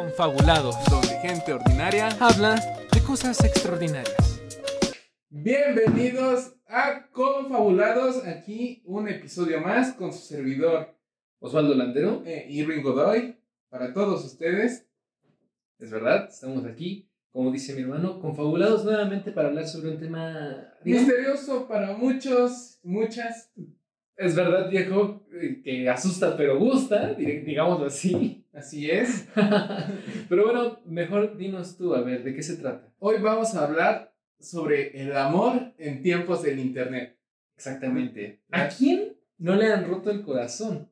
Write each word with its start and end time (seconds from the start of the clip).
Confabulados, 0.00 0.76
donde 0.90 1.08
gente 1.20 1.54
ordinaria 1.54 2.10
habla 2.20 2.56
de 2.92 3.00
cosas 3.00 3.42
extraordinarias. 3.42 4.42
Bienvenidos 5.30 6.54
a 6.66 7.06
Confabulados, 7.12 8.22
aquí 8.26 8.82
un 8.84 9.08
episodio 9.08 9.58
más 9.62 9.94
con 9.94 10.12
su 10.12 10.18
servidor 10.18 10.94
Osvaldo 11.38 11.74
Landero. 11.74 12.22
eh, 12.26 12.44
Irving 12.50 12.82
Godoy, 12.82 13.38
para 13.70 13.94
todos 13.94 14.22
ustedes. 14.26 14.86
Es 15.78 15.90
verdad, 15.90 16.28
estamos 16.28 16.66
aquí, 16.66 17.08
como 17.32 17.50
dice 17.50 17.72
mi 17.74 17.80
hermano, 17.80 18.20
confabulados 18.20 18.84
nuevamente 18.84 19.32
para 19.32 19.48
hablar 19.48 19.66
sobre 19.66 19.92
un 19.92 19.98
tema. 19.98 20.74
Misterioso 20.84 21.66
para 21.66 21.96
muchos, 21.96 22.80
muchas. 22.82 23.50
es 24.18 24.34
verdad, 24.34 24.68
viejo, 24.68 25.26
eh, 25.32 25.62
que 25.64 25.88
asusta 25.88 26.36
pero 26.36 26.58
gusta, 26.58 27.14
di- 27.14 27.38
digámoslo 27.40 27.86
así. 27.86 28.42
Así 28.56 28.90
es. 28.90 29.28
Pero 30.30 30.44
bueno, 30.44 30.80
mejor 30.86 31.36
dinos 31.36 31.76
tú, 31.76 31.94
a 31.94 32.00
ver, 32.00 32.24
¿de 32.24 32.34
qué 32.34 32.42
se 32.42 32.56
trata? 32.56 32.90
Hoy 32.98 33.16
vamos 33.20 33.54
a 33.54 33.66
hablar 33.66 34.14
sobre 34.40 34.98
el 34.98 35.14
amor 35.14 35.74
en 35.76 36.00
tiempos 36.02 36.42
del 36.42 36.58
Internet. 36.58 37.18
Exactamente. 37.54 38.40
¿A 38.50 38.68
quién 38.68 39.14
no 39.36 39.56
le 39.56 39.70
han 39.70 39.86
roto 39.86 40.10
el 40.10 40.22
corazón? 40.22 40.88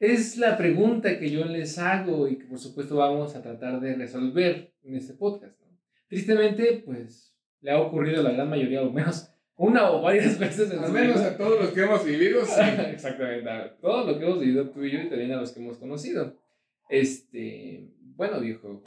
Es 0.00 0.38
la 0.38 0.56
pregunta 0.56 1.16
que 1.20 1.30
yo 1.30 1.44
les 1.44 1.78
hago 1.78 2.26
y 2.26 2.36
que 2.36 2.46
por 2.46 2.58
supuesto 2.58 2.96
vamos 2.96 3.36
a 3.36 3.42
tratar 3.42 3.78
de 3.78 3.94
resolver 3.94 4.74
en 4.82 4.96
este 4.96 5.14
podcast. 5.14 5.56
¿no? 5.60 5.78
Tristemente, 6.08 6.82
pues 6.84 7.32
le 7.60 7.70
ha 7.70 7.80
ocurrido 7.80 8.22
a 8.22 8.24
la 8.24 8.32
gran 8.32 8.50
mayoría, 8.50 8.82
o 8.82 8.90
menos 8.90 9.30
una 9.54 9.88
o 9.92 10.02
varias 10.02 10.36
veces 10.40 10.68
en 10.72 10.80
Al 10.80 10.90
menos 10.90 11.20
vida. 11.20 11.28
a 11.28 11.36
todos 11.36 11.62
los 11.62 11.70
que 11.70 11.80
hemos 11.82 12.04
vivido, 12.04 12.44
sí. 12.44 12.60
Exactamente, 12.92 13.48
a 13.48 13.76
todo 13.76 14.04
lo 14.04 14.18
que 14.18 14.24
hemos 14.24 14.40
vivido 14.40 14.68
tú 14.70 14.82
y 14.82 14.90
yo 14.90 14.98
y 14.98 15.08
también 15.08 15.30
a 15.30 15.36
los 15.36 15.52
que 15.52 15.60
hemos 15.60 15.78
conocido. 15.78 16.42
Este, 16.88 17.90
bueno, 17.98 18.40
viejo, 18.40 18.82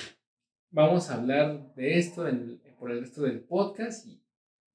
vamos 0.72 1.10
a 1.10 1.16
hablar 1.16 1.74
de 1.76 1.98
esto 2.00 2.28
en- 2.28 2.62
por 2.80 2.92
el 2.92 3.00
resto 3.02 3.24
del 3.24 3.40
podcast 3.42 4.06
y 4.06 4.22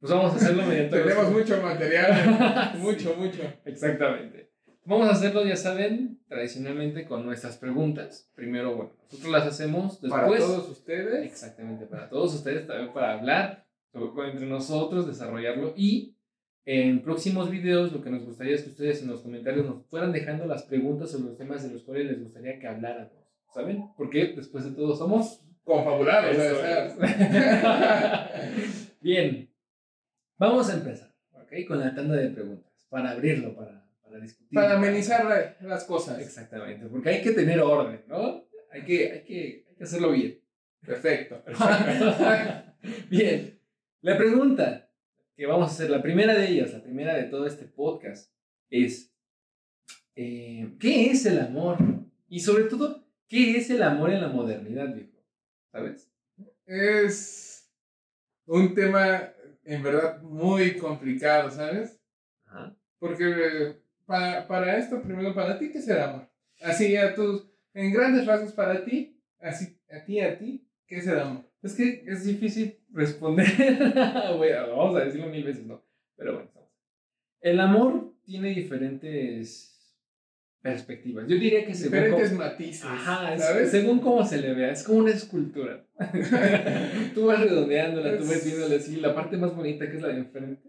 pues 0.01 0.13
vamos 0.13 0.33
a 0.33 0.37
hacerlo 0.37 0.65
mediante 0.67 0.97
los- 0.99 1.07
Tenemos 1.07 1.33
mucho 1.33 1.63
material, 1.63 2.73
Sí. 2.75 2.79
mucho, 2.79 3.15
mucho. 3.17 3.43
Exactamente. 3.65 4.51
Vamos 4.85 5.07
a 5.09 5.13
hacerlo, 5.13 5.45
ya 5.47 5.55
saben, 5.55 6.21
tradicionalmente 6.27 7.05
con 7.07 7.25
nuestras 7.25 7.57
preguntas. 7.57 8.29
Primero, 8.35 8.75
bueno, 8.75 8.93
nosotros 9.05 9.31
las 9.31 9.47
hacemos 9.47 10.01
después. 10.01 10.23
Para 10.23 10.37
todos 10.39 10.69
ustedes. 10.71 11.25
Exactamente, 11.25 11.87
para 11.87 12.09
todos 12.09 12.35
ustedes, 12.35 12.67
también 12.67 12.93
para 12.93 13.13
hablar 13.21 13.65
entre 13.95 14.47
nosotros, 14.47 15.07
desarrollarlo 15.07 15.75
y 15.77 16.17
en 16.65 17.03
próximos 17.03 17.51
videos 17.51 17.93
lo 17.93 18.03
que 18.03 18.11
nos 18.11 18.25
gustaría 18.25 18.55
es 18.55 18.63
que 18.63 18.71
ustedes 18.71 19.03
en 19.03 19.09
los 19.09 19.21
comentarios 19.21 19.67
nos 19.67 19.87
fueran 19.87 20.11
dejando 20.13 20.47
las 20.47 20.63
preguntas 20.65 21.11
sobre 21.13 21.27
los 21.27 21.37
temas 21.39 21.63
de 21.63 21.73
los 21.75 21.83
cuales 21.85 22.07
les 22.07 22.21
gustaría 22.23 22.59
que 22.59 22.67
habláramos, 22.67 23.13
¿saben? 23.55 23.91
Porque 23.97 24.33
después 24.37 24.65
de 24.65 24.73
todo 24.73 24.95
somos 24.97 25.41
Confabulados. 25.65 26.37
Bien, 29.01 29.49
vamos 30.37 30.69
a 30.71 30.75
empezar, 30.75 31.15
¿ok? 31.35 31.53
Con 31.69 31.79
la 31.81 31.95
tanda 31.95 32.17
de 32.17 32.31
preguntas, 32.31 32.73
para 32.89 33.11
abrirlo, 33.13 33.55
para, 33.55 33.87
para 34.03 34.19
discutir. 34.19 34.49
Para 34.53 34.75
amenizar 34.77 35.25
la- 35.25 35.57
las 35.61 35.85
cosas. 35.85 36.19
Exactamente, 36.21 36.87
porque 36.87 37.11
hay 37.11 37.23
que 37.23 37.31
tener 37.33 37.61
orden, 37.61 38.03
¿no? 38.09 38.45
Hay 38.73 38.83
que, 38.85 39.13
hay 39.13 39.21
que, 39.23 39.65
hay 39.69 39.75
que 39.77 39.85
hacerlo 39.85 40.11
bien. 40.13 40.41
Perfecto. 40.85 41.41
Bien, 43.09 43.61
la 44.01 44.19
pregunta 44.19 44.89
que 45.37 45.47
vamos 45.47 45.69
a 45.69 45.73
hacer, 45.75 45.91
la 45.91 46.03
primera 46.03 46.35
de 46.35 46.49
ellas, 46.49 46.73
la 46.73 46.83
primera 46.83 47.15
de 47.15 47.25
todo 47.25 47.47
este 47.47 47.67
podcast, 47.67 48.33
es, 48.69 49.13
eh, 50.17 50.75
¿qué 50.81 51.11
es 51.13 51.25
el 51.27 51.39
amor? 51.39 51.79
Y 52.29 52.41
sobre 52.41 52.65
todo, 52.65 53.02
¿qué 53.33 53.57
es 53.57 53.71
el 53.71 53.83
amor 53.83 54.13
en 54.13 54.21
la 54.21 54.29
modernidad, 54.29 54.95
viejo? 54.95 55.17
¿Sabes? 55.73 56.13
Es 56.67 57.67
un 58.45 58.75
tema 58.75 59.33
en 59.65 59.83
verdad 59.83 60.21
muy 60.21 60.77
complicado, 60.77 61.51
¿sabes? 61.51 61.99
Ajá. 62.45 62.77
Porque 62.99 63.25
eh, 63.25 63.77
para, 64.05 64.47
para 64.47 64.77
esto, 64.77 65.01
primero, 65.01 65.35
para 65.35 65.59
ti, 65.59 65.71
¿qué 65.73 65.79
es 65.79 65.89
el 65.89 66.01
amor? 66.01 66.29
Así, 66.61 66.95
a 66.95 67.15
tus, 67.15 67.49
en 67.73 67.91
grandes 67.91 68.27
rasgos, 68.27 68.53
para 68.53 68.85
ti, 68.85 69.19
así, 69.41 69.79
a 69.91 70.05
ti, 70.05 70.21
a 70.21 70.39
ti, 70.39 70.69
¿qué 70.87 70.99
es 70.99 71.07
el 71.07 71.19
amor? 71.19 71.45
Es 71.63 71.75
que 71.75 72.05
es 72.07 72.27
difícil 72.27 72.81
responder. 72.93 73.47
bueno, 74.37 74.77
vamos 74.77 74.97
a 74.97 75.07
decirlo 75.07 75.29
mil 75.29 75.43
veces, 75.43 75.65
¿no? 75.65 75.83
Pero 76.17 76.35
bueno. 76.35 76.51
El 77.41 77.61
amor 77.61 78.13
tiene 78.25 78.51
diferentes 78.51 79.72
perspectivas. 80.63 81.25
Yo 81.27 81.35
diría 81.35 81.67
que 81.67 81.75
según 81.75 81.93
Diferentes 81.99 82.29
cómo- 82.31 82.41
matices, 82.45 82.85
Ajá, 82.85 83.35
es- 83.35 83.43
¿sabes? 83.43 83.71
según 83.71 83.99
cómo 83.99 84.25
se 84.25 84.39
le 84.41 84.55
vea, 84.55 84.71
es 84.73 84.85
como 84.85 84.99
una 85.01 85.11
escultura. 85.11 85.85
tú 87.15 87.27
vas 87.27 87.41
redondeándola, 87.41 88.17
tú 88.19 88.25
vas 88.27 88.45
viéndole 88.45 88.77
así, 88.77 88.97
la 89.01 89.15
parte 89.15 89.37
más 89.37 89.55
bonita 89.55 89.89
que 89.91 89.97
es 89.97 90.03
la 90.03 90.09
de 90.09 90.19
enfrente, 90.19 90.69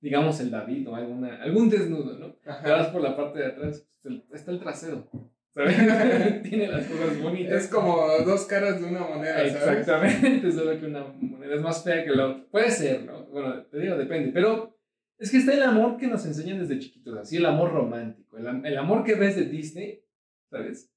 digamos 0.00 0.38
el 0.40 0.50
David 0.50 0.88
o 0.88 0.94
alguna, 0.94 1.42
algún 1.42 1.68
desnudo, 1.70 2.18
¿no? 2.18 2.32
Te 2.34 2.50
Ajá. 2.50 2.70
vas 2.70 2.86
por 2.88 3.00
la 3.02 3.16
parte 3.16 3.38
de 3.40 3.46
atrás, 3.46 3.86
pues, 4.02 4.14
está 4.32 4.50
el 4.50 4.60
trasero. 4.60 5.08
¿Sabes? 5.52 5.74
tiene 6.48 6.68
las 6.68 6.86
cosas 6.86 7.20
bonitas. 7.20 7.64
Es 7.64 7.68
como 7.68 8.06
dos 8.24 8.44
caras 8.44 8.80
de 8.80 8.86
una 8.86 9.00
moneda, 9.00 9.34
¿sabes? 9.50 9.80
Exactamente, 9.80 10.52
solo 10.52 10.78
que 10.78 10.86
una 10.86 11.04
moneda 11.20 11.56
es 11.56 11.60
más 11.60 11.82
fea 11.82 12.04
que 12.04 12.10
la 12.10 12.28
otra. 12.28 12.44
Puede 12.52 12.70
ser, 12.70 13.02
¿no? 13.02 13.24
Bueno, 13.26 13.60
te 13.64 13.80
digo, 13.80 13.96
depende. 13.96 14.30
Pero 14.32 14.78
es 15.20 15.30
que 15.30 15.36
está 15.38 15.52
el 15.54 15.62
amor 15.62 15.96
que 15.96 16.08
nos 16.08 16.24
enseñan 16.26 16.58
desde 16.58 16.78
chiquitos, 16.80 17.16
así 17.18 17.36
el 17.36 17.46
amor 17.46 17.72
romántico, 17.72 18.36
el, 18.38 18.46
el 18.66 18.78
amor 18.78 19.04
que 19.04 19.14
ves 19.14 19.36
de 19.36 19.44
Disney, 19.44 20.02
¿sabes? 20.50 20.90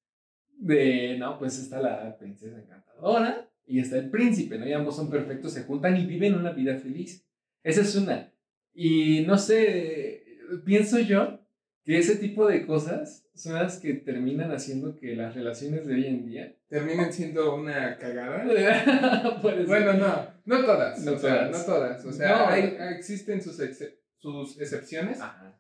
De, 0.58 1.18
no, 1.20 1.38
pues 1.38 1.60
está 1.60 1.80
la 1.82 2.18
princesa 2.18 2.58
encantadora 2.60 3.50
y 3.66 3.80
está 3.80 3.98
el 3.98 4.10
príncipe, 4.10 4.58
¿no? 4.58 4.68
Y 4.68 4.74
ambos 4.74 4.96
son 4.96 5.10
perfectos, 5.10 5.54
se 5.54 5.64
juntan 5.64 5.98
y 5.98 6.06
viven 6.06 6.36
una 6.36 6.52
vida 6.52 6.78
feliz. 6.78 7.26
Esa 7.64 7.82
es 7.82 7.96
una. 7.96 8.32
Y 8.74 9.22
no 9.28 9.38
sé, 9.38 10.24
pienso 10.66 11.00
yo 11.00 11.40
que 11.84 11.98
ese 11.98 12.16
tipo 12.16 12.48
de 12.48 12.66
cosas 12.66 13.28
son 13.36 13.56
las 13.56 13.80
que 13.80 13.94
terminan 13.94 14.52
haciendo 14.52 14.96
que 14.96 15.16
las 15.16 15.36
relaciones 15.36 15.86
de 15.86 15.94
hoy 15.96 16.06
en 16.08 16.26
día 16.26 16.56
Terminan 16.70 17.12
siendo 17.14 17.56
una 17.56 17.98
cagada. 17.98 18.46
Bueno, 19.42 19.94
no, 19.94 20.28
no 20.46 20.66
todas. 20.66 21.04
No 21.04 21.14
o 21.14 21.18
sea, 21.20 21.50
todas. 21.52 21.52
no 21.68 21.74
todas. 21.74 22.06
O 22.06 22.12
sea, 22.12 22.30
No. 22.30 22.48
hay- 22.48 22.78
existen 22.98 23.42
sus, 23.42 23.60
ex- 23.60 23.94
sus 24.24 24.60
excepciones. 24.60 25.20
Ajá. 25.20 25.60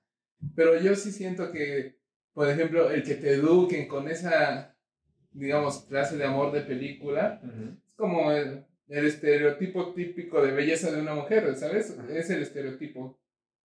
Pero 0.56 0.80
yo 0.80 0.96
sí 0.96 1.12
siento 1.12 1.52
que, 1.52 1.98
por 2.34 2.50
ejemplo, 2.50 2.90
el 2.90 3.04
que 3.04 3.16
te 3.16 3.34
eduquen 3.34 3.88
con 3.90 4.10
esa, 4.10 4.76
digamos, 5.32 5.84
clase 5.90 6.18
de 6.18 6.24
amor 6.26 6.52
de 6.54 6.62
película, 6.62 7.42
es 7.86 7.94
como 7.94 8.32
el, 8.32 8.66
el 8.88 9.06
estereotipo 9.06 9.94
típico 9.94 10.42
de 10.42 10.52
belleza 10.54 10.92
de 10.92 11.02
una 11.02 11.14
mujer, 11.14 11.54
¿sabes? 11.56 11.96
Es 12.10 12.30
el 12.30 12.42
estereotipo 12.42 13.20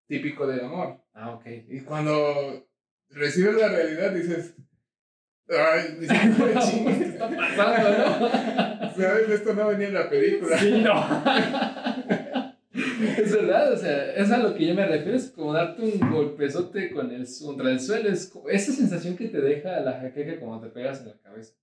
típico 0.07 0.45
del 0.47 0.61
amor. 0.61 1.03
Ah, 1.13 1.31
ok. 1.31 1.45
Y 1.69 1.81
cuando 1.81 2.67
recibes 3.09 3.55
la 3.55 3.69
realidad 3.69 4.11
dices, 4.11 4.55
ay, 5.49 5.97
dices, 5.99 6.37
"No 6.37 6.45
me 6.45 6.53
¿Qué 6.53 6.59
chingues". 6.59 7.01
está 7.01 7.29
pasando, 7.29 7.89
no? 7.97 8.93
¿sabes? 8.95 9.29
Esto 9.29 9.53
no 9.53 9.67
venía 9.69 9.87
en 9.87 9.93
la 9.95 10.09
película. 10.09 10.57
Sí, 10.59 10.81
no. 10.81 10.93
Es 13.17 13.31
verdad, 13.31 13.73
o 13.73 13.77
sea, 13.77 14.13
es 14.13 14.31
a 14.31 14.37
lo 14.37 14.55
que 14.55 14.67
yo 14.67 14.75
me 14.75 14.85
refiero, 14.85 15.17
es 15.17 15.29
como 15.31 15.53
darte 15.53 15.81
un 15.81 16.11
golpezote 16.11 16.91
con 16.91 17.11
el, 17.11 17.27
contra 17.43 17.71
el 17.71 17.79
suelo, 17.79 18.09
es 18.09 18.31
esa 18.49 18.71
sensación 18.71 19.15
que 19.15 19.27
te 19.27 19.41
deja 19.41 19.79
la 19.81 19.99
jaqueca 19.99 20.39
cuando 20.39 20.67
te 20.67 20.73
pegas 20.73 21.01
en 21.01 21.07
la 21.07 21.17
cabeza. 21.19 21.53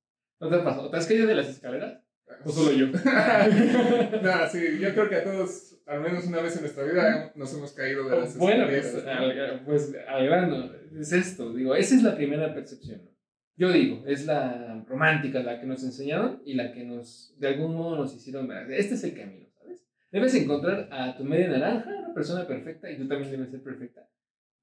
¿No 0.41 0.49
te 0.49 0.59
pasó? 0.59 0.91
¿Te 0.91 0.97
has 0.97 1.07
caído 1.07 1.27
de 1.27 1.35
las 1.35 1.49
escaleras? 1.49 2.01
¿O 2.45 2.51
solo 2.51 2.73
yo? 2.73 2.87
no, 4.23 4.49
sí, 4.51 4.79
yo 4.81 4.93
creo 4.95 5.09
que 5.09 5.17
a 5.17 5.25
todos, 5.25 5.79
al 5.87 6.01
menos 6.01 6.27
una 6.27 6.41
vez 6.41 6.55
en 6.57 6.63
nuestra 6.63 6.85
vida, 6.85 7.33
nos 7.35 7.53
hemos 7.55 7.73
caído 7.73 8.09
de 8.09 8.21
las 8.21 8.39
Bueno, 8.39 8.69
escaleras, 8.69 8.93
pues 8.93 9.05
¿no? 9.05 9.45
al, 9.45 9.61
pues 9.65 9.95
al 10.09 10.27
grano, 10.27 10.71
es 10.99 11.13
esto, 11.13 11.53
digo, 11.53 11.75
esa 11.75 11.95
es 11.95 12.03
la 12.03 12.17
primera 12.17 12.55
percepción. 12.55 13.05
¿no? 13.05 13.11
Yo 13.57 13.71
digo, 13.71 14.05
es 14.07 14.25
la 14.25 14.83
romántica, 14.89 15.43
la 15.43 15.61
que 15.61 15.67
nos 15.67 15.83
enseñaron 15.85 16.41
y 16.47 16.55
la 16.55 16.73
que 16.73 16.83
nos, 16.83 17.35
de 17.39 17.49
algún 17.49 17.77
modo 17.77 17.97
nos 17.97 18.15
hicieron 18.15 18.49
ver. 18.49 18.73
Este 18.73 18.95
es 18.95 19.05
el 19.05 19.15
camino. 19.15 19.50
Debes 20.11 20.35
encontrar 20.35 20.89
a 20.91 21.17
tu 21.17 21.25
media 21.25 21.49
naranja, 21.49 21.91
una 22.05 22.15
persona 22.15 22.47
perfecta, 22.47 22.91
y 22.91 22.97
tú 22.99 23.07
también 23.07 23.31
debes 23.31 23.51
ser 23.51 23.63
perfecta. 23.63 24.09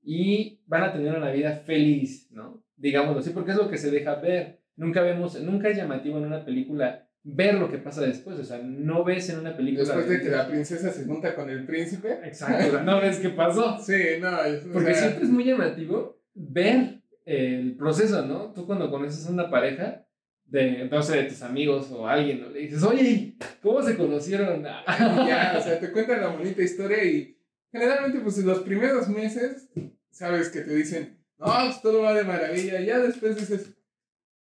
Y 0.04 0.62
van 0.68 0.84
a 0.84 0.94
tener 0.94 1.16
una 1.16 1.32
vida 1.32 1.58
feliz, 1.66 2.28
¿no? 2.32 2.64
Digámoslo 2.76 3.20
así, 3.20 3.32
porque 3.32 3.52
es 3.52 3.58
lo 3.58 3.70
que 3.70 3.78
se 3.78 3.92
deja 3.92 4.16
ver. 4.16 4.62
Nunca 4.76 5.02
vemos, 5.02 5.40
nunca 5.42 5.70
es 5.70 5.78
llamativo 5.78 6.18
en 6.18 6.26
una 6.26 6.46
película 6.46 7.08
ver 7.24 7.56
lo 7.56 7.70
que 7.70 7.78
pasa 7.78 8.02
después. 8.02 8.38
O 8.40 8.44
sea, 8.44 8.60
no 8.60 9.04
ves 9.04 9.30
en 9.30 9.40
una 9.40 9.56
película. 9.58 9.84
Después 9.86 10.08
de 10.08 10.22
que 10.22 10.30
la 10.30 10.48
princesa 10.48 10.92
se 10.92 11.06
junta 11.06 11.36
con 11.36 11.50
el 11.50 11.66
príncipe. 11.66 12.20
Exacto, 12.24 12.84
no 12.84 13.02
ves 13.02 13.20
qué 13.20 13.30
pasó. 13.30 13.78
Sí, 13.82 13.94
no, 14.22 14.44
es- 14.44 14.66
Porque 14.72 14.94
sea, 14.94 15.04
siempre 15.04 15.24
es 15.26 15.30
muy 15.30 15.44
llamativo 15.46 16.22
ver 16.36 17.02
el 17.26 17.76
proceso, 17.76 18.26
¿no? 18.26 18.54
Tú 18.54 18.66
cuando 18.66 18.90
conoces 18.90 19.28
a 19.28 19.32
una 19.32 19.50
pareja, 19.50 20.06
de, 20.48 20.86
no 20.86 21.04
sé, 21.04 21.18
de 21.18 21.30
tus 21.30 21.42
amigos 21.42 21.92
o 21.92 22.08
alguien, 22.08 22.42
¿no? 22.42 22.50
Le 22.50 22.62
dices, 22.62 22.84
oye, 22.84 23.36
¿cómo 23.62 23.82
se 23.82 23.98
conocieron? 23.98 24.64
ya, 24.88 25.56
o 25.58 25.62
sea, 25.62 25.80
te 25.80 25.92
cuentan 25.92 26.22
la 26.22 26.28
bonita 26.30 26.62
historia 26.62 27.04
y 27.04 27.38
generalmente, 27.72 28.20
pues 28.20 28.38
en 28.38 28.48
los 28.48 28.60
primeros 28.60 29.08
meses, 29.10 29.70
sabes 30.10 30.50
que 30.50 30.62
te 30.62 30.74
dicen, 30.74 31.18
no, 31.38 31.46
pues 31.46 31.82
todo 31.82 32.02
va 32.02 32.14
de 32.14 32.24
maravilla. 32.24 32.80
Ya 32.82 33.00
después 33.00 33.36
dices, 33.36 33.74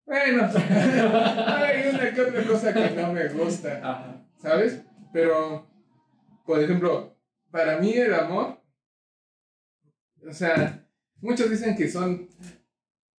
bueno, 0.07 0.49
hay 0.71 1.89
una 1.89 2.13
que 2.13 2.21
otra 2.21 2.47
cosa 2.47 2.75
que 2.75 2.91
no 2.91 3.13
me 3.13 3.29
gusta, 3.29 3.79
Ajá. 3.79 4.27
¿sabes? 4.37 4.83
Pero, 5.13 5.67
por 6.45 6.63
ejemplo, 6.63 7.17
para 7.51 7.79
mí 7.79 7.95
el 7.95 8.13
amor, 8.13 8.61
o 10.27 10.33
sea, 10.33 10.87
muchos 11.21 11.51
dicen 11.51 11.77
que 11.77 11.89
son 11.89 12.29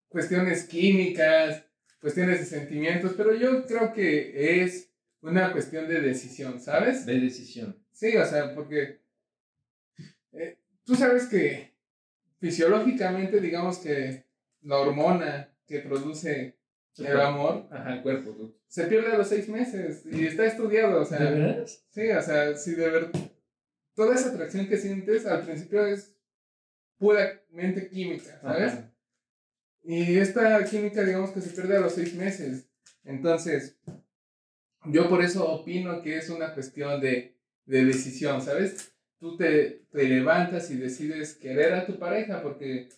cuestiones 0.08 0.66
químicas, 0.66 1.66
cuestiones 2.00 2.40
de 2.40 2.46
sentimientos, 2.46 3.14
pero 3.18 3.34
yo 3.34 3.66
creo 3.66 3.94
que 3.94 4.64
es 4.64 4.92
una 5.22 5.52
cuestión 5.52 5.88
de 5.88 6.02
decisión, 6.02 6.60
¿sabes? 6.60 7.06
De 7.06 7.20
decisión. 7.20 7.76
Sí, 7.92 8.16
o 8.16 8.26
sea, 8.26 8.54
porque 8.54 9.02
eh, 10.34 10.60
tú 10.84 10.96
sabes 10.96 11.26
que 11.26 11.74
fisiológicamente, 12.40 13.40
digamos 13.40 13.80
que 13.80 14.26
la 14.62 14.78
hormona 14.78 15.54
que 15.66 15.80
produce 15.80 16.58
el 16.98 17.20
amor 17.20 17.68
Ajá, 17.72 17.96
el 17.96 18.04
cuerpo, 18.04 18.32
tú. 18.32 18.56
se 18.68 18.86
pierde 18.86 19.12
a 19.12 19.18
los 19.18 19.28
seis 19.28 19.50
meses 19.50 20.06
y 20.06 20.26
está 20.28 20.46
estudiado, 20.46 21.02
o 21.02 21.06
sea, 21.06 21.20
¿De 21.20 21.66
sí, 21.66 22.10
o 22.10 22.22
sea, 22.22 22.56
si 22.56 22.72
de 22.72 22.90
verdad, 22.90 23.12
toda 23.96 24.16
esa 24.16 24.30
atracción 24.30 24.68
que 24.68 24.78
sientes 24.78 25.26
al 25.26 25.44
principio 25.44 25.86
es 25.86 26.16
puramente 26.98 27.90
química, 27.90 28.40
¿sabes? 28.42 28.74
Ajá. 28.74 28.95
Y 29.88 30.18
esta 30.18 30.64
química, 30.66 31.04
digamos 31.04 31.32
que 31.32 31.42
se 31.42 31.52
pierde 31.52 31.78
a 31.78 31.82
los 31.82 31.94
seis 31.94 32.16
meses. 32.16 32.68
Entonces, 33.04 33.78
yo 34.86 35.08
por 35.08 35.22
eso 35.22 35.48
opino 35.48 36.02
que 36.02 36.18
es 36.18 36.30
una 36.30 36.54
cuestión 36.54 37.00
de, 37.00 37.38
de 37.66 37.86
decisión, 37.86 38.42
¿sabes? 38.42 38.94
Tú 39.20 39.38
te, 39.38 39.86
te 39.92 40.04
levantas 40.08 40.72
y 40.72 40.78
decides 40.78 41.36
querer 41.36 41.74
a 41.74 41.86
tu 41.86 42.00
pareja 42.00 42.42
porque 42.42 42.90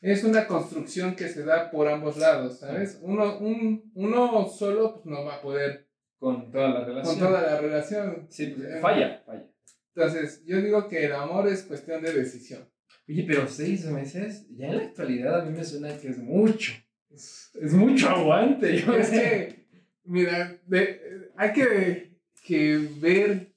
es 0.00 0.22
una 0.22 0.46
construcción 0.46 1.16
que 1.16 1.28
se 1.28 1.44
da 1.44 1.70
por 1.70 1.88
ambos 1.88 2.16
lados, 2.18 2.60
¿sabes? 2.60 2.98
Uno, 3.02 3.38
un, 3.38 3.90
uno 3.94 4.48
solo 4.48 4.94
pues, 4.94 5.06
no 5.06 5.24
va 5.24 5.36
a 5.36 5.42
poder 5.42 5.88
Con 6.18 6.50
toda 6.52 6.68
la 6.68 6.84
relación. 6.84 7.18
con 7.18 7.26
toda 7.26 7.42
la 7.42 7.60
relación. 7.60 8.26
Sí, 8.30 8.48
pues, 8.48 8.80
falla, 8.80 9.22
falla. 9.24 9.50
Entonces, 9.94 10.44
yo 10.44 10.60
digo 10.60 10.88
que 10.88 11.06
el 11.06 11.12
amor 11.12 11.48
es 11.48 11.62
cuestión 11.62 12.02
de 12.02 12.12
decisión. 12.12 12.68
Oye, 13.08 13.24
pero 13.26 13.48
seis 13.48 13.86
meses, 13.86 14.46
ya 14.56 14.66
en 14.68 14.76
la 14.76 14.82
actualidad 14.84 15.40
a 15.40 15.44
mí 15.44 15.56
me 15.56 15.64
suena 15.64 15.96
que 15.98 16.08
es 16.08 16.18
mucho. 16.18 16.72
Es 17.10 17.72
mucho 17.72 18.08
aguante. 18.10 18.78
Yo 18.80 18.94
Es 18.94 19.08
que, 19.10 19.66
mira, 20.04 20.58
de- 20.66 21.30
hay 21.36 21.52
que, 21.52 22.18
que 22.44 22.88
ver, 23.00 23.54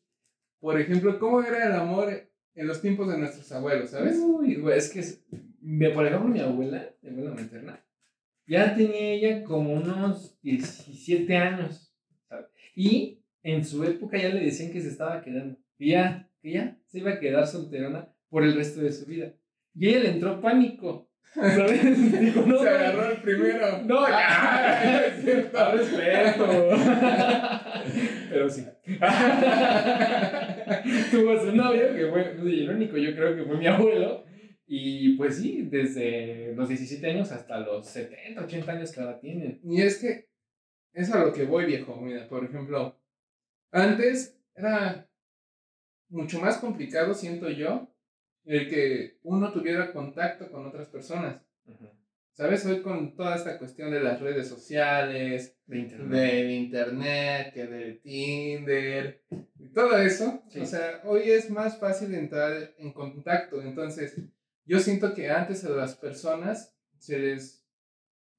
por 0.60 0.80
ejemplo, 0.80 1.20
cómo 1.20 1.42
era 1.44 1.66
el 1.68 1.74
amor 1.74 2.30
en 2.56 2.68
los 2.68 2.82
tiempos 2.82 3.10
de 3.10 3.18
nuestros 3.18 3.52
abuelos, 3.52 3.90
¿sabes? 3.90 4.18
Uy, 4.18 4.62
es 4.74 4.90
que, 4.90 5.00
es- 5.02 5.22
por 5.94 6.06
ejemplo, 6.08 6.30
mi 6.30 6.40
abuela, 6.40 6.90
mi 7.02 7.10
abuela 7.10 7.32
materna, 7.36 7.84
ya 8.48 8.74
tenía 8.76 9.14
ella 9.14 9.44
como 9.44 9.74
unos 9.74 10.40
17 10.42 11.36
años. 11.36 11.94
¿sabes? 12.30 12.48
Y 12.76 13.22
en 13.44 13.64
su 13.66 13.84
época 13.84 14.18
ya 14.18 14.30
le 14.30 14.46
decían 14.46 14.72
que 14.72 14.82
se 14.82 14.90
estaba 14.90 15.22
quedando. 15.22 15.58
Que 15.78 15.88
ya, 15.88 16.30
que 16.42 16.52
ya 16.54 16.78
se 16.88 17.00
iba 17.00 17.12
a 17.12 17.20
quedar 17.20 17.46
solterona 17.48 18.08
por 18.30 18.44
el 18.44 18.56
resto 18.56 18.82
de 18.82 18.92
su 18.92 19.06
vida. 19.06 19.34
Y 19.76 19.86
le 19.86 20.10
entró 20.10 20.42
pánico. 20.42 21.12
¿Sabes? 21.34 21.82
Dijo, 22.22 22.46
no, 22.46 22.60
Se 22.60 22.70
agarró 22.70 23.12
el 23.12 23.22
primero. 23.22 23.84
No, 23.84 24.08
ya. 24.08 24.82
Es 25.08 25.24
cierto. 25.24 25.72
Respeto. 25.72 26.70
Pero 28.30 28.50
sí. 28.50 28.66
Tuvo 31.12 31.40
su 31.40 31.56
novio, 31.56 31.94
que 31.94 32.08
fue 32.10 32.32
el 32.32 32.70
único, 32.70 32.98
yo 32.98 33.16
creo 33.16 33.36
que 33.36 33.44
fue 33.44 33.58
mi 33.58 33.68
abuelo. 33.68 34.26
Y 34.68 35.18
pues 35.18 35.38
sí, 35.38 35.68
desde 35.70 36.54
los 36.56 36.70
17 36.70 37.10
años 37.10 37.32
hasta 37.32 37.60
los 37.60 37.88
70, 37.88 38.44
80 38.44 38.72
años 38.72 38.92
que 38.92 39.02
ahora 39.02 39.20
tienen. 39.20 39.60
Y 39.64 39.82
es 39.82 40.00
que 40.00 40.30
es 40.94 41.12
a 41.12 41.24
lo 41.24 41.34
que 41.34 41.44
voy, 41.44 41.66
viejo. 41.66 42.00
Mira, 42.00 42.28
por 42.28 42.46
ejemplo, 42.46 43.00
antes 43.72 44.40
era 44.56 45.10
mucho 46.10 46.40
más 46.40 46.58
complicado, 46.58 47.14
siento 47.14 47.50
yo, 47.50 47.91
el 48.46 48.70
que 48.70 49.20
uno 49.24 49.52
tuviera 49.52 49.92
contacto 49.92 50.52
con 50.52 50.66
otras 50.66 50.88
personas. 50.88 51.42
¿Sabes? 52.34 52.66
Hoy 52.66 52.82
con 52.82 53.16
toda 53.16 53.36
esta 53.36 53.60
cuestión 53.60 53.92
de 53.92 54.00
las 54.00 54.20
redes 54.20 54.48
sociales, 54.48 55.60
De 55.66 55.80
internet. 55.80 56.10
del 56.10 56.52
internet, 56.52 57.54
que 57.54 57.68
del 57.68 58.02
Tinder, 58.02 59.24
y 59.60 59.70
todo 59.74 59.98
eso. 59.98 60.42
Sí. 60.50 60.62
O 60.62 60.66
sea, 60.66 61.02
hoy 61.04 61.30
es 61.30 61.50
más 61.52 61.78
fácil 61.78 62.16
entrar 62.16 62.74
en 62.78 62.94
contacto. 62.94 63.62
Entonces, 63.62 64.18
yo 64.66 64.80
siento 64.80 65.14
que 65.14 65.30
antes 65.30 65.64
a 65.66 65.70
las 65.70 65.96
personas 65.96 66.76
se 66.98 67.20
les, 67.20 67.68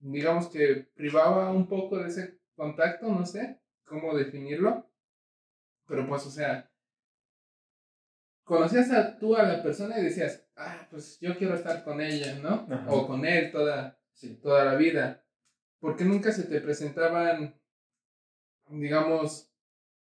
digamos 0.01 0.49
que 0.49 0.89
privaba 0.97 1.53
un 1.53 1.69
poco 1.69 1.99
de 1.99 2.09
ese 2.09 2.39
contacto, 2.57 3.09
no 3.09 3.27
sé 3.27 3.61
cómo 3.85 4.17
definirlo. 4.17 4.89
Pero 5.87 6.09
pues, 6.09 6.27
o 6.27 6.31
sea, 6.31 6.72
conocías 8.45 8.91
a 8.91 9.19
tú 9.19 9.37
a 9.37 9.43
la 9.45 9.63
persona 9.63 9.99
y 9.99 10.05
decías, 10.05 10.45
ah, 10.57 10.87
pues 10.91 11.19
yo 11.21 11.37
quiero 11.37 11.55
estar 11.55 11.85
con 11.85 12.01
ella, 12.01 12.35
¿no? 12.43 12.67
Ajá. 12.71 12.87
O 12.89 13.07
con 13.07 13.25
él 13.25 13.51
toda, 13.53 13.99
Sí. 14.13 14.39
toda 14.43 14.65
la 14.65 14.75
vida. 14.77 15.25
Porque 15.81 16.05
nunca 16.05 16.31
se 16.33 16.45
te 16.45 16.61
presentaban, 16.61 17.55
digamos, 18.69 19.51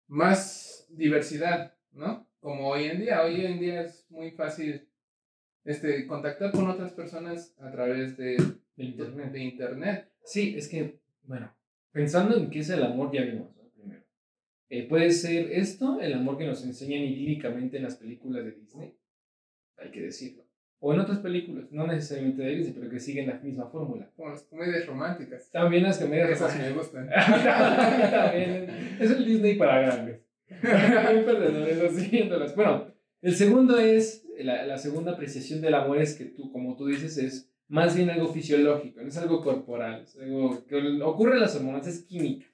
más 0.07 0.85
diversidad, 0.89 1.74
¿no? 1.91 2.27
Como 2.39 2.68
hoy 2.69 2.85
en 2.85 3.00
día. 3.00 3.24
Hoy 3.24 3.45
en 3.45 3.59
día 3.59 3.81
es 3.81 4.06
muy 4.09 4.31
fácil 4.31 4.88
este, 5.63 6.06
contactar 6.07 6.51
con 6.51 6.69
otras 6.69 6.91
personas 6.91 7.56
a 7.59 7.71
través 7.71 8.18
de, 8.18 8.38
De 8.75 8.83
internet. 8.83 9.31
de 9.31 9.39
internet. 9.39 10.12
Sí, 10.24 10.56
es 10.57 10.68
que, 10.68 11.00
bueno, 11.24 11.53
pensando 11.91 12.38
en 12.38 12.50
qué 12.50 12.59
es 12.59 12.69
el 12.69 12.83
amor, 12.83 13.12
ya 13.13 13.21
vimos. 13.21 13.50
Eh, 14.74 14.88
puede 14.90 15.12
ser 15.12 15.52
esto, 15.52 16.00
el 16.02 16.14
amor 16.14 16.36
que 16.36 16.48
nos 16.48 16.66
enseñan 16.66 17.04
idílicamente 17.04 17.78
en 17.78 17.84
las 17.84 17.96
películas 17.96 18.44
de 18.44 18.54
Disney, 18.54 18.96
hay 19.78 19.92
que 19.92 20.02
decirlo. 20.02 20.46
O 20.80 20.92
en 20.96 21.00
otras 21.00 21.20
películas, 21.20 21.72
no 21.72 21.86
necesariamente 21.86 22.42
de 22.42 22.56
Disney, 22.56 22.74
pero 22.80 22.90
que 22.90 23.00
siguen 23.00 23.28
la 23.28 23.36
misma 23.36 23.68
fórmula. 23.68 24.10
Como 24.16 24.31
las 24.31 24.42
comedias 24.42 24.88
románticas. 24.88 25.52
También 25.52 25.84
las 25.84 26.00
comedias 26.00 26.31
Esas 26.31 26.58
me 26.58 26.70
románticas. 26.72 27.08
gustan. 27.08 27.10
También 28.12 28.98
es 29.00 29.12
el 29.12 29.25
Disney 29.25 29.58
para 29.60 29.80
grandes. 29.80 30.22
Perdedores. 30.60 32.56
Bueno, 32.56 32.88
el 33.22 33.36
segundo 33.36 33.78
es, 33.78 34.25
la, 34.40 34.66
la 34.66 34.80
segunda 34.80 35.12
apreciación 35.12 35.62
del 35.62 35.75
amor 35.75 36.00
es 36.02 36.16
que 36.16 36.25
tú, 36.25 36.52
como 36.52 36.75
tú 36.75 36.88
dices, 36.88 37.20
es 37.20 37.48
más 37.68 37.96
bien 37.96 38.10
algo 38.10 38.34
fisiológico, 38.34 39.02
no 39.02 39.08
es 39.08 39.18
algo 39.18 39.40
corporal, 39.44 40.02
es 40.02 40.18
algo 40.18 40.66
que 40.66 40.78
ocurre 41.04 41.36
en 41.36 41.42
las 41.42 41.56
hormonas, 41.56 41.86
es 41.86 42.06
química. 42.06 42.48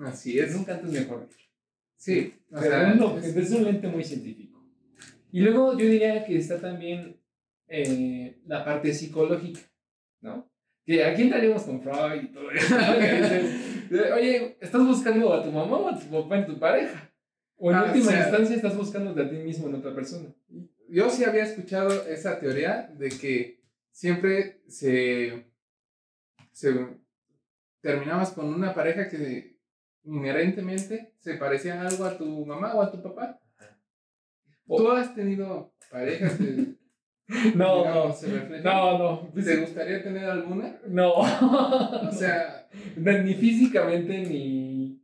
Así 0.00 0.38
es. 0.38 0.54
Nunca 0.56 0.74
antes 0.74 0.90
mejor. 0.90 1.28
Sí. 1.96 2.34
O 2.50 2.58
Pero 2.60 2.70
sea, 2.70 2.94
no, 2.94 3.18
es- 3.18 3.36
es 3.36 3.50
un 3.52 3.64
lente 3.64 3.86
muy 3.88 4.04
científico. 4.04 4.62
Y 5.32 5.40
luego 5.40 5.72
yo 5.78 5.86
diría 5.86 6.24
que 6.24 6.36
está 6.36 6.60
también 6.60 7.20
eh, 7.66 8.40
la 8.46 8.64
parte 8.64 8.92
psicológica, 8.92 9.60
¿no? 10.20 10.50
Que 10.84 11.02
aquí 11.04 11.22
entraríamos 11.22 11.62
con 11.62 11.80
Freud 11.82 12.22
y 12.24 12.26
todo 12.32 12.50
eso. 12.50 12.76
de, 12.76 14.12
Oye, 14.12 14.58
¿estás 14.60 14.84
buscando 14.86 15.32
a 15.32 15.42
tu 15.42 15.50
mamá 15.50 15.78
o 15.78 15.88
a 15.88 15.98
tu 15.98 16.06
papá 16.10 16.38
en 16.38 16.46
tu 16.46 16.58
pareja? 16.58 17.10
O 17.56 17.70
en 17.70 17.76
Ah, 17.76 17.84
última 17.84 18.06
o 18.06 18.10
sea- 18.10 18.20
instancia 18.20 18.56
estás 18.56 18.76
buscándote 18.76 19.22
a 19.22 19.30
ti 19.30 19.36
mismo 19.36 19.68
en 19.68 19.76
otra 19.76 19.94
persona. 19.94 20.28
Yo 20.88 21.08
sí 21.08 21.24
había 21.24 21.44
escuchado 21.44 22.06
esa 22.06 22.38
teoría 22.38 22.92
de 22.98 23.08
que 23.08 23.62
siempre 23.90 24.60
se, 24.68 25.46
se 26.52 26.74
terminabas 27.80 28.32
con 28.32 28.52
una 28.52 28.74
pareja 28.74 29.08
que 29.08 29.53
inherentemente 30.04 31.14
se 31.18 31.34
parecía 31.34 31.80
algo 31.80 32.04
a 32.04 32.16
tu 32.16 32.44
mamá 32.46 32.74
o 32.74 32.82
a 32.82 32.90
tu 32.90 33.02
papá. 33.02 33.40
¿Tú 34.66 34.90
has 34.90 35.14
tenido 35.14 35.74
parejas 35.90 36.36
que 36.36 36.74
No, 37.54 37.78
digamos, 37.78 38.18
se 38.18 38.28
no, 38.62 38.98
no. 38.98 39.28
¿Te 39.34 39.56
gustaría 39.56 40.02
tener 40.02 40.24
alguna? 40.24 40.78
No. 40.86 41.12
O 41.14 42.12
sea, 42.12 42.68
ni 42.96 43.34
físicamente 43.34 44.22
ni, 44.22 45.02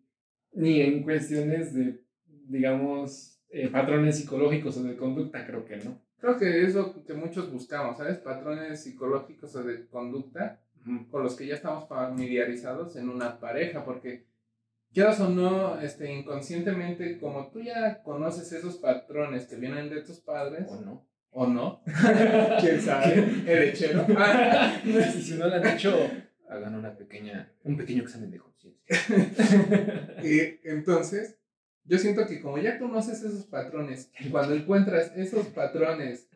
ni 0.52 0.80
en 0.82 1.02
cuestiones 1.02 1.74
de, 1.74 2.02
digamos, 2.26 3.40
eh, 3.48 3.68
patrones 3.68 4.18
psicológicos 4.18 4.76
o 4.76 4.82
de 4.82 4.96
conducta, 4.96 5.46
creo 5.46 5.64
que 5.64 5.76
no. 5.76 5.98
creo 6.18 6.38
que 6.38 6.64
es 6.64 6.74
lo 6.74 7.04
que 7.04 7.14
muchos 7.14 7.50
buscamos, 7.50 7.96
¿sabes? 7.96 8.18
Patrones 8.18 8.82
psicológicos 8.82 9.56
o 9.56 9.62
de 9.62 9.86
conducta 9.86 10.60
con 11.10 11.22
los 11.22 11.36
que 11.36 11.46
ya 11.46 11.54
estamos 11.54 11.88
familiarizados 11.88 12.96
en 12.96 13.10
una 13.10 13.38
pareja, 13.38 13.84
porque 13.84 14.24
quieras 14.92 15.20
o 15.20 15.28
no, 15.28 15.80
este, 15.80 16.12
inconscientemente, 16.12 17.18
como 17.18 17.50
tú 17.50 17.60
ya 17.60 18.02
conoces 18.02 18.52
esos 18.52 18.76
patrones 18.76 19.46
que 19.46 19.56
vienen 19.56 19.88
de 19.90 20.02
tus 20.02 20.20
padres, 20.20 20.66
¿O 20.68 20.80
no? 20.80 21.06
o 21.30 21.46
no, 21.46 21.82
quién 22.60 22.80
sabe, 22.80 23.14
el 23.46 23.60
lechero. 23.60 24.06
y 24.84 25.02
si 25.22 25.34
no 25.34 25.46
le 25.48 25.56
han 25.56 25.76
dicho, 25.76 25.96
hagan 26.48 26.74
una 26.74 26.96
pequeña, 26.96 27.52
un 27.62 27.76
pequeño 27.76 28.02
examen 28.02 28.30
de 28.30 28.38
conciencia. 28.38 28.84
y 30.22 30.60
entonces, 30.68 31.38
yo 31.84 31.98
siento 31.98 32.26
que 32.26 32.40
como 32.40 32.58
ya 32.58 32.78
conoces 32.78 33.22
esos 33.22 33.46
patrones, 33.46 34.10
y 34.18 34.28
cuando 34.28 34.54
encuentras 34.54 35.12
esos 35.16 35.46
patrones 35.48 36.28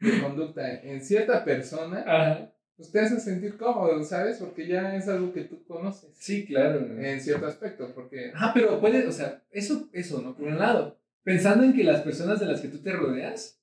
de 0.00 0.20
conducta 0.20 0.80
en 0.80 1.02
cierta 1.02 1.44
persona, 1.44 2.04
Ajá. 2.06 2.52
Pues 2.78 2.92
te 2.92 3.00
hace 3.00 3.18
sentir 3.18 3.56
cómodo, 3.56 4.04
¿sabes? 4.04 4.36
Porque 4.38 4.68
ya 4.68 4.94
es 4.94 5.08
algo 5.08 5.32
que 5.32 5.42
tú 5.42 5.64
conoces. 5.64 6.10
Sí, 6.16 6.46
claro. 6.46 6.78
En 7.02 7.20
cierto 7.20 7.46
aspecto, 7.46 7.92
porque... 7.92 8.30
Ah, 8.36 8.52
pero 8.54 8.80
puede, 8.80 9.04
o 9.04 9.10
sea, 9.10 9.42
eso, 9.50 9.88
eso, 9.92 10.22
¿no? 10.22 10.36
Por 10.36 10.46
un 10.46 10.60
lado, 10.60 10.96
pensando 11.24 11.64
en 11.64 11.74
que 11.74 11.82
las 11.82 12.02
personas 12.02 12.38
de 12.38 12.46
las 12.46 12.60
que 12.60 12.68
tú 12.68 12.78
te 12.78 12.92
rodeas 12.92 13.60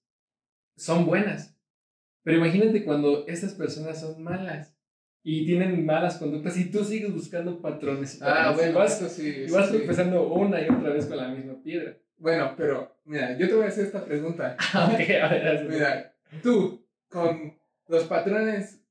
son 0.75 1.05
buenas. 1.05 1.55
Pero 2.23 2.39
imagínate 2.39 2.83
cuando 2.83 3.25
estas 3.25 3.53
personas 3.53 4.01
son 4.01 4.21
malas 4.21 4.75
y 5.23 5.45
tienen 5.45 5.85
malas 5.85 6.17
conductas 6.17 6.57
y 6.57 6.69
tú 6.69 6.83
sigues 6.83 7.13
buscando 7.13 7.61
patrones. 7.61 8.21
Ah, 8.21 8.51
Y 8.51 8.55
bueno, 8.55 8.79
vas, 8.79 9.01
eso 9.01 9.07
sí. 9.07 9.45
y 9.47 9.49
vas 9.49 9.69
sí. 9.69 9.77
empezando 9.77 10.27
una 10.27 10.61
y 10.61 10.67
otra 10.67 10.89
vez 10.89 11.05
con 11.05 11.15
la 11.15 11.29
misma 11.29 11.53
piedra. 11.63 11.95
Bueno, 12.17 12.53
pero, 12.57 12.97
mira, 13.05 13.37
yo 13.37 13.47
te 13.47 13.55
voy 13.55 13.63
a 13.63 13.69
hacer 13.69 13.85
esta 13.85 14.03
pregunta. 14.03 14.57
ok, 14.73 15.09
a 15.23 15.27
ver. 15.29 15.67
Mira, 15.69 16.13
tú, 16.43 16.85
con 17.07 17.57
los 17.87 18.03
patrones 18.03 18.81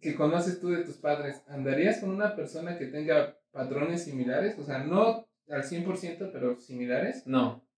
que 0.00 0.14
conoces 0.14 0.60
tú 0.60 0.68
de 0.68 0.84
tus 0.84 0.96
padres, 0.96 1.42
¿andarías 1.48 2.00
con 2.00 2.10
una 2.10 2.36
persona 2.36 2.78
que 2.78 2.86
tenga 2.86 3.36
patrones 3.52 4.04
similares? 4.04 4.58
O 4.58 4.64
sea, 4.64 4.78
no 4.78 5.26
al 5.48 5.62
100%, 5.62 6.30
pero 6.32 6.60
similares. 6.60 7.26
No, 7.26 7.68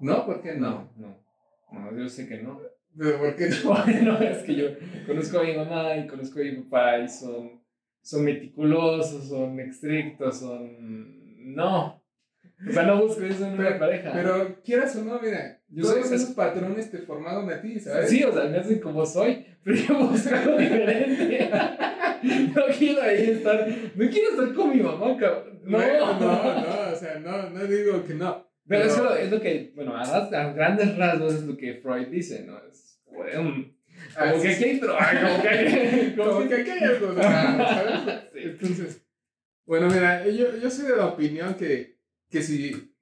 ¿No? 0.00 0.24
¿Por 0.24 0.42
qué 0.42 0.54
no? 0.54 0.90
no, 0.96 1.08
no. 1.72 1.90
No, 1.90 1.96
yo 1.96 2.08
sé 2.08 2.26
que 2.26 2.38
no. 2.38 2.60
¿Pero 2.96 3.18
por 3.18 3.36
qué 3.36 3.48
no? 3.48 3.86
no, 4.02 4.18
es 4.18 4.42
que 4.42 4.54
yo 4.56 4.66
conozco 5.06 5.38
a 5.38 5.44
mi 5.44 5.56
mamá 5.56 5.96
y 5.96 6.06
conozco 6.06 6.40
a 6.40 6.42
mi 6.42 6.56
papá 6.62 6.98
y 6.98 7.08
son, 7.08 7.62
son 8.02 8.24
meticulosos, 8.24 9.28
son 9.28 9.60
estrictos, 9.60 10.40
son... 10.40 11.54
No. 11.54 11.99
O 12.68 12.72
sea, 12.72 12.82
no 12.82 13.00
busco 13.02 13.22
eso 13.24 13.46
en 13.46 13.54
una 13.58 13.78
pareja. 13.78 14.12
Pero 14.12 14.60
quieras 14.62 14.94
o 14.96 15.04
no, 15.04 15.18
mira, 15.20 15.60
Yo 15.68 15.82
todos 15.84 16.06
soy- 16.06 16.16
esos 16.16 16.30
patrones 16.30 16.90
te 16.90 16.98
formaron 16.98 17.50
a 17.50 17.60
ti, 17.60 17.78
¿sabes? 17.80 18.10
Sí, 18.10 18.22
o 18.24 18.32
sea, 18.32 18.44
me 18.44 18.58
hacen 18.58 18.80
como 18.80 19.06
soy, 19.06 19.46
pero 19.64 19.76
yo 19.76 19.98
busco 19.98 20.34
algo 20.34 20.56
diferente. 20.58 21.50
No 22.54 22.62
quiero 22.78 23.02
ahí 23.02 23.30
estar, 23.30 23.66
no 23.94 24.10
quiero 24.10 24.30
estar 24.30 24.52
con 24.54 24.70
mi 24.76 24.82
mamá, 24.82 25.16
cabrón. 25.16 25.60
No, 25.64 25.78
Bueno, 25.78 26.18
no, 26.20 26.60
no, 26.60 26.92
o 26.92 26.96
sea, 26.96 27.18
no, 27.18 27.50
no 27.50 27.64
digo 27.64 28.04
que 28.04 28.14
no. 28.14 28.46
Pero 28.68 28.82
Pero- 28.82 28.84
eso 28.84 29.16
es 29.16 29.30
lo 29.30 29.40
que, 29.40 29.72
bueno, 29.74 29.96
a, 29.96 30.02
a 30.02 30.52
grandes 30.52 30.96
rasgos 30.96 31.34
es 31.34 31.42
lo 31.44 31.56
que 31.56 31.74
Freud 31.82 32.08
dice, 32.08 32.44
¿no? 32.44 32.58
Es 32.70 33.00
como, 33.04 33.24
de, 33.24 33.72
Ah, 34.16 34.30
como 34.30 34.42
que 34.42 34.48
aquí 34.48 34.64
hay 34.64 34.78
droga, 34.80 35.10
como 35.22 35.42
que 35.42 35.48
hay... 35.48 36.14
Como 36.16 36.48
que 36.48 36.54
aquí 36.54 36.70
hay 36.70 36.84
algo 36.84 37.14
¿sabes? 37.14 38.22
Entonces, 38.34 39.06
bueno, 39.66 39.88
mira, 39.88 40.26
yo, 40.26 40.56
yo 40.56 40.70
soy 40.70 40.86
de 40.90 40.96
la 40.96 41.06
opinión 41.06 41.54
que, 41.54 41.98
que 42.30 42.42
si, 42.42 42.94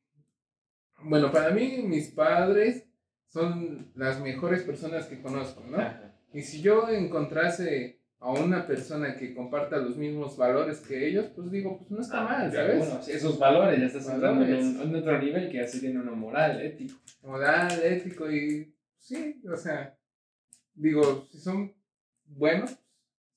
bueno, 1.02 1.30
para 1.30 1.50
mí 1.50 1.82
mis 1.82 2.08
padres 2.10 2.84
son 3.28 3.92
las 3.94 4.20
mejores 4.20 4.62
personas 4.62 5.06
que 5.06 5.20
conozco, 5.20 5.62
¿no? 5.68 5.78
Ajá. 5.78 6.08
Y 6.32 6.42
si 6.42 6.60
yo 6.60 6.88
encontrase 6.88 7.98
a 8.20 8.32
una 8.32 8.66
persona 8.66 9.16
que 9.16 9.34
comparta 9.34 9.78
los 9.78 9.96
mismos 9.96 10.36
valores 10.36 10.80
que 10.80 11.08
ellos, 11.08 11.26
pues 11.34 11.50
digo, 11.50 11.78
pues 11.78 11.90
no 11.90 12.00
está 12.00 12.22
mal, 12.22 12.50
Ya, 12.50 12.62
¿sabes? 12.62 12.78
Bueno, 12.78 13.00
esos 13.06 13.38
valores, 13.38 13.80
ya 13.80 13.86
estás 13.86 14.08
entrando 14.08 14.44
en, 14.44 14.80
en 14.80 14.94
otro 14.94 15.22
nivel 15.22 15.50
que 15.50 15.60
así 15.60 15.80
tiene 15.80 16.00
uno 16.00 16.16
moral, 16.16 16.60
ético. 16.60 16.98
Moral, 17.22 17.80
ético 17.82 18.30
y 18.30 18.74
sí, 18.98 19.40
o 19.50 19.56
sea, 19.56 19.96
digo, 20.74 21.26
si 21.30 21.38
son 21.38 21.72
buenos, 22.24 22.76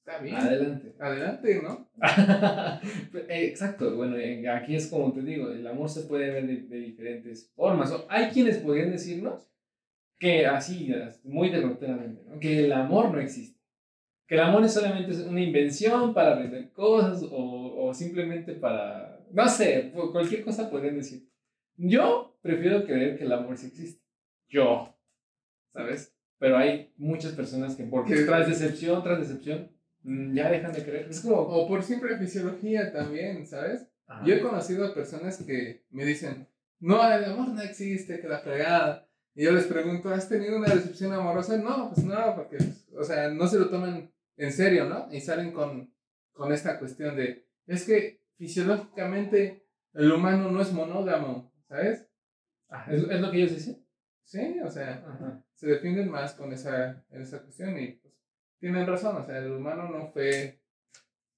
está 0.03 0.19
bien. 0.21 0.35
Adelante. 0.35 0.95
Adelante, 0.99 1.61
¿no? 1.63 1.89
Eh, 3.29 3.45
Exacto, 3.47 3.95
bueno, 3.95 4.17
eh, 4.17 4.47
aquí 4.49 4.75
es 4.75 4.87
como 4.87 5.13
te 5.13 5.21
digo, 5.21 5.49
el 5.51 5.65
amor 5.67 5.89
se 5.89 6.01
puede 6.03 6.29
ver 6.31 6.47
de, 6.47 6.55
de 6.63 6.77
diferentes 6.77 7.51
formas. 7.55 7.91
O 7.91 8.05
hay 8.09 8.29
quienes 8.29 8.57
podrían 8.57 8.91
decirnos 8.91 9.47
que 10.19 10.45
así, 10.45 10.93
as- 10.93 11.23
muy 11.25 11.49
derroteramente, 11.49 12.23
¿no? 12.27 12.39
que 12.39 12.65
el 12.65 12.73
amor 12.73 13.11
no 13.11 13.19
existe. 13.19 13.59
Que 14.27 14.35
el 14.35 14.41
amor 14.41 14.63
es 14.63 14.73
solamente 14.73 15.11
una 15.23 15.41
invención 15.41 16.13
para 16.13 16.35
vender 16.35 16.71
cosas 16.71 17.23
o, 17.29 17.85
o 17.85 17.93
simplemente 17.93 18.53
para, 18.53 19.19
no 19.31 19.47
sé, 19.47 19.91
cualquier 20.11 20.43
cosa 20.43 20.69
podrían 20.69 20.95
decir. 20.97 21.27
Yo 21.75 22.37
prefiero 22.41 22.85
creer 22.85 23.17
que 23.17 23.25
el 23.25 23.31
amor 23.33 23.57
sí 23.57 23.67
existe. 23.67 24.01
Yo, 24.47 24.95
¿sabes? 25.73 26.15
Pero 26.37 26.57
hay 26.57 26.93
muchas 26.97 27.33
personas 27.33 27.75
que 27.75 27.83
por 27.83 28.05
tras 28.05 28.47
decepción, 28.47 29.03
tras 29.03 29.19
decepción, 29.19 29.69
ya 30.03 30.49
dejan 30.49 30.73
de 30.73 30.83
creer. 30.83 31.07
Es 31.09 31.21
como... 31.21 31.37
O 31.37 31.67
por 31.67 31.83
simple 31.83 32.17
fisiología 32.17 32.91
también, 32.91 33.45
¿sabes? 33.45 33.87
Ajá. 34.07 34.25
Yo 34.25 34.35
he 34.35 34.41
conocido 34.41 34.85
a 34.85 34.93
personas 34.93 35.41
que 35.43 35.85
me 35.89 36.05
dicen, 36.05 36.47
no, 36.79 37.01
el 37.11 37.25
amor 37.25 37.49
no 37.49 37.61
existe, 37.61 38.19
que 38.19 38.27
la 38.27 38.39
fregada. 38.39 39.07
Y 39.33 39.43
yo 39.43 39.51
les 39.51 39.65
pregunto, 39.65 40.09
¿has 40.09 40.27
tenido 40.27 40.57
una 40.57 40.73
decepción 40.73 41.13
amorosa? 41.13 41.57
No, 41.57 41.91
pues 41.93 42.05
no, 42.05 42.35
porque, 42.35 42.57
pues, 42.57 42.87
o 42.97 43.03
sea, 43.03 43.29
no 43.29 43.47
se 43.47 43.59
lo 43.59 43.69
toman 43.69 44.11
en 44.35 44.51
serio, 44.51 44.85
¿no? 44.85 45.07
Y 45.11 45.21
salen 45.21 45.51
con, 45.51 45.93
con 46.33 46.51
esta 46.51 46.79
cuestión 46.79 47.15
de, 47.15 47.47
es 47.67 47.85
que 47.85 48.21
fisiológicamente 48.37 49.65
el 49.93 50.11
humano 50.11 50.49
no 50.49 50.61
es 50.61 50.73
monógamo, 50.73 51.53
¿sabes? 51.69 52.07
Ah, 52.69 52.87
¿Es, 52.89 53.03
es 53.03 53.21
lo 53.21 53.31
que 53.31 53.37
ellos 53.37 53.53
dicen? 53.55 53.85
Sí, 54.23 54.59
o 54.63 54.71
sea, 54.71 55.03
Ajá. 55.07 55.43
se 55.53 55.67
defienden 55.67 56.09
más 56.09 56.33
con 56.33 56.51
esa, 56.51 57.05
esa 57.11 57.41
cuestión 57.41 57.77
y 57.77 58.00
tienen 58.61 58.87
razón, 58.87 59.17
o 59.17 59.25
sea, 59.25 59.39
el 59.39 59.51
humano 59.51 59.89
no 59.89 60.07
fue, 60.07 60.61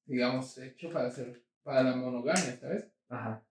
digamos, 0.06 0.58
hecho 0.60 0.92
para 0.92 1.10
ser, 1.10 1.42
para 1.64 1.82
la 1.82 1.96
monogamia, 1.96 2.58
¿sabes? 2.60 2.88
Ajá. 3.10 3.42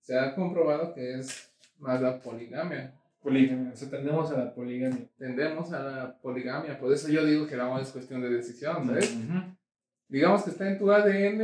Se 0.00 0.16
ha 0.18 0.34
comprobado 0.34 0.92
que 0.94 1.18
es 1.18 1.50
más 1.78 2.00
la 2.00 2.20
poligamia. 2.20 2.94
Poligamia. 3.20 3.72
O 3.72 3.76
sea, 3.76 3.88
tendemos 3.88 4.30
a 4.32 4.36
la 4.38 4.54
poligamia. 4.54 5.08
Tendemos 5.16 5.72
a 5.72 5.82
la 5.82 6.18
poligamia, 6.20 6.78
por 6.78 6.92
eso 6.92 7.08
yo 7.08 7.24
digo 7.24 7.46
que 7.46 7.54
el 7.54 7.60
amor 7.62 7.80
es 7.80 7.90
cuestión 7.90 8.20
de 8.20 8.28
decisión, 8.30 8.86
¿sabes? 8.86 9.16
Ujú. 9.16 9.56
Digamos 10.08 10.42
que 10.44 10.50
está 10.50 10.68
en 10.68 10.78
tu 10.78 10.92
ADN 10.92 11.40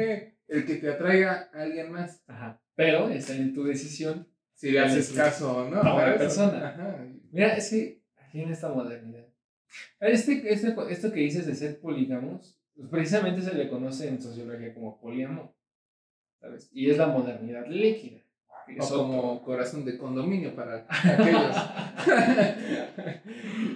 el 0.48 0.66
que 0.66 0.74
te 0.76 0.90
atraiga 0.90 1.48
a 1.54 1.62
alguien 1.62 1.90
más, 1.90 2.22
Ajá. 2.26 2.60
Pero 2.74 3.08
está 3.08 3.34
en 3.34 3.54
tu 3.54 3.64
decisión. 3.64 4.28
si 4.52 4.72
le 4.72 4.80
haces 4.80 5.10
caso 5.12 5.56
o 5.56 5.70
no. 5.70 5.80
A 5.80 5.84
la 5.84 6.00
¿sabes? 6.00 6.18
persona. 6.18 6.68
Ajá. 6.68 7.06
Mira, 7.30 7.56
es 7.56 7.70
que 7.70 8.02
aquí 8.18 8.42
en 8.42 8.50
esta 8.50 8.68
modernidad. 8.68 9.24
Este, 10.00 10.52
este, 10.52 10.74
esto 10.90 11.12
que 11.12 11.20
dices 11.20 11.46
de 11.46 11.54
ser 11.54 11.80
polígamos, 11.80 12.58
pues 12.76 12.88
precisamente 12.88 13.42
se 13.42 13.54
le 13.54 13.68
conoce 13.68 14.08
en 14.08 14.20
sociología 14.22 14.72
como 14.74 15.00
poliamor. 15.00 15.52
¿Sabes? 16.40 16.70
Y 16.72 16.88
es 16.90 16.96
la 16.98 17.08
modernidad 17.08 17.66
líquida. 17.68 18.20
O 18.80 18.86
como 18.88 19.42
corazón 19.42 19.84
de 19.84 19.96
condominio 19.96 20.54
para 20.54 20.86
aquellos. 20.88 21.56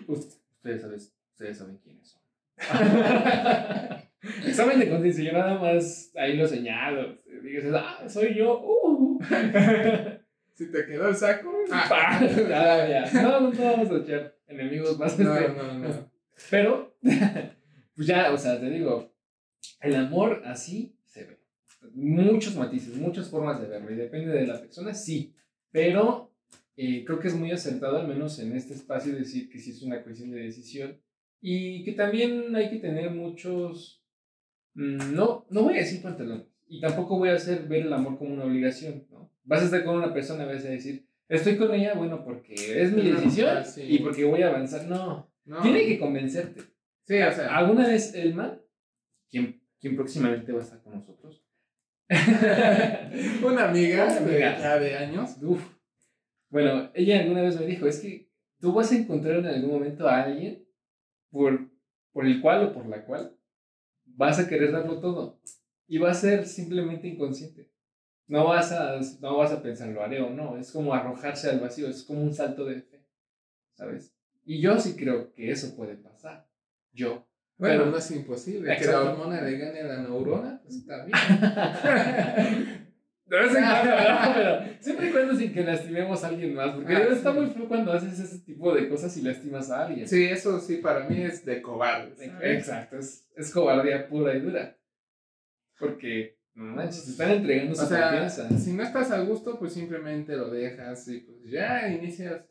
Ust- 0.06 0.38
Ustedes, 0.64 0.80
saben, 0.82 0.96
ustedes 1.32 1.58
saben 1.58 1.76
quiénes 1.78 2.08
son. 2.08 2.20
Examen 4.46 4.78
de 4.78 4.88
conciencia, 4.88 5.24
yo 5.24 5.32
nada 5.32 5.58
más 5.58 6.12
ahí 6.14 6.36
lo 6.36 6.46
señalo. 6.46 7.18
Dices, 7.42 7.72
ah, 7.74 8.08
soy 8.08 8.36
yo. 8.36 8.60
Uh. 8.62 9.18
si 10.54 10.70
te 10.70 10.86
quedó 10.86 11.08
el 11.08 11.16
saco. 11.16 11.50
Ah, 11.72 12.20
ya, 12.20 12.88
ya. 13.10 13.22
No, 13.22 13.40
no, 13.40 13.50
no 13.52 13.64
vamos 13.64 13.90
a 13.90 13.96
echar 13.96 14.36
enemigos 14.52 14.98
más. 14.98 15.18
No, 15.18 15.36
este, 15.36 15.56
no, 15.56 15.78
no. 15.78 16.10
Pero, 16.50 16.96
pues 17.94 18.06
ya, 18.06 18.32
o 18.32 18.38
sea, 18.38 18.60
te 18.60 18.70
digo, 18.70 19.12
el 19.80 19.94
amor 19.96 20.42
así 20.44 20.96
se 21.04 21.24
ve. 21.24 21.38
Muchos 21.94 22.56
matices, 22.56 22.96
muchas 22.96 23.28
formas 23.28 23.60
de 23.60 23.66
verlo. 23.68 23.90
Y 23.90 23.96
depende 23.96 24.32
de 24.32 24.46
la 24.46 24.60
persona, 24.60 24.94
sí. 24.94 25.34
Pero 25.70 26.32
eh, 26.76 27.04
creo 27.04 27.18
que 27.18 27.28
es 27.28 27.34
muy 27.34 27.50
acertado, 27.50 27.98
al 27.98 28.08
menos 28.08 28.38
en 28.38 28.54
este 28.56 28.74
espacio, 28.74 29.14
decir 29.14 29.48
que 29.48 29.58
sí 29.58 29.70
es 29.70 29.82
una 29.82 30.02
cuestión 30.02 30.30
de 30.30 30.40
decisión. 30.40 31.00
Y 31.40 31.82
que 31.84 31.92
también 31.92 32.54
hay 32.54 32.70
que 32.70 32.76
tener 32.78 33.10
muchos. 33.10 34.02
mm, 34.74 35.14
No, 35.14 35.46
no 35.50 35.62
voy 35.64 35.74
a 35.74 35.80
decir 35.80 36.00
pantalones. 36.02 36.46
Y 36.68 36.80
tampoco 36.80 37.18
voy 37.18 37.28
a 37.30 37.34
hacer 37.34 37.66
ver 37.68 37.86
el 37.86 37.92
amor 37.92 38.16
como 38.16 38.32
una 38.32 38.44
obligación, 38.44 39.06
¿no? 39.10 39.30
Vas 39.44 39.62
a 39.62 39.64
estar 39.64 39.84
con 39.84 39.96
una 39.96 40.14
persona, 40.14 40.46
vas 40.46 40.64
a 40.64 40.68
decir, 40.70 41.04
estoy 41.28 41.56
con 41.56 41.72
ella, 41.74 41.94
bueno, 41.94 42.24
porque 42.24 42.54
es 42.54 42.92
mi 42.92 43.02
decisión 43.10 43.56
ah, 43.58 43.64
sí. 43.64 43.82
y 43.82 43.98
porque 44.00 44.24
voy 44.24 44.42
a 44.42 44.48
avanzar. 44.48 44.86
No, 44.86 45.32
No. 45.44 45.62
tiene 45.62 45.86
que 45.86 45.98
convencerte. 45.98 46.62
Sí, 47.04 47.20
o 47.20 47.32
sea. 47.32 47.56
¿Alguna 47.56 47.86
vez 47.86 48.14
Elma, 48.14 48.60
quien, 49.28 49.62
quien 49.80 49.96
próximamente 49.96 50.52
va 50.52 50.60
a 50.60 50.62
estar 50.62 50.82
con 50.82 50.94
nosotros? 50.94 51.44
Una 53.44 53.68
amiga 53.68 54.04
Una 54.04 54.20
de, 54.20 54.40
ya 54.40 54.78
de 54.78 54.96
años. 54.96 55.36
Uf. 55.42 55.62
Bueno, 56.50 56.90
ella 56.94 57.20
alguna 57.20 57.42
vez 57.42 57.58
me 57.58 57.66
dijo, 57.66 57.86
es 57.86 58.00
que 58.00 58.30
tú 58.60 58.72
vas 58.72 58.92
a 58.92 58.96
encontrar 58.96 59.36
en 59.36 59.46
algún 59.46 59.70
momento 59.70 60.06
a 60.06 60.22
alguien 60.22 60.66
por, 61.30 61.70
por 62.12 62.26
el 62.26 62.40
cual 62.42 62.66
o 62.66 62.72
por 62.74 62.86
la 62.86 63.04
cual 63.06 63.36
vas 64.04 64.38
a 64.38 64.48
querer 64.48 64.72
darlo 64.72 65.00
todo. 65.00 65.40
Y 65.86 65.98
va 65.98 66.10
a 66.10 66.14
ser 66.14 66.46
simplemente 66.46 67.08
inconsciente. 67.08 67.71
No 68.32 68.44
vas 68.46 68.72
a, 68.72 68.98
no 69.20 69.36
vas 69.36 69.52
a 69.52 69.62
pensar, 69.62 69.88
lo 69.88 70.02
haré 70.02 70.20
o 70.22 70.30
no. 70.30 70.56
Es 70.56 70.72
como 70.72 70.94
arrojarse 70.94 71.50
al 71.50 71.60
vacío, 71.60 71.86
es 71.88 72.02
como 72.02 72.22
un 72.22 72.32
salto 72.32 72.64
de 72.64 72.80
fe. 72.80 73.04
¿Sabes? 73.74 74.14
Y 74.46 74.58
yo 74.60 74.78
sí 74.80 74.96
creo 74.96 75.32
que 75.34 75.50
eso 75.50 75.76
puede 75.76 75.96
pasar. 75.96 76.46
Yo. 76.92 77.26
Bueno, 77.58 77.80
Pero- 77.80 77.90
no 77.90 77.98
es 77.98 78.10
imposible. 78.10 78.68
Que 78.68 78.72
Exacto. 78.84 79.04
la 79.04 79.10
hormona 79.12 79.40
le 79.42 79.58
gane 79.58 79.80
a 79.80 79.84
la 79.84 80.02
neurona, 80.02 80.60
pues 80.62 80.76
está 80.76 81.04
bien. 81.04 81.12
De 83.26 83.38
vez 83.38 83.54
en 83.54 83.62
cuando, 83.64 83.90
¿no? 83.90 84.34
Pero 84.34 84.60
siempre 84.80 85.08
y 85.08 85.12
cuando 85.12 85.34
sin 85.36 85.52
que 85.54 85.62
lastimemos 85.64 86.24
a 86.24 86.28
alguien 86.28 86.54
más. 86.54 86.74
Porque 86.74 86.94
Ah, 86.96 87.08
está 87.10 87.32
sí. 87.32 87.38
muy 87.38 87.50
feo 87.50 87.68
cuando 87.68 87.92
haces 87.92 88.18
ese 88.18 88.38
tipo 88.40 88.74
de 88.74 88.88
cosas 88.88 89.16
y 89.16 89.22
lastimas 89.22 89.70
a 89.70 89.86
alguien. 89.86 90.06
Sí, 90.08 90.24
eso 90.24 90.58
sí, 90.58 90.76
para 90.78 91.08
mí 91.08 91.22
es 91.22 91.44
de 91.44 91.62
cobarde. 91.62 92.14
Exacto, 92.42 92.96
es, 92.98 93.26
es 93.36 93.50
cobardía 93.52 94.06
pura 94.08 94.34
y 94.34 94.40
dura. 94.40 94.76
Porque, 95.78 96.36
no 96.54 96.64
manches, 96.76 97.04
te 97.04 97.10
están 97.12 97.30
entregando 97.30 97.74
su 97.74 97.82
O 97.82 97.86
sea, 97.86 98.02
confianza. 98.10 98.58
si 98.58 98.72
no 98.72 98.82
estás 98.82 99.10
a 99.10 99.20
gusto, 99.20 99.58
pues 99.58 99.72
simplemente 99.72 100.36
lo 100.36 100.50
dejas 100.50 101.06
y 101.08 101.20
pues 101.20 101.38
ya 101.50 101.88
inicias 101.88 102.42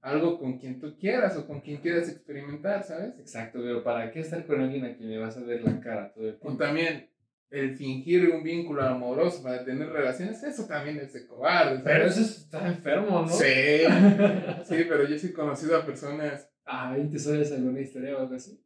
algo 0.00 0.38
con 0.38 0.58
quien 0.58 0.78
tú 0.80 0.96
quieras 0.98 1.36
o 1.36 1.46
con 1.46 1.60
quien 1.60 1.80
quieras 1.80 2.08
experimentar, 2.08 2.82
¿sabes? 2.84 3.18
Exacto, 3.18 3.60
pero 3.62 3.82
¿para 3.82 4.10
qué 4.10 4.20
estar 4.20 4.44
con 4.46 4.60
alguien 4.60 4.84
a 4.84 4.94
quien 4.96 5.10
le 5.10 5.18
vas 5.18 5.36
a 5.36 5.40
ver 5.44 5.62
la 5.62 5.80
cara 5.80 6.12
todo 6.12 6.24
el 6.28 6.34
O 6.34 6.38
tiempo? 6.38 6.58
también 6.62 7.08
el 7.50 7.76
fingir 7.76 8.28
un 8.30 8.42
vínculo 8.42 8.82
amoroso 8.82 9.42
para 9.42 9.64
tener 9.64 9.88
relaciones, 9.88 10.42
eso 10.42 10.66
también 10.66 10.98
es 10.98 11.12
de 11.12 11.24
cobarde, 11.26 11.76
¿sabes? 11.76 11.84
Pero 11.84 12.04
eso 12.06 12.20
está 12.20 12.66
enfermo, 12.66 13.22
¿no? 13.22 13.28
Sí, 13.28 13.44
sí, 14.64 14.76
pero 14.88 15.06
yo 15.08 15.16
sí 15.16 15.28
he 15.28 15.32
conocido 15.32 15.76
a 15.76 15.86
personas. 15.86 16.50
Ay, 16.64 17.08
¿te 17.10 17.18
sabes 17.18 17.52
alguna 17.52 17.80
historia 17.80 18.16
o 18.16 18.20
algo 18.22 18.34
así? 18.34 18.60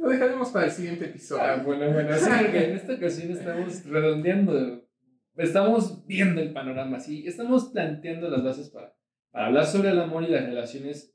Lo 0.00 0.08
dejaremos 0.08 0.48
para 0.48 0.64
el 0.64 0.72
siguiente 0.72 1.04
episodio. 1.04 1.42
Ah, 1.42 1.62
bueno, 1.62 1.92
bueno, 1.92 2.16
sí, 2.16 2.30
porque 2.40 2.64
en 2.64 2.76
esta 2.76 2.94
ocasión 2.94 3.32
estamos 3.32 3.84
redondeando, 3.84 4.88
estamos 5.36 6.06
viendo 6.06 6.40
el 6.40 6.54
panorama, 6.54 6.98
sí, 6.98 7.26
estamos 7.26 7.66
planteando 7.66 8.30
las 8.30 8.42
bases 8.42 8.70
para, 8.70 8.96
para 9.30 9.48
hablar 9.48 9.66
sobre 9.66 9.90
el 9.90 10.00
amor 10.00 10.22
y 10.24 10.28
las 10.28 10.46
relaciones 10.46 11.14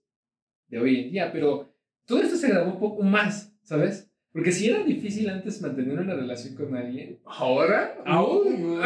de 0.68 0.78
hoy 0.78 1.00
en 1.00 1.12
día, 1.12 1.32
pero 1.32 1.74
todo 2.06 2.22
esto 2.22 2.36
se 2.36 2.50
grabó 2.50 2.74
un 2.74 2.80
poco 2.80 3.02
más, 3.02 3.58
¿sabes? 3.64 4.12
Porque 4.32 4.52
si 4.52 4.70
era 4.70 4.84
difícil 4.84 5.30
antes 5.30 5.64
mantener 5.64 5.98
una 5.98 6.14
relación 6.14 6.54
con 6.56 6.76
alguien, 6.76 7.20
¿Ahora? 7.26 7.98
aún. 8.06 8.82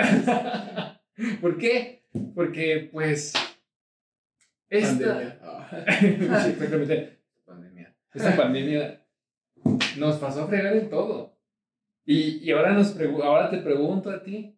¿Por 1.41 1.57
qué? 1.57 2.05
Porque, 2.33 2.89
pues, 2.89 3.33
esta... 4.69 5.13
Pandemia. 5.13 5.39
Ah, 5.43 5.69
Sí. 8.11 8.19
Esta 8.25 8.35
pandemia 8.35 9.05
nos 9.97 10.17
pasó 10.17 10.43
a 10.43 10.47
fregar 10.47 10.75
en 10.75 10.89
todo. 10.89 11.37
Y, 12.05 12.37
y 12.43 12.51
ahora, 12.51 12.73
nos 12.73 12.95
ahora 13.23 13.49
te 13.49 13.59
pregunto 13.59 14.09
a 14.09 14.23
ti, 14.23 14.57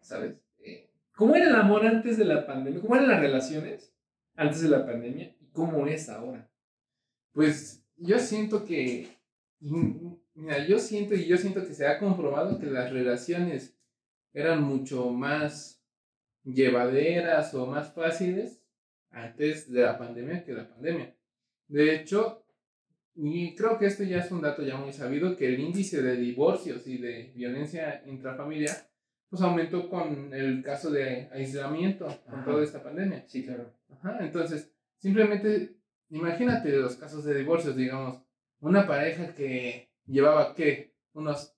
¿sabes? 0.00 0.36
Eh, 0.58 0.90
¿Cómo 1.14 1.34
era 1.34 1.48
el 1.48 1.54
amor 1.54 1.86
antes 1.86 2.16
de 2.16 2.24
la 2.24 2.46
pandemia? 2.46 2.80
¿Cómo 2.80 2.96
eran 2.96 3.08
las 3.08 3.20
relaciones 3.20 3.94
antes 4.34 4.62
de 4.62 4.68
la 4.68 4.86
pandemia? 4.86 5.34
¿Y 5.40 5.46
cómo 5.52 5.86
es 5.86 6.08
ahora? 6.08 6.50
Pues 7.32 7.84
yo 7.96 8.18
siento 8.18 8.64
que, 8.64 9.08
mira, 9.60 10.66
yo 10.66 10.78
siento 10.78 11.14
y 11.14 11.26
yo 11.26 11.36
siento 11.36 11.66
que 11.66 11.74
se 11.74 11.86
ha 11.86 11.98
comprobado 11.98 12.58
que 12.58 12.66
las 12.66 12.90
relaciones 12.90 13.76
eran 14.32 14.62
mucho 14.62 15.10
más 15.10 15.84
llevaderas 16.44 17.54
o 17.54 17.66
más 17.66 17.92
fáciles 17.92 18.62
antes 19.10 19.70
de 19.70 19.82
la 19.82 19.98
pandemia 19.98 20.44
que 20.44 20.52
la 20.52 20.68
pandemia. 20.68 21.14
De 21.68 21.94
hecho, 21.94 22.44
y 23.22 23.54
creo 23.54 23.78
que 23.78 23.84
esto 23.84 24.02
ya 24.02 24.20
es 24.20 24.30
un 24.32 24.40
dato 24.40 24.62
ya 24.62 24.76
muy 24.76 24.94
sabido, 24.94 25.36
que 25.36 25.46
el 25.46 25.60
índice 25.60 26.00
de 26.00 26.16
divorcios 26.16 26.86
y 26.86 26.96
de 26.96 27.32
violencia 27.34 28.02
intrafamiliar 28.06 28.90
pues 29.28 29.42
aumentó 29.42 29.88
con 29.88 30.34
el 30.34 30.62
caso 30.62 30.90
de 30.90 31.28
aislamiento 31.30 32.06
con 32.26 32.40
Ajá. 32.40 32.44
toda 32.44 32.64
esta 32.64 32.82
pandemia. 32.82 33.24
Sí, 33.28 33.44
claro. 33.44 33.72
Ajá, 33.90 34.18
entonces, 34.22 34.72
simplemente 34.98 35.76
imagínate 36.08 36.70
los 36.70 36.96
casos 36.96 37.24
de 37.24 37.36
divorcios, 37.36 37.76
digamos, 37.76 38.22
una 38.58 38.86
pareja 38.86 39.34
que 39.34 39.92
llevaba, 40.06 40.54
¿qué? 40.54 40.94
Unos, 41.12 41.54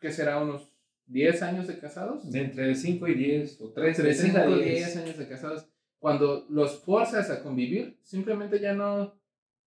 ¿qué 0.00 0.10
será? 0.10 0.42
Unos 0.42 0.72
10 1.06 1.42
años 1.42 1.68
de 1.68 1.78
casados. 1.78 2.30
De 2.30 2.40
entre 2.40 2.74
5 2.74 3.06
y 3.06 3.14
10 3.14 3.60
o 3.60 3.72
3, 3.72 3.98
Entre 3.98 4.14
5 4.14 4.48
y 4.48 4.64
10 4.64 4.96
años 4.96 5.18
de 5.18 5.28
casados. 5.28 5.68
Cuando 5.98 6.46
los 6.48 6.82
fuerzas 6.82 7.30
a 7.30 7.42
convivir, 7.42 7.98
simplemente 8.02 8.60
ya 8.60 8.72
no 8.72 9.18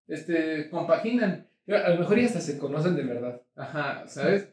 este, 0.08 0.70
compaginan. 0.70 1.48
A 1.68 1.90
lo 1.90 2.00
mejor 2.00 2.20
ya 2.20 2.26
hasta 2.26 2.42
se 2.42 2.58
conocen 2.58 2.96
de 2.96 3.04
verdad. 3.04 3.42
Ajá, 3.56 4.08
¿sabes? 4.08 4.50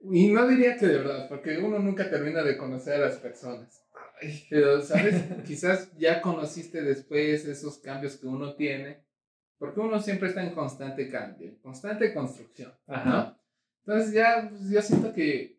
Y 0.00 0.28
no 0.28 0.46
diría 0.46 0.76
que 0.76 0.86
de 0.86 0.98
verdad, 0.98 1.28
porque 1.28 1.58
uno 1.58 1.78
nunca 1.78 2.08
termina 2.08 2.42
de 2.42 2.56
conocer 2.56 2.94
a 2.94 3.06
las 3.06 3.16
personas. 3.16 3.84
Pero, 4.50 4.80
¿sabes? 4.80 5.24
Quizás 5.46 5.90
ya 5.96 6.20
conociste 6.20 6.82
después 6.82 7.46
esos 7.46 7.78
cambios 7.78 8.16
que 8.16 8.26
uno 8.26 8.54
tiene, 8.54 9.04
porque 9.58 9.80
uno 9.80 10.00
siempre 10.00 10.28
está 10.28 10.42
en 10.42 10.54
constante 10.54 11.08
cambio, 11.08 11.58
constante 11.62 12.14
construcción, 12.14 12.72
¿no? 12.86 13.36
Entonces 13.84 14.12
ya 14.12 14.48
pues, 14.48 14.70
yo 14.70 14.82
siento 14.82 15.12
que 15.12 15.58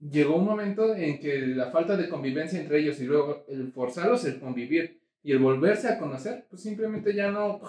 llegó 0.00 0.36
un 0.36 0.44
momento 0.44 0.94
en 0.94 1.18
que 1.18 1.38
la 1.38 1.70
falta 1.70 1.96
de 1.96 2.08
convivencia 2.08 2.60
entre 2.60 2.80
ellos 2.80 3.00
y 3.00 3.04
luego 3.04 3.44
el 3.48 3.72
forzarlos 3.72 4.24
el 4.24 4.40
convivir 4.40 5.00
y 5.22 5.32
el 5.32 5.38
volverse 5.38 5.88
a 5.88 5.98
conocer, 5.98 6.46
pues 6.50 6.62
simplemente 6.62 7.14
ya 7.14 7.30
no, 7.30 7.60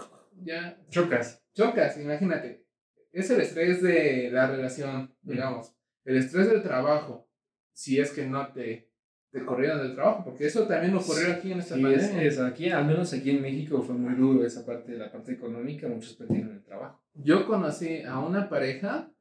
ya 0.44 0.78
Chocas. 0.90 1.42
chocas, 1.54 1.98
imagínate. 2.00 2.66
Es 3.12 3.30
el 3.30 3.42
estrés 3.42 3.82
de 3.82 4.30
la 4.32 4.48
relación, 4.48 5.14
digamos, 5.22 5.74
el 6.06 6.18
estrés 6.18 6.48
del 6.50 6.64
trabajo, 6.64 7.28
si 7.74 8.00
es 8.00 8.12
que 8.12 8.26
no 8.26 8.52
te, 8.52 8.90
te 9.32 9.46
corrieron 9.46 9.80
del 9.80 9.94
trabajo, 9.96 10.24
porque 10.26 10.48
eso 10.48 10.68
también 10.68 10.96
ocurrió 10.96 11.32
aquí 11.34 11.52
en 11.52 11.60
esta 11.60 11.76
Sí, 11.76 11.82
pandemia. 11.84 12.24
es 12.24 12.40
aquí, 12.40 12.70
al 12.70 12.86
menos 12.86 13.14
aquí 13.14 13.30
en 13.32 13.42
México 13.42 13.82
fue 13.82 13.96
muy 13.96 14.16
duro 14.16 14.46
esa 14.46 14.66
parte, 14.66 14.94
la 14.98 15.12
parte 15.12 15.32
económica, 15.34 15.88
muchos 15.88 16.14
perdieron 16.16 16.54
el 16.54 16.64
trabajo. 16.64 17.02
Yo 17.14 17.46
conocí 17.46 18.02
a 18.02 18.20
una 18.20 18.50
pareja 18.50 19.12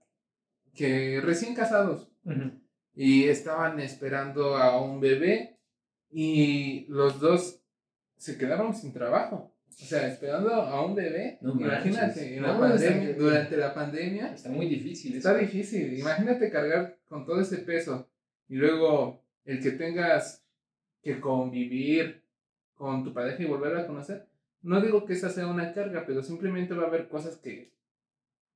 que 0.74 1.20
recién 1.22 1.54
casados 1.54 2.10
y 2.94 3.24
estaban 3.24 3.78
esperando 3.80 4.56
a 4.56 4.80
un 4.82 5.00
bebé 5.00 5.58
y 6.10 6.86
los 6.88 7.20
dos 7.20 7.60
se 8.16 8.38
quedaron 8.38 8.74
sin 8.74 8.92
trabajo. 8.92 9.51
O 9.80 9.84
sea, 9.84 10.08
esperando 10.08 10.52
a 10.52 10.84
un 10.84 10.94
bebé, 10.94 11.38
No 11.40 11.52
imagínate, 11.58 12.36
en 12.36 12.42
la 12.42 12.58
pandemia- 12.58 13.10
está- 13.10 13.22
durante 13.22 13.56
la 13.56 13.74
pandemia, 13.74 14.34
Está 14.34 14.48
muy 14.50 14.66
difícil. 14.68 15.16
Está 15.16 15.32
eso. 15.32 15.40
difícil. 15.40 15.98
Imagínate 15.98 16.50
cargar 16.50 16.98
con 17.06 17.24
todo 17.24 17.40
ese 17.40 17.58
peso 17.58 18.08
y 18.48 18.56
luego 18.56 19.22
el 19.44 19.62
que 19.62 19.72
tengas 19.72 20.44
que 21.02 21.20
convivir 21.20 22.22
con 22.74 23.04
tu 23.04 23.12
pareja 23.12 23.42
y 23.42 23.46
volver 23.46 23.76
a 23.76 23.86
conocer. 23.86 24.28
No 24.62 24.80
digo 24.80 25.04
que 25.04 25.14
esa 25.14 25.28
sea 25.30 25.46
una 25.48 25.72
carga, 25.72 26.04
pero 26.06 26.22
simplemente 26.22 26.74
va 26.74 26.84
a 26.84 26.86
haber 26.86 27.08
cosas 27.08 27.36
que, 27.38 27.72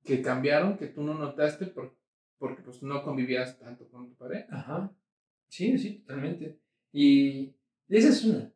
que 0.03 0.21
cambiaron, 0.21 0.77
que 0.77 0.87
tú 0.87 1.03
no 1.03 1.13
notaste 1.13 1.65
por, 1.67 1.93
porque 2.37 2.61
pues 2.61 2.81
no 2.83 3.03
convivías 3.03 3.57
tanto 3.59 3.87
con 3.89 4.07
tu 4.09 4.15
pareja. 4.15 4.47
Ajá. 4.51 4.91
Sí, 5.49 5.77
sí, 5.77 5.95
totalmente. 5.99 6.57
Y 6.93 7.53
esa 7.89 8.09
es 8.09 8.23
una. 8.23 8.51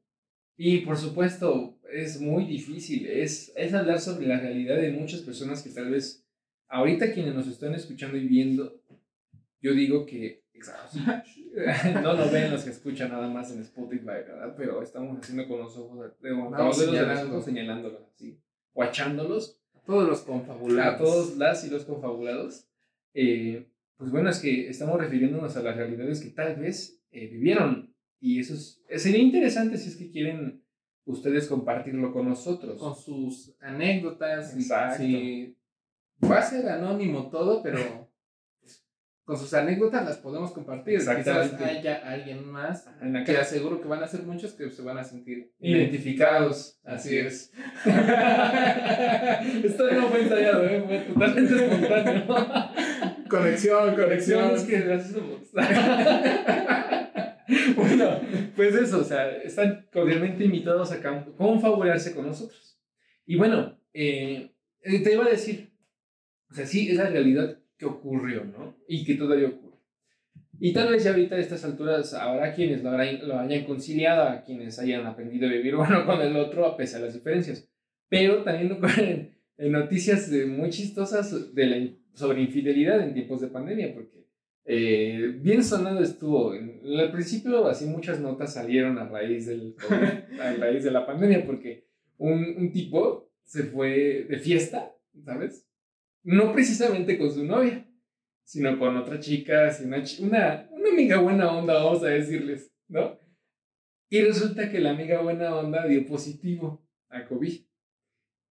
Y 0.58 0.80
por 0.86 0.96
supuesto, 0.98 1.78
es 1.94 2.20
muy 2.20 2.46
difícil. 2.46 3.08
Es, 3.08 3.52
es 3.56 3.74
hablar 3.74 4.00
sobre 4.00 4.28
la 4.28 4.40
realidad 4.40 4.78
de 4.78 4.92
muchas 4.92 5.22
personas 5.22 5.62
que 5.62 5.70
tal 5.70 5.90
vez 5.90 6.26
ahorita 6.68 7.14
quienes 7.14 7.36
nos 7.36 7.48
están 7.48 7.74
escuchando 7.76 8.18
y 8.18 8.28
viendo, 8.28 8.82
yo 9.62 9.74
digo 9.74 10.06
que 10.06 10.42
no 12.02 12.14
lo 12.14 12.30
ven 12.32 12.52
los 12.52 12.64
que 12.64 12.70
escuchan 12.70 13.12
nada 13.12 13.28
más 13.30 13.52
en 13.52 13.62
Spotify, 13.62 14.06
¿verdad? 14.06 14.54
Pero 14.58 14.82
estamos 14.82 15.18
haciendo 15.20 15.48
con 15.48 15.60
los 15.60 15.76
ojos, 15.78 16.14
con 16.20 16.54
los 16.54 16.78
señalando. 16.78 17.42
señalándolos 17.42 18.02
así, 18.14 18.40
guachándolos 18.74 19.60
Todos 19.86 20.08
los 20.08 20.22
a 20.22 20.26
confabulados. 20.26 20.98
todos 21.00 21.38
las 21.38 21.66
y 21.66 21.70
los 21.70 21.86
confabulados, 21.86 22.68
eh, 23.14 23.68
pues 23.98 24.12
bueno, 24.12 24.30
es 24.30 24.40
que 24.40 24.70
estamos 24.70 25.00
refiriéndonos 25.00 25.56
a 25.58 25.64
las 25.64 25.76
realidades 25.76 26.22
que 26.22 26.30
tal 26.30 26.56
vez 26.56 27.02
eh, 27.12 27.28
vivieron. 27.28 27.94
Y 28.20 28.40
eso 28.40 28.54
es, 28.54 28.84
sería 29.02 29.20
interesante 29.20 29.78
si 29.78 29.90
es 29.90 29.98
que 29.98 30.12
quieren 30.12 30.61
ustedes 31.06 31.48
compartirlo 31.48 32.12
con 32.12 32.30
nosotros. 32.30 32.80
con 32.80 32.96
sus 32.96 33.56
anécdotas. 33.60 34.56
y 34.56 34.60
Exacto. 34.60 34.98
Si 34.98 35.58
va 36.30 36.40
a 36.40 36.44
ser 36.44 36.70
anónimo 36.70 37.30
todo, 37.30 37.62
pero 37.64 37.80
pues, 38.62 38.86
con 39.24 39.38
sus 39.38 39.54
anécdotas 39.54 40.06
las 40.06 40.18
podemos 40.18 40.52
compartir. 40.52 41.00
Quizás 41.00 41.28
haya 41.54 41.96
alguien 42.06 42.46
más 42.46 42.88
la 43.02 43.24
que 43.24 43.38
aseguro 43.38 43.82
que 43.82 43.88
van 43.88 44.04
a 44.04 44.08
ser 44.08 44.24
muchos 44.24 44.54
que 44.54 44.70
se 44.70 44.82
van 44.82 44.98
a 44.98 45.04
sentir 45.04 45.54
identificados. 45.60 46.80
Así 46.84 47.18
es. 47.18 47.52
Esto 49.64 49.92
no 49.92 50.08
fue 50.08 50.22
ensayado, 50.22 50.66
¿eh? 50.66 50.84
fue 50.86 51.00
totalmente 51.00 51.56
espontáneo. 51.56 52.26
Conexión, 53.30 53.96
conexión. 53.96 54.56
Es 54.56 54.64
que. 54.64 55.00
bueno, 57.76 58.20
pues 58.56 58.76
eso, 58.76 59.00
o 59.00 59.04
sea, 59.04 59.30
están 59.38 59.88
cordialmente 59.92 60.46
invitados 60.46 60.92
a 60.92 61.02
confabularse 61.38 62.14
con 62.16 62.28
nosotros. 62.28 62.80
Y 63.26 63.36
bueno, 63.38 63.80
eh, 63.94 64.52
eh, 64.82 65.00
te 65.04 65.14
iba 65.14 65.26
a 65.26 65.30
decir, 65.30 65.72
o 66.50 66.54
sea, 66.54 66.66
sí, 66.66 66.90
es 66.90 66.98
la 66.98 67.10
realidad 67.10 67.58
que 67.78 67.86
ocurrió, 67.86 68.44
¿no? 68.46 68.76
Y 68.88 69.04
que 69.06 69.16
todavía 69.16 69.48
ocurre. 69.50 69.78
Y 70.60 70.74
tal 70.74 70.90
vez 70.92 71.04
ya 71.04 71.12
ahorita 71.12 71.36
a 71.36 71.40
estas 71.40 71.66
alturas 71.66 72.14
habrá 72.14 72.54
quienes 72.54 72.84
lo, 72.84 72.90
habrán- 72.92 73.28
lo 73.28 73.40
hayan 73.40 73.66
conciliado, 73.66 74.28
a 74.30 74.44
quienes 74.44 74.78
hayan 74.80 75.06
aprendido 75.06 75.48
a 75.48 75.52
vivir 75.52 75.76
uno 75.78 76.06
con 76.06 76.22
el 76.22 76.36
otro 76.36 76.66
a 76.66 76.78
pesar 76.78 77.00
de 77.02 77.08
las 77.08 77.16
diferencias. 77.16 77.68
Pero 78.10 78.44
también 78.44 78.72
ocurren 78.74 79.36
noticias 79.58 80.30
muy 80.48 80.70
chistosas 80.70 81.54
de 81.56 81.66
la 81.66 81.90
sobre 82.14 82.42
infidelidad 82.42 83.02
en 83.02 83.14
tiempos 83.14 83.42
de 83.42 83.48
pandemia, 83.48 83.94
porque 83.94 84.26
Eh, 84.66 85.38
bien 85.40 85.64
sonado 85.64 86.02
estuvo. 86.02 86.52
Al 86.52 87.12
principio, 87.12 87.68
así 87.68 87.86
muchas 87.86 88.20
notas 88.20 88.54
salieron 88.54 88.98
a 88.98 89.08
raíz, 89.08 89.48
del 89.48 89.76
a 90.40 90.54
raíz 90.54 90.84
de 90.84 90.92
la 90.92 91.06
pandemia, 91.06 91.46
porque 91.46 91.88
un, 92.18 92.56
un 92.58 92.72
tipo 92.72 93.32
se 93.44 93.64
fue 93.64 94.26
de 94.30 94.38
fiesta, 94.40 94.96
¿sabes? 95.26 95.68
No 96.24 96.54
precisamente 96.54 97.18
con 97.18 97.32
su 97.32 97.44
novia, 97.44 97.88
sino 98.44 98.78
con 98.78 98.96
otra 98.98 99.20
chica, 99.20 99.70
una, 99.84 100.04
una, 100.20 100.70
una 100.72 100.90
amiga 100.90 101.20
buena 101.20 101.52
onda, 101.52 101.74
vamos 101.84 102.04
a 102.04 102.08
decirles, 102.08 102.72
¿no? 102.88 103.20
Y 104.10 104.22
resulta 104.22 104.70
que 104.70 104.80
la 104.80 104.92
amiga 104.92 105.22
buena 105.22 105.56
onda 105.56 105.88
dio 105.88 106.06
positivo 106.06 106.86
a 107.10 107.26
COVID. 107.26 107.62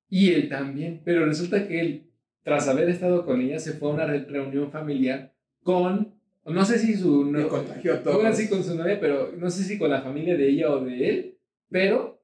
Y 0.09 0.33
él 0.33 0.49
también, 0.49 1.03
pero 1.05 1.25
resulta 1.25 1.69
que 1.69 1.81
él, 1.81 2.11
tras 2.43 2.67
haber 2.67 2.89
estado 2.89 3.25
con 3.25 3.41
ella, 3.41 3.59
se 3.59 3.75
fue 3.75 3.91
a 3.91 3.95
una 3.95 4.07
re- 4.07 4.25
reunión 4.25 4.73
familiar 4.73 5.35
con, 5.63 6.15
no 6.45 6.65
sé 6.65 6.79
si 6.79 6.95
su 6.97 7.25
no, 7.25 7.49
contagió 7.49 8.01
todo. 8.01 8.15
bueno, 8.17 8.35
sí 8.35 8.49
con 8.49 8.65
su 8.65 8.75
novia, 8.75 8.99
pero 9.01 9.33
no 9.37 9.51
sé 9.51 9.65
si 9.65 9.79
con 9.79 9.91
la 9.91 10.03
familia 10.03 10.37
de 10.37 10.49
ella 10.49 10.71
o 10.71 10.85
de 10.85 11.09
él, 11.09 11.39
pero 11.71 12.23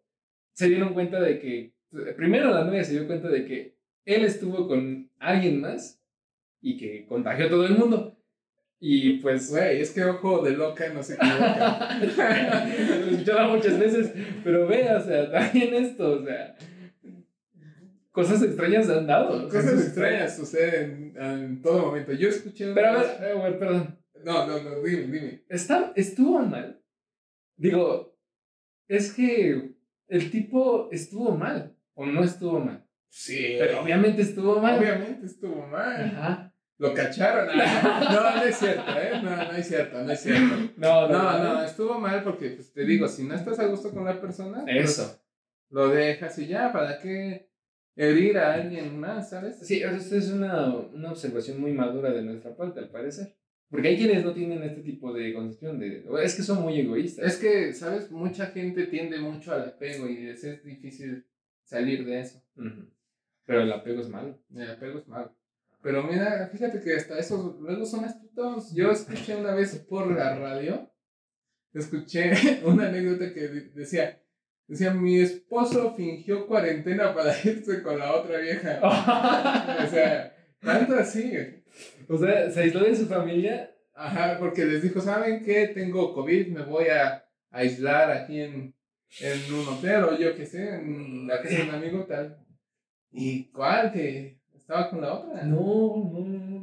se 0.55 0.68
dieron 0.68 0.94
cuenta 0.94 1.20
de 1.20 1.38
que, 1.38 1.72
primero 2.16 2.51
la 2.51 2.64
novia 2.64 2.85
se 2.85 2.92
dio 2.92 3.07
cuenta 3.07 3.29
de 3.29 3.44
que 3.44 3.77
él 4.05 4.25
estuvo 4.25 4.66
con 4.66 5.11
alguien 5.18 5.61
más 5.61 6.01
y 6.61 6.77
que 6.77 7.07
contagió 7.07 7.46
a 7.46 7.51
todo 7.51 7.66
el 7.66 7.77
mundo. 7.77 8.16
Y 8.79 9.14
pues... 9.18 9.51
Güey, 9.51 9.81
es 9.81 9.90
que 9.90 10.05
ojo 10.05 10.42
de 10.42 10.53
loca 10.53 10.88
no 10.92 11.03
se 11.03 11.14
equivoca. 11.14 11.99
Lo 12.01 13.07
he 13.07 13.11
escuchado 13.11 13.57
muchas 13.57 13.79
veces, 13.79 14.12
pero 14.44 14.66
ve, 14.66 14.88
o 14.94 15.01
sea, 15.01 15.31
también 15.31 15.75
esto, 15.75 16.20
o 16.20 16.25
sea, 16.25 16.57
cosas 18.16 18.42
extrañas 18.42 18.88
han 18.88 19.07
dado. 19.07 19.46
Cosas 19.50 19.85
extrañas 19.85 20.37
suceden 20.37 21.12
en 21.20 21.61
todo 21.61 21.87
momento. 21.87 22.14
Yo 22.14 22.31
escuché 22.31 22.72
Pero 22.72 22.88
a 22.88 22.92
ver, 22.92 23.38
a 23.38 23.42
ver, 23.44 23.59
perdón, 23.59 23.98
No, 24.24 24.46
no, 24.46 24.59
no, 24.62 24.83
dime, 24.83 25.02
dime. 25.12 25.44
¿está, 25.50 25.92
¿estuvo 25.94 26.38
mal? 26.40 26.83
Digo, 27.57 28.16
es 28.88 29.12
que 29.12 29.74
el 30.09 30.31
tipo 30.31 30.88
estuvo 30.92 31.37
mal 31.37 31.76
o 31.92 32.07
no 32.07 32.24
estuvo 32.24 32.59
mal. 32.59 32.87
Sí. 33.11 33.57
Pero 33.59 33.83
obviamente 33.83 34.22
estuvo 34.22 34.61
mal. 34.61 34.79
Obviamente 34.79 35.26
estuvo 35.26 35.66
mal. 35.66 36.05
Ajá. 36.07 36.55
Lo 36.79 36.94
cacharon. 36.94 37.48
Ah, 37.52 38.09
No, 38.35 38.40
no 38.40 38.48
es 38.48 38.57
cierto, 38.57 38.90
¿eh? 38.98 39.20
No, 39.22 39.37
no 39.37 39.52
es 39.52 39.68
cierto, 39.68 40.02
no 40.02 40.11
es 40.12 40.20
cierto. 40.20 40.72
No, 40.79 41.07
No, 41.09 41.38
no, 41.38 41.62
estuvo 41.62 41.98
mal 42.00 42.24
porque, 42.24 42.50
pues 42.50 42.72
te 42.72 42.85
digo, 42.87 43.09
si 43.09 43.24
no 43.24 43.35
estás 43.35 43.59
a 43.59 43.66
gusto 43.66 43.90
con 43.92 44.07
la 44.07 44.18
persona, 44.18 44.62
pues, 44.64 44.90
Eso. 44.90 45.22
lo 45.68 45.88
dejas 45.88 46.38
y 46.38 46.46
ya, 46.46 46.72
¿para 46.72 46.98
qué 46.98 47.50
herir 47.96 48.38
a 48.38 48.54
alguien 48.54 48.98
más, 49.00 49.30
sabes? 49.30 49.59
Sí, 49.66 49.82
esta 49.82 50.16
es 50.16 50.30
una, 50.30 50.76
una 50.76 51.11
observación 51.11 51.61
muy 51.61 51.72
madura 51.72 52.12
de 52.12 52.22
nuestra 52.22 52.54
parte, 52.54 52.78
al 52.80 52.90
parecer. 52.90 53.35
Porque 53.68 53.88
hay 53.88 53.96
quienes 53.96 54.24
no 54.24 54.32
tienen 54.32 54.62
este 54.62 54.82
tipo 54.82 55.12
de 55.12 55.35
concepción 55.35 55.80
de... 55.80 56.04
Es 56.22 56.37
que 56.37 56.42
son 56.42 56.62
muy 56.62 56.78
egoístas. 56.78 57.26
Es 57.26 57.37
que, 57.38 57.72
¿sabes? 57.74 58.11
Mucha 58.12 58.46
gente 58.46 58.87
tiende 58.87 59.18
mucho 59.18 59.52
al 59.52 59.62
apego 59.70 60.09
y 60.09 60.28
es, 60.28 60.44
es 60.44 60.62
difícil 60.62 61.26
salir 61.64 62.04
de 62.06 62.20
eso. 62.20 62.40
Pero 63.44 63.62
el 63.62 63.72
apego 63.72 64.02
es 64.02 64.09
malo. 64.09 64.38
El 64.54 64.70
apego 64.70 65.00
es 65.00 65.09
malo. 65.09 65.35
Pero 65.82 66.04
mira, 66.04 66.48
fíjate 66.52 66.80
que 66.80 66.94
hasta 66.94 67.18
esos 67.18 67.59
luego 67.61 67.85
son 67.87 68.04
astutos. 68.04 68.72
Yo 68.72 68.92
escuché 68.92 69.35
una 69.37 69.54
vez 69.54 69.74
por 69.88 70.14
la 70.14 70.38
radio, 70.38 70.88
escuché 71.72 72.30
una 72.64 72.88
anécdota 72.88 73.32
que 73.32 73.48
de- 73.48 73.68
decía, 73.70 74.22
decía, 74.66 74.92
mi 74.92 75.20
esposo 75.20 75.94
fingió 75.94 76.46
cuarentena 76.46 77.14
para 77.14 77.33
irse 77.44 77.83
con 77.83 77.98
la 77.98 78.12
otra 78.14 78.38
vieja. 78.38 78.81
O 79.85 79.88
sea, 79.88 80.35
tanto 80.61 80.94
así. 80.96 81.33
o 82.09 82.18
sea, 82.18 82.50
se 82.50 82.61
aisló 82.61 82.81
de 82.81 82.96
su 82.96 83.07
familia. 83.07 83.72
Ajá, 83.94 84.37
porque 84.38 84.64
les 84.64 84.83
dijo, 84.83 85.00
¿saben 85.00 85.42
qué? 85.42 85.68
Tengo 85.68 86.12
COVID, 86.12 86.48
me 86.48 86.62
voy 86.62 86.88
a 86.88 87.24
aislar 87.50 88.11
aquí 88.11 88.40
en, 88.42 88.74
en 89.20 89.55
un 89.55 89.68
hotel 89.68 90.05
o 90.05 90.18
yo 90.18 90.37
qué 90.37 90.44
sé, 90.44 90.68
en 90.68 91.26
la 91.26 91.40
casa 91.40 91.57
de 91.57 91.62
un 91.62 91.74
amigo 91.74 92.05
tal. 92.05 92.38
¿Y 93.11 93.50
cuál? 93.50 93.92
Que 93.92 94.38
estaba 94.55 94.90
con 94.90 95.00
la 95.00 95.14
otra. 95.14 95.44
No, 95.44 96.11
no, 96.12 96.20
no, 96.20 96.38
no. 96.38 96.50
no. 96.50 96.56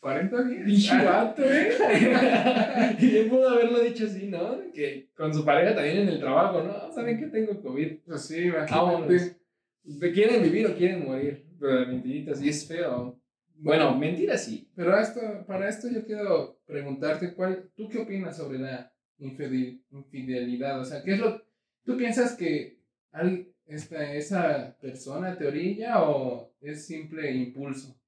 40 0.00 0.42
días. 0.44 0.64
Pinche 0.64 0.90
Ah, 0.92 1.04
vato, 1.04 1.42
¿eh? 1.44 1.70
y 3.00 3.16
él 3.16 3.28
pudo 3.28 3.48
haberlo 3.48 3.80
dicho 3.80 4.06
así, 4.06 4.26
¿no? 4.28 4.58
Que 4.72 5.08
con 5.16 5.34
su 5.34 5.44
pareja 5.44 5.74
también 5.74 5.98
en 5.98 6.08
el 6.08 6.20
trabajo, 6.20 6.62
¿no? 6.62 6.92
¿Saben 6.92 7.18
que 7.18 7.26
tengo 7.26 7.60
COVID? 7.60 7.98
Pues 8.06 8.22
sí, 8.22 8.42
imagínate. 8.44 9.36
¿De 9.82 10.12
¿Quieren 10.12 10.42
vivir 10.42 10.66
o 10.66 10.76
quieren 10.76 11.04
morir? 11.06 11.46
Pero 11.58 11.86
mentiritas, 11.86 12.40
y 12.42 12.48
es 12.50 12.66
feo. 12.68 13.18
Bueno, 13.56 13.96
mentiras 13.98 14.44
sí. 14.44 14.70
Pero 14.76 14.96
esto, 14.98 15.20
para 15.46 15.68
esto 15.68 15.88
yo 15.90 16.04
quiero 16.04 16.60
preguntarte, 16.66 17.34
¿cuál, 17.34 17.70
¿tú 17.74 17.88
qué 17.88 17.98
opinas 17.98 18.36
sobre 18.36 18.58
la 18.60 18.92
infidel- 19.18 19.82
infidelidad? 19.90 20.78
O 20.80 20.84
sea, 20.84 21.02
¿qué 21.02 21.14
es 21.14 21.18
lo... 21.18 21.42
¿Tú 21.84 21.96
piensas 21.96 22.36
que 22.36 22.78
al- 23.10 23.48
esta, 23.66 24.14
esa 24.14 24.76
persona 24.80 25.36
te 25.36 25.46
orilla 25.46 26.02
o 26.02 26.52
es 26.60 26.86
simple 26.86 27.32
impulso? 27.32 27.98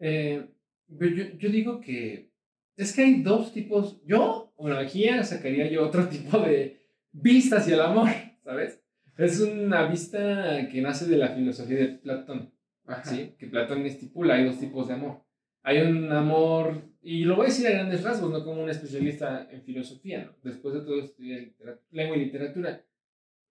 Eh, 0.00 0.48
pero 0.96 1.14
yo, 1.14 1.24
yo 1.38 1.50
digo 1.50 1.80
que 1.80 2.30
es 2.76 2.94
que 2.94 3.02
hay 3.02 3.22
dos 3.22 3.52
tipos. 3.52 4.00
Yo, 4.04 4.52
bueno, 4.56 4.78
aquí 4.78 5.06
sacaría 5.24 5.68
yo 5.68 5.84
otro 5.84 6.08
tipo 6.08 6.38
de 6.38 6.80
vista 7.12 7.58
hacia 7.58 7.74
el 7.74 7.80
amor, 7.80 8.08
¿sabes? 8.44 8.80
Es 9.16 9.40
una 9.40 9.88
vista 9.88 10.68
que 10.70 10.80
nace 10.80 11.06
de 11.06 11.16
la 11.16 11.30
filosofía 11.30 11.78
de 11.78 11.88
Platón. 11.88 12.52
Ajá. 12.86 13.04
¿sí? 13.04 13.34
que 13.38 13.48
Platón 13.48 13.84
estipula, 13.84 14.36
hay 14.36 14.46
dos 14.46 14.58
tipos 14.58 14.88
de 14.88 14.94
amor. 14.94 15.22
Hay 15.62 15.80
un 15.80 16.10
amor, 16.10 16.82
y 17.02 17.24
lo 17.24 17.36
voy 17.36 17.46
a 17.46 17.48
decir 17.48 17.66
a 17.66 17.72
grandes 17.72 18.02
rasgos, 18.02 18.30
no 18.30 18.44
como 18.44 18.62
un 18.62 18.70
especialista 18.70 19.46
en 19.50 19.62
filosofía, 19.62 20.24
¿no? 20.24 20.36
Después 20.42 20.72
de 20.72 20.80
todo 20.80 21.00
estudié 21.00 21.54
lengua 21.90 22.16
y 22.16 22.24
literatura. 22.24 22.82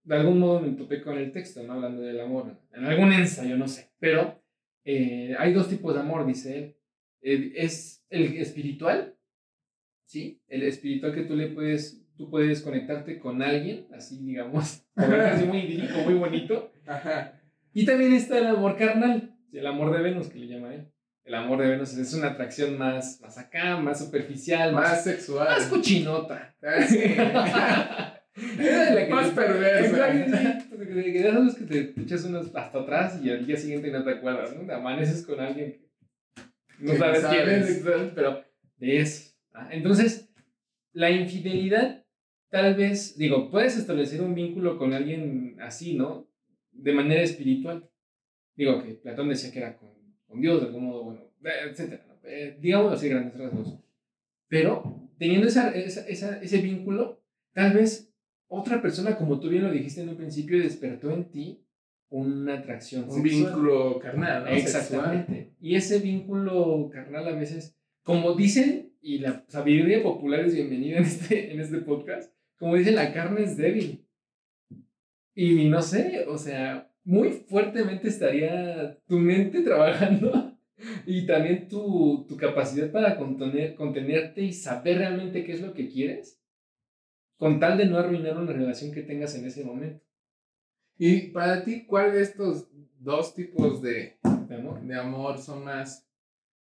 De 0.03 0.15
algún 0.15 0.39
modo 0.39 0.61
me 0.61 0.69
topé 0.69 1.01
con 1.01 1.17
el 1.17 1.31
texto, 1.31 1.61
¿no? 1.63 1.73
Hablando 1.73 2.01
del 2.01 2.19
amor, 2.21 2.57
en 2.73 2.85
algún 2.85 3.11
ensayo, 3.11 3.57
no 3.57 3.67
sé. 3.67 3.91
Pero 3.99 4.41
eh, 4.85 5.35
hay 5.37 5.53
dos 5.53 5.67
tipos 5.67 5.93
de 5.93 5.99
amor, 5.99 6.25
dice 6.25 6.57
él. 6.57 6.76
Eh, 7.21 7.51
es 7.55 8.05
el 8.09 8.37
espiritual, 8.37 9.15
¿sí? 10.05 10.41
El 10.47 10.63
espiritual 10.63 11.13
que 11.13 11.23
tú 11.23 11.35
le 11.35 11.47
puedes, 11.47 12.05
tú 12.15 12.29
puedes 12.29 12.61
conectarte 12.61 13.19
con 13.19 13.41
alguien, 13.41 13.87
así 13.93 14.17
digamos, 14.23 14.83
así 14.95 15.45
muy 15.45 15.59
idílico, 15.59 15.99
muy 15.99 16.13
bonito. 16.15 16.71
Ajá. 16.85 17.41
Y 17.73 17.85
también 17.85 18.13
está 18.13 18.37
el 18.37 18.47
amor 18.47 18.77
carnal, 18.77 19.35
el 19.51 19.67
amor 19.67 19.95
de 19.95 20.01
Venus 20.03 20.27
que 20.27 20.39
le 20.39 20.47
llama 20.47 20.73
él. 20.73 20.87
El 21.23 21.35
amor 21.35 21.59
de 21.61 21.67
Venus 21.67 21.93
es 21.97 22.13
una 22.13 22.27
atracción 22.27 22.77
más, 22.77 23.19
más 23.21 23.37
acá, 23.37 23.75
más 23.77 23.99
superficial, 23.99 24.71
más, 24.73 24.91
Más 24.91 25.03
sexual. 25.03 25.47
más 25.47 25.67
cochinota. 25.67 26.55
Ah, 26.63 26.81
sí. 26.87 26.99
Que 28.37 29.07
Más 29.09 29.29
perversa. 29.31 30.11
Que 30.11 30.85
de 30.85 31.27
esos 31.27 31.55
que 31.55 31.65
te 31.65 32.01
echas 32.01 32.23
unos 32.23 32.55
hasta 32.55 32.79
atrás 32.79 33.19
y 33.21 33.29
al 33.31 33.45
día 33.45 33.57
siguiente 33.57 33.91
no 33.91 34.03
te 34.03 34.11
acuerdas, 34.11 34.55
¿no? 34.55 34.65
Te 34.65 34.73
amaneces 34.73 35.25
con 35.25 35.39
alguien 35.39 35.71
que 35.73 35.86
no 36.79 36.95
sabes, 36.95 37.21
sabes. 37.21 37.43
quién 37.43 37.55
es, 37.55 38.11
pero 38.15 38.43
de 38.77 38.97
eso. 38.99 39.33
Entonces, 39.71 40.29
la 40.93 41.09
infidelidad, 41.11 42.05
tal 42.49 42.75
vez, 42.75 43.17
digo, 43.17 43.49
puedes 43.49 43.77
establecer 43.77 44.21
un 44.21 44.35
vínculo 44.35 44.77
con 44.77 44.93
alguien 44.93 45.57
así, 45.61 45.95
¿no? 45.95 46.27
De 46.71 46.93
manera 46.93 47.21
espiritual. 47.21 47.89
Digo 48.55 48.83
que 48.83 48.93
Platón 48.95 49.29
decía 49.29 49.51
que 49.51 49.59
era 49.59 49.77
con, 49.77 49.89
con 50.27 50.41
Dios, 50.41 50.61
de 50.61 50.67
algún 50.67 50.85
modo, 50.85 51.03
bueno, 51.05 51.21
eh, 51.43 51.69
etcétera. 51.69 52.05
Eh, 52.23 52.57
digamos 52.59 52.93
así, 52.93 53.09
grandes 53.09 53.37
rasgos. 53.37 53.77
Pero 54.47 55.09
teniendo 55.17 55.47
esa, 55.47 55.71
esa, 55.75 56.07
esa- 56.07 56.41
ese 56.41 56.57
vínculo, 56.59 57.21
tal 57.53 57.73
vez 57.73 58.13
otra 58.47 58.81
persona, 58.81 59.17
como 59.17 59.39
tú 59.39 59.49
bien 59.49 59.63
lo 59.63 59.71
dijiste 59.71 60.01
en 60.01 60.09
un 60.09 60.17
principio, 60.17 60.59
despertó 60.59 61.11
en 61.11 61.29
ti 61.31 61.63
una 62.09 62.55
atracción 62.55 63.03
Un 63.05 63.21
sexual. 63.21 63.23
vínculo 63.23 63.99
carnal, 63.99 64.43
¿no? 64.43 64.49
Sexual. 64.49 64.59
Exactamente. 64.59 65.53
Y 65.59 65.75
ese 65.75 65.99
vínculo 65.99 66.89
carnal 66.91 67.27
a 67.27 67.35
veces, 67.35 67.77
como 68.03 68.33
dicen, 68.33 68.93
y 69.01 69.19
la 69.19 69.45
sabiduría 69.47 70.01
popular 70.01 70.41
es 70.41 70.53
bienvenida 70.53 70.97
en 70.97 71.03
este, 71.03 71.53
en 71.53 71.59
este 71.59 71.79
podcast, 71.79 72.33
como 72.57 72.75
dicen, 72.75 72.95
la 72.95 73.13
carne 73.13 73.43
es 73.43 73.57
débil. 73.57 74.05
Y 75.35 75.69
no 75.69 75.81
sé, 75.81 76.25
o 76.27 76.37
sea, 76.37 76.91
muy 77.03 77.29
fuertemente 77.29 78.07
estaría 78.07 78.97
tu 79.07 79.19
mente 79.19 79.61
trabajando 79.63 80.57
y 81.05 81.25
también 81.25 81.67
tu, 81.67 82.25
tu 82.27 82.37
capacidad 82.37 82.91
para 82.91 83.17
contener, 83.17 83.75
contenerte 83.75 84.41
y 84.41 84.53
saber 84.53 84.99
realmente 84.99 85.43
qué 85.43 85.51
es 85.53 85.61
lo 85.61 85.73
que 85.73 85.89
quieres, 85.89 86.41
con 87.37 87.59
tal 87.59 87.77
de 87.77 87.85
no 87.85 87.97
arruinar 87.97 88.37
una 88.37 88.53
relación 88.53 88.91
que 88.91 89.03
tengas 89.03 89.35
en 89.35 89.45
ese 89.45 89.63
momento 89.63 90.06
Y 90.97 91.27
para 91.31 91.63
ti, 91.63 91.85
¿cuál 91.85 92.11
de 92.13 92.21
estos 92.23 92.67
dos 92.99 93.35
tipos 93.35 93.81
de, 93.81 94.17
de 94.47 94.55
amor. 94.55 94.81
de 94.81 94.95
amor 94.99 95.37
son 95.37 95.63
más, 95.63 96.07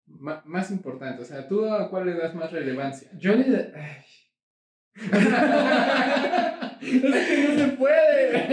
ma- 0.07 0.43
más 0.47 0.71
importantes? 0.71 1.31
O 1.31 1.35
sea, 1.35 1.47
¿tú 1.49 1.65
a 1.67 1.91
cuál 1.91 2.07
le 2.07 2.15
das 2.15 2.35
más 2.35 2.51
relevancia? 2.53 3.11
Yo 3.19 3.35
le... 3.35 3.73
ay. 3.77 4.05
es 6.83 7.27
que 7.27 7.49
no 7.49 7.59
se 7.59 7.69
puede. 7.79 8.47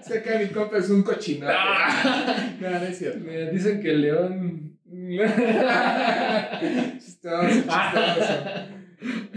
Es 0.00 0.08
que 0.22 0.38
mi 0.38 0.46
compa 0.50 0.78
es 0.78 0.90
un 0.90 1.02
cochinote. 1.02 1.52
Ah. 1.56 2.52
no, 2.60 2.70
no 2.70 2.76
es 2.78 2.98
cierto. 2.98 3.20
Mira, 3.20 3.50
dicen 3.50 3.80
que 3.80 3.90
el 3.90 4.00
león 4.02 4.78
chistoso, 6.98 7.48
chistoso. 7.48 8.34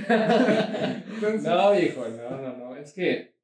Entonces, 0.06 1.44
no, 1.44 1.72
viejo, 1.72 2.06
no, 2.10 2.42
no, 2.42 2.58
no. 2.58 2.76
Es 2.76 2.94
que, 2.94 3.36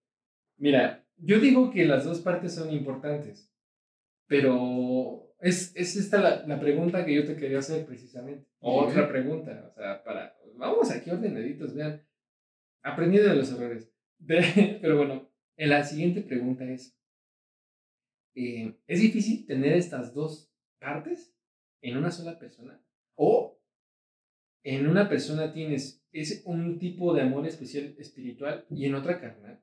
mira, 0.57 1.03
yo 1.21 1.39
digo 1.39 1.71
que 1.71 1.86
las 1.86 2.05
dos 2.05 2.19
partes 2.21 2.53
son 2.55 2.71
importantes, 2.71 3.51
pero 4.27 5.34
es, 5.39 5.75
es 5.75 5.95
esta 5.95 6.19
la, 6.21 6.45
la 6.47 6.60
pregunta 6.60 7.05
que 7.05 7.15
yo 7.15 7.25
te 7.25 7.36
quería 7.36 7.60
hacer 7.60 7.86
precisamente. 7.86 8.47
Otra 8.60 9.08
pregunta, 9.10 9.67
o 9.69 9.73
sea, 9.73 10.03
para, 10.03 10.38
vamos 10.55 10.91
aquí 10.91 11.10
ordenaditos, 11.10 11.73
vean, 11.73 12.05
aprendiendo 12.84 13.29
de 13.29 13.36
los 13.36 13.51
errores. 13.51 13.91
De- 14.17 14.77
pero 14.82 14.97
bueno, 14.97 15.29
eh, 15.58 15.67
la 15.67 15.84
siguiente 15.84 16.21
pregunta 16.21 16.65
es, 16.65 16.97
eh, 18.36 18.77
¿es 18.88 19.01
difícil 19.01 19.45
tener 19.45 19.73
estas 19.73 20.13
dos 20.13 20.51
partes 20.79 21.36
en 21.82 21.97
una 21.97 22.12
sola 22.12 22.38
persona? 22.38 22.82
¿O 23.15 23.60
en 24.63 24.88
una 24.88 25.10
persona 25.10 25.51
tienes 25.53 26.05
es 26.12 26.41
un 26.45 26.79
tipo 26.79 27.13
de 27.13 27.21
amor 27.21 27.45
especial 27.47 27.95
espiritual 27.97 28.65
y 28.69 28.86
en 28.86 28.95
otra 28.95 29.19
carnal? 29.19 29.62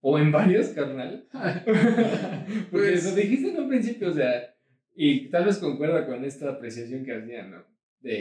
¿O 0.00 0.18
en 0.18 0.32
varios 0.32 0.68
carnal? 0.68 1.26
Porque 1.32 2.66
Pues- 2.70 3.04
lo 3.04 3.14
dijiste 3.14 3.50
en 3.50 3.58
un 3.60 3.68
principio, 3.68 4.08
o 4.10 4.12
sea, 4.12 4.54
y 4.94 5.28
tal 5.28 5.44
vez 5.46 5.58
concuerda 5.58 6.06
con 6.06 6.24
esta 6.24 6.50
apreciación 6.50 7.04
que 7.04 7.14
hacían, 7.14 7.50
¿no? 7.50 7.64
De, 8.00 8.16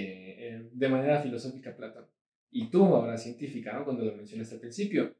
eh, 0.55 0.69
de 0.71 0.89
manera 0.89 1.21
filosófica 1.21 1.75
Platón. 1.75 2.05
Y 2.51 2.69
tú, 2.69 2.83
ahora 2.83 3.17
científica, 3.17 3.73
¿no? 3.73 3.85
Cuando 3.85 4.03
lo 4.03 4.15
mencionaste 4.15 4.55
al 4.55 4.61
principio, 4.61 5.15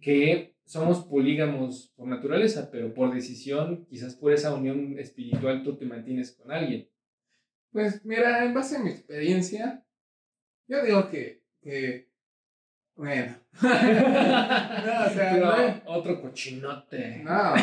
que 0.00 0.54
somos 0.64 1.04
polígamos 1.04 1.92
por 1.96 2.06
naturaleza, 2.08 2.70
pero 2.70 2.94
por 2.94 3.12
decisión, 3.12 3.86
quizás 3.86 4.14
por 4.14 4.32
esa 4.32 4.54
unión 4.54 4.98
espiritual, 4.98 5.62
tú 5.62 5.76
te 5.76 5.84
mantienes 5.84 6.32
con 6.32 6.50
alguien. 6.52 6.88
Pues 7.72 8.04
mira, 8.04 8.44
en 8.44 8.54
base 8.54 8.76
a 8.76 8.82
mi 8.82 8.90
experiencia, 8.90 9.84
yo 10.68 10.82
digo 10.84 11.08
que, 11.10 11.42
que 11.60 12.08
bueno. 12.94 13.36
No, 13.52 13.68
o 13.68 15.10
sea, 15.10 15.30
Pero 15.32 15.46
no, 15.46 15.82
otro 15.86 16.20
cochinote. 16.20 17.22
no, 17.24 17.54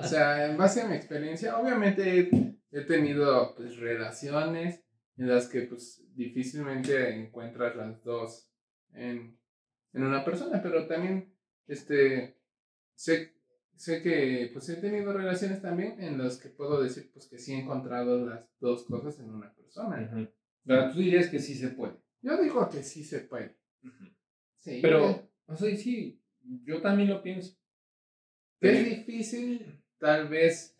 o 0.00 0.02
sea, 0.02 0.46
en 0.46 0.56
base 0.56 0.82
a 0.82 0.88
mi 0.88 0.96
experiencia, 0.96 1.58
obviamente 1.58 2.56
he, 2.70 2.80
tenido 2.82 3.54
pues 3.54 3.76
relaciones 3.76 4.82
en 5.16 5.28
las 5.28 5.48
que 5.48 5.62
pues 5.62 6.02
difícilmente 6.14 7.14
encuentras 7.14 7.76
las 7.76 8.02
dos 8.02 8.50
en, 8.94 9.38
en 9.92 10.02
una 10.02 10.24
persona, 10.24 10.62
pero 10.62 10.86
también 10.86 11.32
este 11.66 12.38
sé, 12.94 13.34
sé 13.76 14.02
que 14.02 14.50
pues 14.52 14.68
he 14.70 14.76
tenido 14.76 15.12
relaciones 15.12 15.62
también 15.62 16.02
en 16.02 16.18
las 16.18 16.38
que 16.38 16.48
puedo 16.48 16.82
decir 16.82 17.10
pues 17.12 17.26
que 17.26 17.38
sí 17.38 17.52
he 17.52 17.60
encontrado 17.60 18.26
las 18.26 18.44
dos 18.60 18.84
cosas 18.84 19.18
en 19.20 19.30
una 19.30 19.54
persona. 19.54 20.28
Pero 20.64 20.90
tú 20.90 20.98
dirías 20.98 21.28
que 21.28 21.38
sí 21.38 21.54
se 21.54 21.68
puede. 21.68 21.94
Yo 22.20 22.42
digo 22.42 22.68
que 22.68 22.82
sí 22.82 23.04
se 23.04 23.20
puede. 23.20 23.56
Sí. 24.58 24.80
Pero, 24.82 25.28
o 25.46 25.56
sea, 25.56 25.74
sí, 25.76 26.20
yo 26.64 26.80
también 26.80 27.08
lo 27.08 27.22
pienso. 27.22 27.56
es 28.60 28.84
difícil, 28.84 29.80
tal 29.98 30.28
vez, 30.28 30.76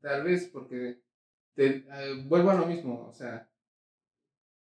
tal 0.00 0.24
vez 0.24 0.48
porque 0.52 1.00
te, 1.54 1.66
eh, 1.88 2.24
vuelvo 2.26 2.50
a 2.50 2.54
lo 2.54 2.66
mismo, 2.66 3.06
o 3.08 3.12
sea, 3.12 3.48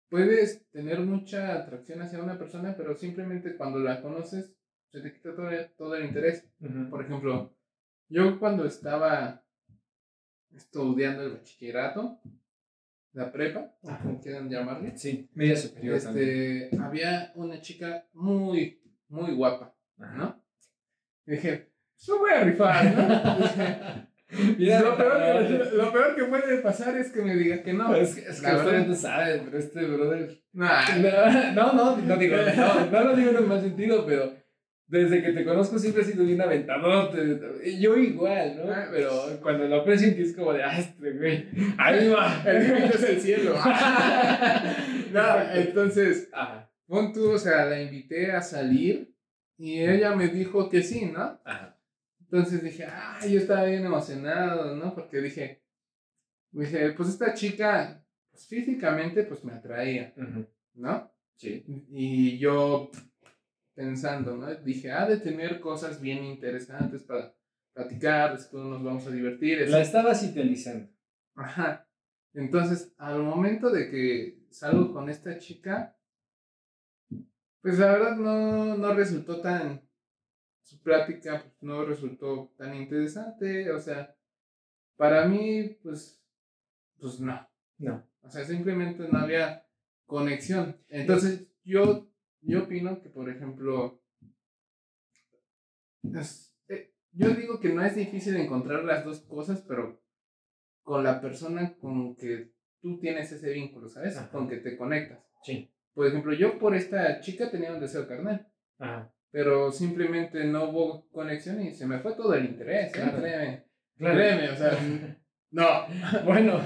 puedes 0.08 0.68
tener 0.70 1.00
mucha 1.00 1.54
atracción 1.54 2.02
hacia 2.02 2.22
una 2.22 2.38
persona, 2.38 2.74
pero 2.76 2.96
simplemente 2.96 3.56
cuando 3.56 3.78
la 3.78 4.02
conoces 4.02 4.52
se 4.90 5.00
te 5.00 5.12
quita 5.12 5.34
todo, 5.36 5.50
el- 5.50 5.70
todo 5.76 5.94
el 5.94 6.06
interés. 6.06 6.48
Ujú. 6.60 6.90
Por 6.90 7.04
ejemplo, 7.04 7.54
yo 8.08 8.40
cuando 8.40 8.64
estaba 8.64 9.44
estudiando 10.54 11.22
el 11.22 11.32
bachillerato, 11.34 12.20
la 13.12 13.32
prepa, 13.32 13.72
o 13.82 13.88
como 14.02 14.20
quieran 14.20 14.48
llamarle, 14.48 14.96
Sí, 14.96 15.28
media 15.34 15.56
superior 15.56 16.00
también. 16.00 16.28
este, 16.28 16.78
había 16.80 17.32
una 17.34 17.60
chica 17.60 18.06
muy, 18.12 18.80
muy 19.08 19.32
guapa, 19.34 19.74
Ajá. 19.98 20.16
¿no? 20.16 20.44
Y 21.26 21.32
dije, 21.32 21.70
pues 21.96 22.08
lo 22.08 22.18
voy 22.20 22.30
a 22.30 22.44
rifar, 22.44 22.84
¿no? 22.94 24.10
Mira, 24.58 24.80
lo, 24.80 24.96
peor 24.96 25.46
que, 25.48 25.70
lo 25.76 25.92
peor 25.92 26.14
que 26.14 26.24
puede 26.24 26.58
pasar 26.58 26.96
es 26.96 27.10
que 27.10 27.20
me 27.20 27.34
diga 27.34 27.62
que 27.64 27.72
no. 27.72 27.92
Es 27.96 28.14
que, 28.14 28.20
es 28.30 28.40
que 28.40 28.46
La 28.46 28.62
verdad. 28.62 28.86
no 28.86 28.94
saben, 28.94 29.44
pero 29.44 29.58
este 29.58 29.84
brother. 29.84 30.40
Nah, 30.52 30.82
No, 31.54 31.72
no, 31.72 31.96
no 31.96 32.16
digo, 32.16 32.36
no, 32.56 32.86
no 32.90 33.04
lo 33.04 33.16
digo 33.16 33.30
en 33.30 33.36
el 33.38 33.46
mal 33.46 33.60
sentido, 33.60 34.06
pero 34.06 34.32
desde 34.90 35.22
que 35.22 35.32
te 35.32 35.44
conozco 35.44 35.78
siempre 35.78 36.02
he 36.02 36.04
sido 36.04 36.24
bien 36.24 36.40
aventadote. 36.40 37.40
Y 37.64 37.80
Yo 37.80 37.96
igual, 37.96 38.56
¿no? 38.56 38.72
Ah, 38.72 38.88
Pero 38.90 39.22
pues. 39.24 39.36
cuando 39.36 39.68
lo 39.68 39.76
aprecian, 39.76 40.14
que 40.16 40.22
es 40.22 40.34
como 40.34 40.52
de, 40.52 40.64
ah, 40.64 40.78
este 40.78 41.12
güey, 41.12 41.48
ahí 41.78 42.08
va. 42.08 42.42
el 42.46 42.66
límite 42.66 42.96
es 42.96 43.02
el 43.04 43.20
cielo. 43.20 43.54
no, 45.12 45.52
entonces, 45.54 46.28
Ajá, 46.32 46.68
pon 46.86 47.12
tú, 47.12 47.30
o 47.30 47.38
sea, 47.38 47.66
la 47.66 47.80
invité 47.80 48.32
a 48.32 48.42
salir 48.42 49.14
y 49.56 49.80
ella 49.80 50.16
me 50.16 50.26
dijo 50.26 50.68
que 50.68 50.82
sí, 50.82 51.06
¿no? 51.06 51.40
ajá. 51.44 51.76
Entonces 52.22 52.62
dije, 52.62 52.84
ah, 52.84 53.18
yo 53.28 53.38
estaba 53.38 53.64
bien 53.64 53.84
emocionado, 53.84 54.76
¿no? 54.76 54.94
Porque 54.94 55.20
dije, 55.20 55.62
dije, 56.50 56.92
pues 56.92 57.08
esta 57.08 57.34
chica, 57.34 58.04
pues 58.30 58.46
físicamente, 58.46 59.22
pues 59.24 59.44
me 59.44 59.52
atraía, 59.52 60.14
¿no? 60.74 61.12
Sí. 61.36 61.64
Y 61.90 62.38
yo 62.38 62.90
pensando, 63.80 64.36
¿no? 64.36 64.54
Dije, 64.56 64.92
ha 64.92 65.06
de 65.06 65.16
tener 65.16 65.58
cosas 65.58 66.02
bien 66.02 66.22
interesantes 66.22 67.02
para 67.02 67.34
platicar, 67.72 68.36
después 68.36 68.62
nos 68.62 68.84
vamos 68.84 69.06
a 69.06 69.10
divertir. 69.10 69.66
La 69.70 69.80
estabas 69.80 70.22
idealizando. 70.22 70.92
Ajá. 71.34 71.88
Entonces, 72.34 72.92
al 72.98 73.22
momento 73.22 73.70
de 73.70 73.90
que 73.90 74.44
salgo 74.50 74.92
con 74.92 75.08
esta 75.08 75.38
chica, 75.38 75.96
pues 77.62 77.78
la 77.78 77.92
verdad 77.92 78.16
no, 78.16 78.76
no 78.76 78.92
resultó 78.92 79.40
tan, 79.40 79.80
su 80.62 80.82
plática 80.82 81.40
pues, 81.40 81.62
no 81.62 81.82
resultó 81.86 82.52
tan 82.58 82.74
interesante, 82.74 83.70
o 83.70 83.80
sea, 83.80 84.14
para 84.96 85.26
mí, 85.26 85.78
pues, 85.82 86.22
pues 86.98 87.18
no. 87.18 87.48
No. 87.78 88.06
O 88.20 88.28
sea, 88.28 88.44
simplemente 88.44 89.08
no 89.10 89.20
había 89.20 89.66
conexión. 90.04 90.76
Entonces, 90.88 91.46
yo, 91.64 92.09
yo 92.42 92.64
opino 92.64 93.00
que, 93.02 93.08
por 93.10 93.28
ejemplo, 93.30 94.02
es- 96.14 96.54
eh, 96.68 96.92
yo 97.12 97.30
digo 97.30 97.60
que 97.60 97.70
no 97.70 97.84
es 97.84 97.94
difícil 97.94 98.36
encontrar 98.36 98.84
las 98.84 99.04
dos 99.04 99.20
cosas, 99.20 99.62
pero 99.66 100.00
con 100.82 101.04
la 101.04 101.20
persona 101.20 101.76
con 101.78 102.16
que 102.16 102.52
tú 102.80 102.98
tienes 102.98 103.30
ese 103.32 103.52
vínculo, 103.52 103.88
¿sabes? 103.88 104.16
Ajá. 104.16 104.30
Con 104.30 104.48
que 104.48 104.56
te 104.56 104.76
conectas. 104.76 105.20
Sí. 105.42 105.70
Por 105.94 106.06
ejemplo, 106.06 106.32
yo 106.32 106.58
por 106.58 106.74
esta 106.74 107.20
chica 107.20 107.50
tenía 107.50 107.72
un 107.72 107.80
deseo 107.80 108.06
carnal, 108.08 108.48
Ajá. 108.78 109.12
pero 109.30 109.70
simplemente 109.70 110.44
no 110.44 110.70
hubo 110.70 111.08
conexión 111.10 111.60
y 111.62 111.72
se 111.72 111.86
me 111.86 111.98
fue 111.98 112.14
todo 112.14 112.34
el 112.34 112.46
interés, 112.46 112.88
¿eh? 112.88 112.92
Claro. 112.94 113.18
Créeme. 113.20 113.64
Claro. 113.98 114.14
Créeme, 114.16 114.50
o 114.50 114.56
sea, 114.56 114.70
no. 115.50 115.66
Bueno, 116.24 116.58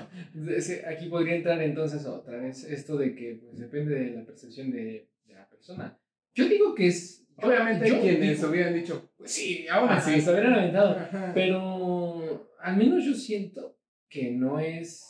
aquí 0.87 1.09
podría 1.09 1.35
entrar 1.37 1.61
entonces 1.63 2.07
otra 2.07 2.39
vez 2.39 2.65
esto 2.65 2.97
de 2.97 3.15
que 3.15 3.41
pues, 3.43 3.59
depende 3.59 3.95
de 3.95 4.11
la 4.11 4.25
percepción 4.25 4.71
de, 4.71 5.11
de 5.27 5.35
la 5.35 5.49
persona. 5.49 5.99
Yo 6.35 6.49
digo 6.49 6.75
que 6.75 6.89
es. 6.89 7.27
Obviamente 7.37 7.89
yo 7.89 7.97
hay 7.97 8.01
quienes 8.01 8.39
digo- 8.39 8.51
hubieran 8.51 8.75
dicho, 8.75 9.11
pues 9.17 9.33
sí, 9.33 9.67
aún 9.69 9.89
Ajá, 9.89 9.97
así. 9.99 10.21
se 10.21 10.31
hubieran 10.31 10.55
aventado. 10.55 10.97
Ajá. 10.99 11.33
Pero 11.35 12.49
al 12.61 12.77
menos 12.77 13.05
yo 13.05 13.15
siento 13.15 13.77
que 14.09 14.31
no 14.31 14.61
es. 14.61 15.05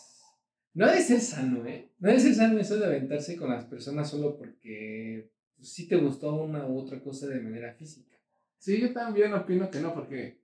No 0.73 0.87
debe 0.87 1.01
ser 1.03 1.21
sano, 1.21 1.65
¿eh? 1.67 1.91
No 1.99 2.09
debe 2.09 2.21
ser 2.21 2.35
sano 2.35 2.59
eso 2.59 2.77
de 2.79 2.87
aventarse 2.87 3.37
con 3.37 3.51
las 3.51 3.65
personas 3.67 4.11
solo 4.11 4.37
porque 4.37 5.31
pues, 5.57 5.73
sí 5.73 5.87
te 5.87 5.97
gustó 5.97 6.35
una 6.35 6.67
u 6.67 6.79
otra 6.79 7.01
cosa 7.01 7.27
de 7.29 7.41
manera 7.41 7.73
física. 7.75 8.17
Sí, 8.59 8.81
yo 8.81 8.93
también 8.93 9.33
opino 9.35 9.71
que 9.71 9.79
no, 9.81 9.95
porque, 9.95 10.41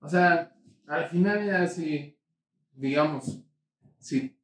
o 0.00 0.08
sea, 0.08 0.54
al 0.86 1.08
final 1.08 1.44
ya 1.44 1.66
si, 1.66 2.16
digamos, 2.72 3.42
si 3.98 4.38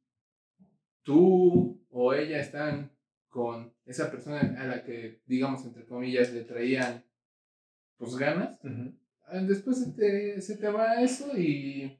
tú 1.03 1.81
o 1.89 2.13
ella 2.13 2.39
están 2.39 2.91
con 3.33 3.73
esa 3.85 4.11
persona 4.11 4.55
a 4.59 4.67
la 4.67 4.83
que, 4.83 5.21
digamos, 5.25 5.65
entre 5.65 5.85
comillas, 5.85 6.31
le 6.31 6.43
traían, 6.43 7.03
pues, 7.97 8.15
ganas, 8.15 8.59
ah, 9.25 9.39
después 9.41 9.79
se 9.83 9.91
te, 9.93 10.39
se 10.39 10.57
te 10.57 10.69
va 10.69 11.01
eso 11.01 11.35
y, 11.35 11.99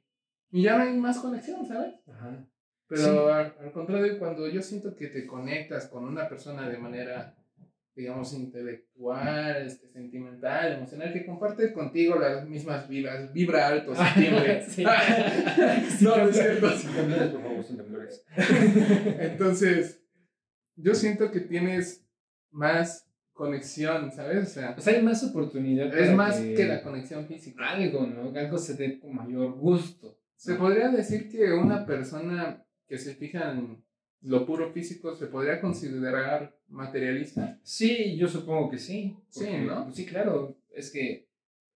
y 0.52 0.62
ya 0.62 0.78
no 0.78 0.84
hay 0.84 0.96
más 0.96 1.18
conexión, 1.18 1.66
¿sabes? 1.66 1.94
Ajá. 2.06 2.46
Pero 2.86 3.02
Sí. 3.02 3.08
al, 3.32 3.54
al 3.60 3.72
contrario, 3.72 4.16
cuando 4.20 4.46
yo 4.48 4.62
siento 4.62 4.94
que 4.94 5.08
te 5.08 5.26
conectas 5.26 5.88
con 5.88 6.04
una 6.04 6.28
persona 6.28 6.68
de 6.68 6.78
manera, 6.78 7.34
digamos, 7.96 8.32
intelectual, 8.34 9.66
este, 9.66 9.88
sentimental, 9.88 10.74
emocional, 10.74 11.12
que 11.12 11.26
comparte 11.26 11.72
contigo 11.72 12.16
las 12.16 12.46
mismas 12.46 12.86
vibras, 12.88 13.32
vibra 13.32 13.66
alto, 13.68 13.92
septiembre. 13.96 14.64
Sí. 14.68 14.84
no, 16.02 16.16
no 16.16 16.28
es 16.28 16.36
cierto. 16.36 16.68
Entonces, 19.18 20.03
yo 20.76 20.94
siento 20.94 21.30
que 21.30 21.40
tienes 21.40 22.06
más 22.50 23.08
conexión, 23.32 24.12
¿sabes? 24.12 24.48
O 24.48 24.50
sea, 24.50 24.74
O 24.78 24.80
sea, 24.80 24.94
hay 24.94 25.02
más 25.02 25.22
oportunidad. 25.24 25.96
es 25.96 26.14
más 26.14 26.38
que 26.40 26.64
la 26.66 26.82
conexión 26.82 27.26
física. 27.26 27.68
Algo, 27.68 28.06
¿no? 28.06 28.38
Algo 28.38 28.58
se 28.58 28.74
dé 28.74 28.98
con 28.98 29.14
mayor 29.14 29.52
gusto. 29.54 30.18
Se 30.36 30.54
podría 30.54 30.88
decir 30.88 31.28
que 31.28 31.52
una 31.52 31.86
persona 31.86 32.64
que 32.86 32.98
se 32.98 33.14
fija 33.14 33.52
en, 33.52 33.82
lo 34.24 34.46
puro 34.46 34.72
físico 34.72 35.14
se 35.14 35.26
podría 35.26 35.60
considerar 35.60 36.56
materialista. 36.68 37.58
Sí, 37.62 38.16
yo 38.16 38.26
supongo 38.26 38.70
que 38.70 38.78
sí. 38.78 39.16
Sí, 39.28 39.44
porque, 39.44 39.60
¿no? 39.60 39.84
pues 39.84 39.96
sí, 39.96 40.06
claro. 40.06 40.56
Es 40.70 40.90
que, 40.90 41.28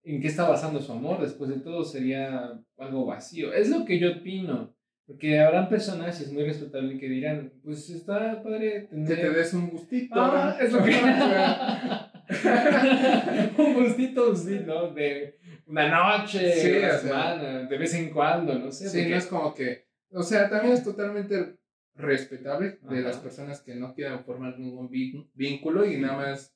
¿en 0.04 0.22
qué 0.22 0.28
está 0.28 0.48
basando 0.48 0.80
su 0.80 0.92
amor? 0.92 1.22
Después 1.22 1.50
de 1.50 1.60
todo 1.60 1.84
sería 1.84 2.58
algo 2.78 3.06
vacío. 3.06 3.54
Es 3.54 3.70
lo 3.70 3.84
que 3.86 4.00
yo 4.00 4.18
opino. 4.18 4.77
Porque 5.08 5.40
habrán 5.40 5.70
personas, 5.70 6.20
y 6.20 6.26
es 6.26 6.34
muy 6.34 6.44
respetable, 6.44 7.00
que 7.00 7.08
dirán, 7.08 7.54
pues 7.64 7.90
está 7.90 8.44
padre 8.44 8.82
tener... 8.90 9.08
Que 9.08 9.16
te 9.24 9.30
des 9.30 9.54
un 9.54 9.70
gustito. 9.70 10.14
Ah, 10.16 10.58
es 10.60 10.74
lo 10.74 10.84
que... 10.84 10.92
un 13.58 13.74
gustito, 13.74 14.36
sí, 14.36 14.60
¿no? 14.66 14.92
De 14.92 15.38
una 15.66 16.18
noche, 16.20 16.52
Sí, 16.54 16.72
una 16.78 16.88
o 16.88 16.92
sea. 16.92 17.00
semana, 17.00 17.64
de 17.64 17.78
vez 17.78 17.94
en 17.94 18.10
cuando, 18.12 18.58
no 18.60 18.72
sé. 18.72 18.90
Sí, 18.90 18.98
porque- 18.98 19.10
no 19.12 19.16
es 19.18 19.26
como 19.28 19.54
que. 19.54 19.88
O 20.12 20.24
sea, 20.24 20.50
también 20.50 20.74
es 20.74 20.84
totalmente 20.84 21.58
respetable 21.96 22.80
de 22.82 23.00
Ajá. 23.00 23.08
las 23.08 23.18
personas 23.18 23.62
que 23.62 23.76
no 23.76 23.94
quieran 23.94 24.24
formar 24.24 24.58
ningún 24.60 24.90
vínculo 25.34 25.86
y 25.86 25.98
nada 25.98 26.16
más 26.18 26.54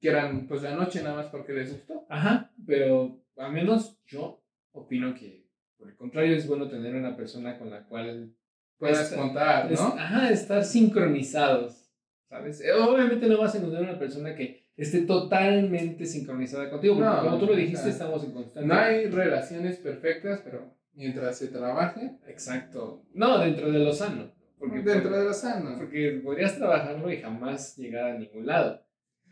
quieran, 0.00 0.46
pues 0.46 0.62
la 0.62 0.74
noche 0.74 1.02
nada 1.02 1.16
más 1.16 1.26
porque 1.26 1.52
les 1.52 1.72
gustó. 1.72 2.06
Ajá, 2.08 2.52
pero 2.66 3.20
al 3.36 3.52
menos 3.52 3.98
yo 4.06 4.42
opino 4.72 5.14
que, 5.14 5.45
por 5.86 5.92
el 5.92 5.96
contrario, 5.98 6.36
es 6.36 6.46
bueno 6.48 6.68
tener 6.68 6.94
una 6.96 7.16
persona 7.16 7.56
con 7.58 7.70
la 7.70 7.84
cual 7.86 8.34
Puedas 8.78 9.12
contar, 9.12 9.70
es- 9.72 9.80
¿no? 9.80 9.94
ajá, 9.96 10.30
estar 10.30 10.64
sincronizados, 10.64 11.90
¿sabes? 12.28 12.60
Eh, 12.60 12.72
Obviamente 12.72 13.26
no 13.28 13.38
vas 13.38 13.54
a 13.54 13.58
encontrar 13.58 13.82
una 13.84 13.98
persona 13.98 14.34
que 14.34 14.66
esté 14.76 15.02
totalmente 15.02 16.04
sincronizada 16.04 16.68
contigo, 16.68 16.94
porque 16.96 17.08
No, 17.08 17.22
como 17.22 17.38
tú 17.38 17.46
lo 17.46 17.54
dijiste, 17.56 17.88
estamos 17.88 18.24
en 18.24 18.32
constante... 18.32 18.66
No 18.68 18.74
hay 18.74 19.06
relaciones 19.06 19.76
perfectas, 19.76 20.40
pero 20.44 20.74
mientras 20.92 21.38
se 21.38 21.48
trabaje, 21.48 22.16
Exacto. 22.26 23.04
No, 23.14 23.38
dentro 23.38 23.70
de 23.70 23.78
lo 23.78 23.92
sano. 23.92 24.34
Porque, 24.58 24.80
dentro 24.80 25.16
de 25.16 25.24
lo 25.24 25.32
sano. 25.32 25.76
porque 25.78 26.20
podrías 26.24 26.56
trabajarlo 26.56 27.10
y 27.12 27.20
jamás 27.20 27.76
llegar 27.76 28.10
a 28.10 28.18
ningún 28.18 28.44
lado. 28.46 28.82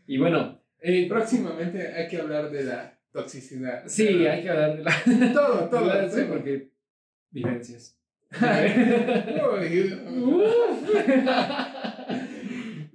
Y 0.07 0.17
bueno, 0.17 0.61
eh, 0.79 1.07
Próximamente 1.09 1.87
hay 1.93 2.07
que 2.07 2.17
hablar 2.21 2.49
de 2.49 2.63
la 2.63 2.94
toxicidad. 3.15 3.83
sí, 3.87 4.27
hay 4.27 4.43
que 4.43 4.49
hablar 4.49 4.77
de 4.77 4.83
la... 4.83 5.33
Todo, 5.33 5.69
todo. 5.69 5.85
la- 5.85 6.09
sí, 6.09 6.21
porque... 6.29 6.69
Vivencias. 7.31 7.97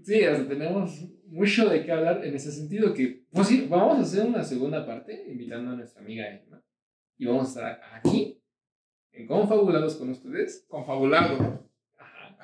Sí, 0.02 0.24
o 0.26 0.34
sea, 0.34 0.48
tenemos 0.48 1.04
mucho 1.26 1.68
de 1.68 1.84
qué 1.84 1.92
hablar 1.92 2.24
en 2.24 2.34
ese 2.34 2.50
sentido 2.50 2.92
que, 2.94 3.24
pues 3.30 3.46
sí, 3.48 3.66
vamos 3.70 3.98
a 3.98 4.02
hacer 4.02 4.26
una 4.26 4.42
segunda 4.42 4.84
parte 4.86 5.24
invitando 5.30 5.70
a 5.70 5.76
nuestra 5.76 6.02
amiga 6.02 6.26
Emma 6.28 6.62
y 7.18 7.26
vamos 7.26 7.46
a 7.46 7.48
estar 7.48 7.80
aquí 7.94 8.42
en 9.12 9.26
Confabulados 9.26 9.96
con 9.96 10.08
ustedes. 10.10 10.64
Confabulado. 10.68 11.68
Ajá. 11.98 12.36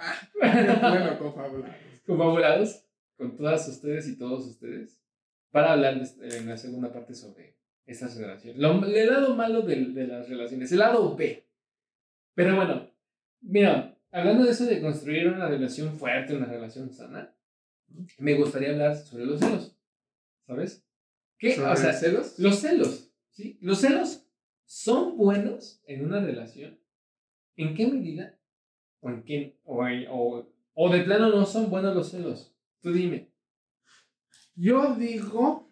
Ah, 0.43 0.91
bueno, 0.91 1.19
confabulado. 1.19 1.75
Confabulados 2.07 2.85
con 3.17 3.37
todas 3.37 3.67
ustedes 3.69 4.07
y 4.09 4.19
todos 4.19 4.47
ustedes 4.47 5.01
para 5.51 5.73
hablar 5.73 5.99
de- 6.01 6.37
en 6.37 6.47
la 6.49 6.57
segunda 6.59 6.93
parte 6.93 7.15
sobre 7.15 7.56
estas 7.87 8.17
relaciones. 8.17 8.61
Lo, 8.61 8.85
el 8.85 9.07
lado 9.09 9.35
malo 9.35 9.63
de, 9.63 9.77
de 9.87 10.07
las 10.07 10.29
relaciones, 10.29 10.71
el 10.73 10.79
lado 10.79 11.15
B. 11.17 11.47
Pero 12.35 12.57
bueno, 12.57 12.91
mira, 13.41 13.97
hablando 14.11 14.45
de 14.45 14.51
eso 14.51 14.65
de 14.67 14.81
construir 14.81 15.29
una 15.29 15.49
relación 15.49 15.97
fuerte, 15.97 16.35
una 16.37 16.47
relación 16.47 16.93
sana, 16.93 17.35
me 18.19 18.35
gustaría 18.35 18.71
hablar 18.71 18.97
sobre 18.97 19.25
los 19.27 19.41
celos. 19.41 19.77
¿Sabes? 20.47 20.85
¿Qué? 21.39 21.55
¿Sobre 21.55 21.71
O 21.73 21.77
sea, 21.77 21.91
los 21.93 22.01
celos? 22.01 22.39
los 22.39 22.59
celos, 22.61 23.11
¿sí? 23.31 23.59
Los 23.61 23.79
celos 23.81 24.27
son 24.65 25.17
buenos 25.17 25.81
en 25.87 26.05
una 26.05 26.21
relación. 26.21 26.79
¿En 27.57 27.75
qué 27.75 27.87
medida? 27.87 28.39
¿O 29.01 29.11
en 29.11 29.23
qué? 29.25 29.59
O, 29.65 29.87
en- 29.87 30.07
o, 30.11 30.49
o 30.75 30.91
de 30.93 31.03
plano 31.03 31.29
no 31.31 31.47
son 31.47 31.71
buenos 31.71 31.95
los 31.95 32.11
celos. 32.11 32.55
Tú 32.81 32.93
dime. 32.93 33.31
Yo 34.55 34.95
digo 34.97 35.66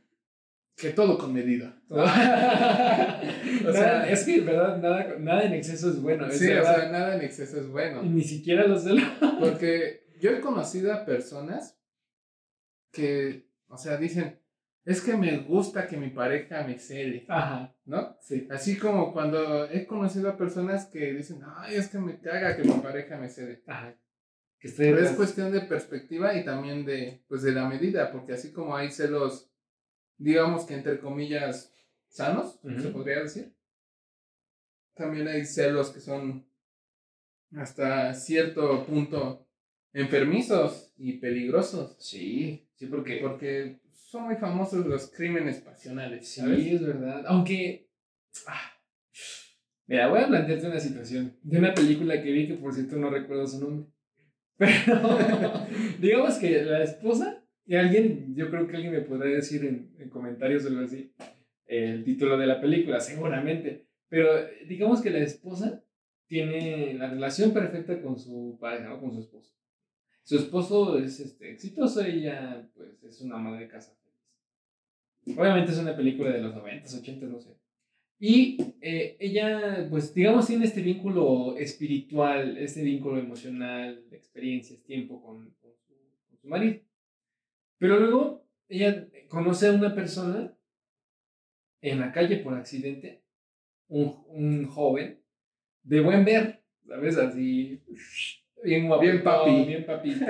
que 0.76 0.90
todo 0.90 1.16
con 1.18 1.32
medida. 1.32 1.80
o 1.88 3.72
sea, 3.72 4.08
es 4.08 4.24
que, 4.24 4.40
¿verdad? 4.40 4.78
Nada, 4.78 5.16
nada 5.18 5.44
en 5.44 5.52
exceso 5.54 5.90
es 5.90 6.00
bueno. 6.00 6.26
es 6.26 6.38
Sí, 6.38 6.50
o 6.50 6.62
sea, 6.62 6.90
nada 6.90 7.16
en 7.16 7.22
exceso 7.22 7.60
es 7.60 7.66
Y 7.66 7.70
bueno. 7.70 8.02
ni 8.02 8.22
siquiera 8.22 8.66
los 8.66 8.82
celos. 8.82 9.04
Porque 9.38 10.06
yo 10.20 10.30
he 10.30 10.40
conocido 10.40 10.92
a 10.92 11.04
personas 11.04 11.78
que, 12.90 13.48
o 13.68 13.76
sea, 13.76 13.96
dicen, 13.96 14.40
es 14.84 15.00
que 15.00 15.16
me 15.16 15.38
gusta 15.38 15.86
que 15.86 15.96
mi 15.96 16.10
pareja 16.10 16.62
me 16.66 16.78
cele, 16.78 17.24
Ajá, 17.28 17.74
¿no? 17.86 18.16
sí. 18.20 18.46
Así 18.50 18.76
como 18.76 19.12
cuando 19.12 19.64
he 19.70 19.86
conocido 19.86 20.28
a 20.28 20.36
personas 20.36 20.86
que 20.86 21.14
dicen, 21.14 21.40
ay, 21.56 21.76
es 21.76 21.88
que 21.88 21.98
me 21.98 22.20
caga 22.20 22.56
que 22.56 22.64
mi 22.64 22.74
pareja 22.74 23.16
me 23.16 23.28
cele. 23.28 23.62
Ajá. 23.66 23.96
Que 24.58 24.70
Pero 24.76 24.98
es 24.98 25.12
cuestión 25.12 25.52
de 25.52 25.62
perspectiva 25.62 26.34
y 26.34 26.44
también 26.44 26.84
de, 26.84 27.22
pues, 27.28 27.42
de 27.42 27.52
la 27.52 27.68
medida, 27.68 28.10
porque 28.12 28.32
así 28.34 28.52
como 28.52 28.76
hay 28.76 28.90
celos, 28.90 29.50
digamos 30.18 30.64
que 30.64 30.74
entre 30.74 30.98
comillas, 31.00 31.72
sanos, 32.08 32.58
se 32.62 32.88
podría 32.90 33.20
decir, 33.20 33.52
también 34.94 35.26
hay 35.28 35.44
celos 35.44 35.90
que 35.90 36.00
son 36.00 36.46
hasta 37.56 38.12
cierto 38.14 38.84
punto 38.86 39.46
enfermizos 39.92 40.92
y 40.96 41.14
peligrosos, 41.14 41.96
Sí, 41.98 42.68
sí, 42.74 42.86
porque. 42.86 43.18
porque 43.18 43.80
son 43.92 44.24
muy 44.24 44.36
famosos 44.36 44.86
los 44.86 45.10
crímenes 45.10 45.60
pasionales, 45.60 46.28
Sí, 46.28 46.40
¿sabes? 46.40 46.66
es 46.66 46.82
verdad. 46.86 47.24
Aunque. 47.26 47.88
ah, 48.46 48.70
Mira, 49.86 50.08
voy 50.08 50.20
a 50.20 50.28
plantearte 50.28 50.66
una 50.66 50.80
situación 50.80 51.36
de 51.42 51.58
una 51.58 51.74
película 51.74 52.22
que 52.22 52.30
vi 52.32 52.48
que 52.48 52.54
por 52.54 52.72
cierto 52.72 52.96
no 52.96 53.10
recuerdo 53.10 53.46
su 53.46 53.60
nombre. 53.60 53.90
Pero 54.56 55.66
digamos 55.98 56.36
que 56.36 56.62
la 56.62 56.82
esposa, 56.84 57.43
y 57.66 57.76
alguien, 57.76 58.34
yo 58.34 58.50
creo 58.50 58.66
que 58.66 58.76
alguien 58.76 58.92
me 58.92 59.00
podrá 59.00 59.26
decir 59.26 59.64
en, 59.64 59.94
en 59.98 60.10
comentarios 60.10 60.64
o 60.64 60.68
algo 60.68 60.82
así, 60.82 61.12
el 61.66 62.04
título 62.04 62.36
de 62.36 62.46
la 62.46 62.60
película, 62.60 63.00
seguramente. 63.00 63.86
Pero 64.08 64.28
digamos 64.68 65.00
que 65.00 65.10
la 65.10 65.20
esposa 65.20 65.82
tiene 66.26 66.94
la 66.94 67.10
relación 67.10 67.52
perfecta 67.52 68.00
con 68.02 68.18
su 68.18 68.58
pareja, 68.60 68.88
¿no? 68.88 69.00
con 69.00 69.12
su 69.12 69.20
esposo. 69.20 69.54
Su 70.22 70.36
esposo 70.36 70.98
es 70.98 71.20
este, 71.20 71.50
exitoso, 71.50 72.02
ella 72.02 72.66
pues 72.74 73.02
es 73.02 73.20
una 73.20 73.36
ama 73.36 73.58
de 73.58 73.68
casa. 73.68 73.96
Obviamente 75.26 75.72
es 75.72 75.78
una 75.78 75.96
película 75.96 76.30
de 76.30 76.40
los 76.40 76.54
90, 76.54 76.98
80, 76.98 77.26
no 77.26 77.40
sé. 77.40 77.50
Y 78.18 78.56
eh, 78.80 79.16
ella, 79.18 79.86
pues 79.90 80.14
digamos, 80.14 80.46
tiene 80.46 80.64
este 80.64 80.80
vínculo 80.80 81.56
espiritual, 81.58 82.56
este 82.56 82.82
vínculo 82.82 83.18
emocional, 83.18 84.02
de 84.08 84.16
experiencias, 84.16 84.82
tiempo 84.82 85.22
con, 85.22 85.50
con 85.60 85.72
su, 85.74 85.94
con 86.28 86.38
su 86.38 86.46
marido. 86.48 86.80
Pero 87.78 87.98
luego 87.98 88.46
ella 88.68 89.08
conoce 89.28 89.68
a 89.68 89.72
una 89.72 89.94
persona 89.94 90.54
en 91.80 92.00
la 92.00 92.12
calle 92.12 92.38
por 92.38 92.54
accidente, 92.54 93.22
un, 93.88 94.24
un 94.28 94.66
joven 94.66 95.20
de 95.82 96.00
buen 96.00 96.24
ver, 96.24 96.62
¿sabes? 96.86 97.18
Así, 97.18 97.82
bien 98.62 98.86
guapo, 98.88 99.02
Bien 99.02 99.22
papi. 99.22 99.64
bien 99.66 99.84
papito, 99.84 100.24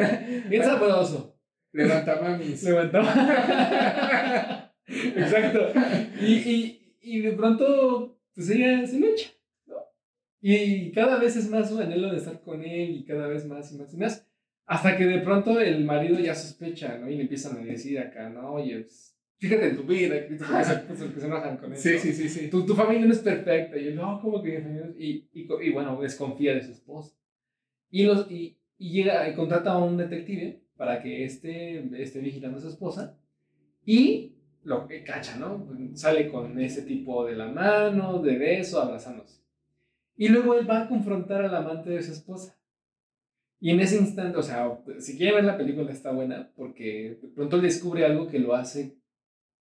bien 0.49 0.63
sabroso. 0.65 1.39
Levantaba 1.73 2.37
mis... 2.39 2.63
Levantaba. 2.63 3.13
Exacto. 4.87 5.73
Y, 6.21 6.35
y, 6.35 6.97
y 7.01 7.21
de 7.21 7.33
pronto, 7.33 8.19
pues 8.35 8.51
ella 8.51 8.87
se 8.87 8.99
lo 9.01 9.07
echa, 9.09 9.31
¿no? 9.67 9.77
Y 10.41 10.93
cada 10.93 11.19
vez 11.19 11.37
es 11.37 11.49
más 11.51 11.69
su 11.69 11.79
anhelo 11.81 12.11
de 12.11 12.19
estar 12.19 12.41
con 12.43 12.63
él 12.65 12.91
y 12.97 13.05
cada 13.05 13.27
vez 13.29 13.45
más 13.47 13.73
y 13.73 13.77
más 13.77 13.93
y 13.93 13.97
más. 13.97 14.27
Hasta 14.67 14.97
que 14.97 15.05
de 15.05 15.21
pronto 15.21 15.61
el 15.61 15.85
marido 15.85 16.19
ya 16.19 16.35
sospecha, 16.35 16.97
¿no? 16.99 17.11
Y 17.11 17.17
le 17.17 17.23
empiezan 17.23 17.59
a 17.59 17.61
decir 17.61 17.99
acá, 17.99 18.31
¿no? 18.31 18.55
Oye, 18.55 18.81
pues, 18.81 19.15
fíjate 19.37 19.69
en 19.69 19.77
tu 19.77 19.83
vida, 19.83 20.27
que 20.27 20.39
se, 20.39 21.13
que 21.13 21.21
se 21.21 21.27
enojan 21.27 21.59
con 21.59 21.73
él. 21.73 21.79
Sí, 21.79 21.99
sí, 21.99 22.13
sí, 22.13 22.29
sí. 22.29 22.49
Tu, 22.49 22.65
tu 22.65 22.75
familia 22.75 23.07
no 23.07 23.13
es 23.13 23.19
perfecta. 23.19 23.77
Y 23.77 23.89
él, 23.89 23.97
no, 23.97 24.21
¿cómo 24.21 24.43
que 24.43 24.53
mi 24.53 24.63
familia 24.63 24.85
no 24.87 24.91
es-?" 24.91 25.01
y, 25.01 25.29
y, 25.35 25.47
y 25.63 25.73
bueno, 25.73 26.01
desconfía 26.01 26.55
de 26.55 26.63
su 26.63 26.73
esposa. 26.73 27.15
Y, 27.91 28.05
los, 28.05 28.31
y, 28.31 28.59
y 28.79 28.91
llega 28.91 29.29
y 29.29 29.35
contrata 29.35 29.73
a 29.73 29.79
un 29.85 29.97
detective 29.99 30.63
para 30.77 31.03
que 31.03 31.25
esté, 31.25 32.03
esté 32.03 32.21
vigilando 32.21 32.59
a 32.59 32.63
su 32.63 32.69
esposa. 32.69 33.19
Y 33.85 34.37
lo 34.63 34.87
que 34.89 35.05
cacha, 35.05 35.37
¿no? 35.37 35.69
Sale 35.93 36.29
con 36.29 36.59
ese 36.59 36.83
tipo 36.83 37.27
de 37.27 37.37
la 37.37 37.49
mano, 37.49 38.23
de 38.23 38.39
beso, 38.39 38.81
abrazándose. 38.81 39.43
Y 40.17 40.29
luego 40.29 40.55
él 40.59 40.69
va 40.69 40.83
a 40.83 40.89
confrontar 40.89 41.45
al 41.45 41.55
amante 41.55 41.91
de 41.91 42.03
su 42.03 42.13
esposa. 42.13 42.57
Y 43.65 43.71
en 43.71 43.81
ese 43.81 43.97
instante, 43.97 44.37
o 44.37 44.43
sea, 44.43 44.79
si 44.99 45.17
quiere 45.17 45.37
ver 45.37 45.45
la 45.45 45.57
película 45.57 45.91
está 45.91 46.13
buena, 46.13 46.53
porque 46.55 47.19
de 47.23 47.29
pronto 47.29 47.63
descubre 47.63 48.05
algo 48.05 48.27
que 48.27 48.39
lo 48.39 48.55
hace 48.55 48.99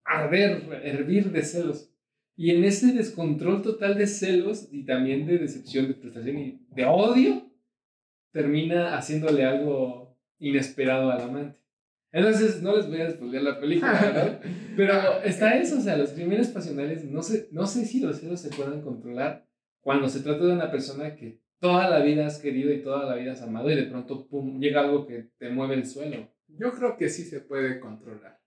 arder, 0.05 0.81
hervir 0.83 1.31
de 1.31 1.43
celos. 1.43 1.93
Y 2.35 2.53
en 2.53 2.65
ese 2.65 2.95
descontrol 2.95 3.61
total 3.61 3.99
de 3.99 4.07
celos 4.07 4.71
y 4.73 4.87
también 4.87 5.27
de 5.27 5.37
decepción, 5.37 5.87
de 5.87 5.93
frustración 5.97 6.39
y 6.39 6.67
de 6.71 6.87
odio, 6.87 7.53
termina 8.33 8.97
haciéndole 8.97 9.45
algo 9.45 10.17
inesperado 10.39 11.11
al 11.11 11.21
amante. 11.21 11.59
Entonces, 12.11 12.63
no 12.63 12.75
les 12.75 12.89
voy 12.89 13.03
a 13.03 13.11
spoiler 13.11 13.43
la 13.43 13.61
película. 13.61 14.41
Pero 14.79 15.23
está 15.23 15.59
eso, 15.59 15.77
o 15.77 15.83
sea, 15.83 15.99
los 15.99 16.13
crímenes 16.13 16.49
pasionales, 16.49 17.05
no 17.05 17.23
sé, 17.23 17.49
no 17.53 17.67
sé 17.67 17.85
si 17.85 18.01
los 18.01 18.19
celos 18.19 18.41
se 18.41 18.49
puedan 18.49 18.81
controlar 18.81 19.47
cuando 19.83 20.09
se 20.09 20.21
trata 20.21 20.47
de 20.47 20.55
una 20.55 20.71
persona 20.71 21.17
que 21.17 21.43
toda 21.61 21.89
la 21.89 22.01
vida 22.01 22.27
has 22.27 22.39
querido 22.39 22.73
y 22.73 22.83
toda 22.83 23.05
la 23.05 23.15
vida 23.15 23.33
has 23.33 23.43
amado 23.43 23.71
y 23.71 23.77
de 23.77 23.85
pronto, 23.85 24.27
pum, 24.27 24.59
llega 24.59 24.81
algo 24.81 25.07
que 25.07 25.31
te 25.39 25.51
mueve 25.51 25.75
el 25.75 25.87
suelo. 25.87 26.29
Yo 26.49 26.73
creo 26.73 26.97
que 26.97 27.09
sí 27.09 27.23
se 27.25 27.41
puede 27.41 27.79
controlar. 27.79 28.41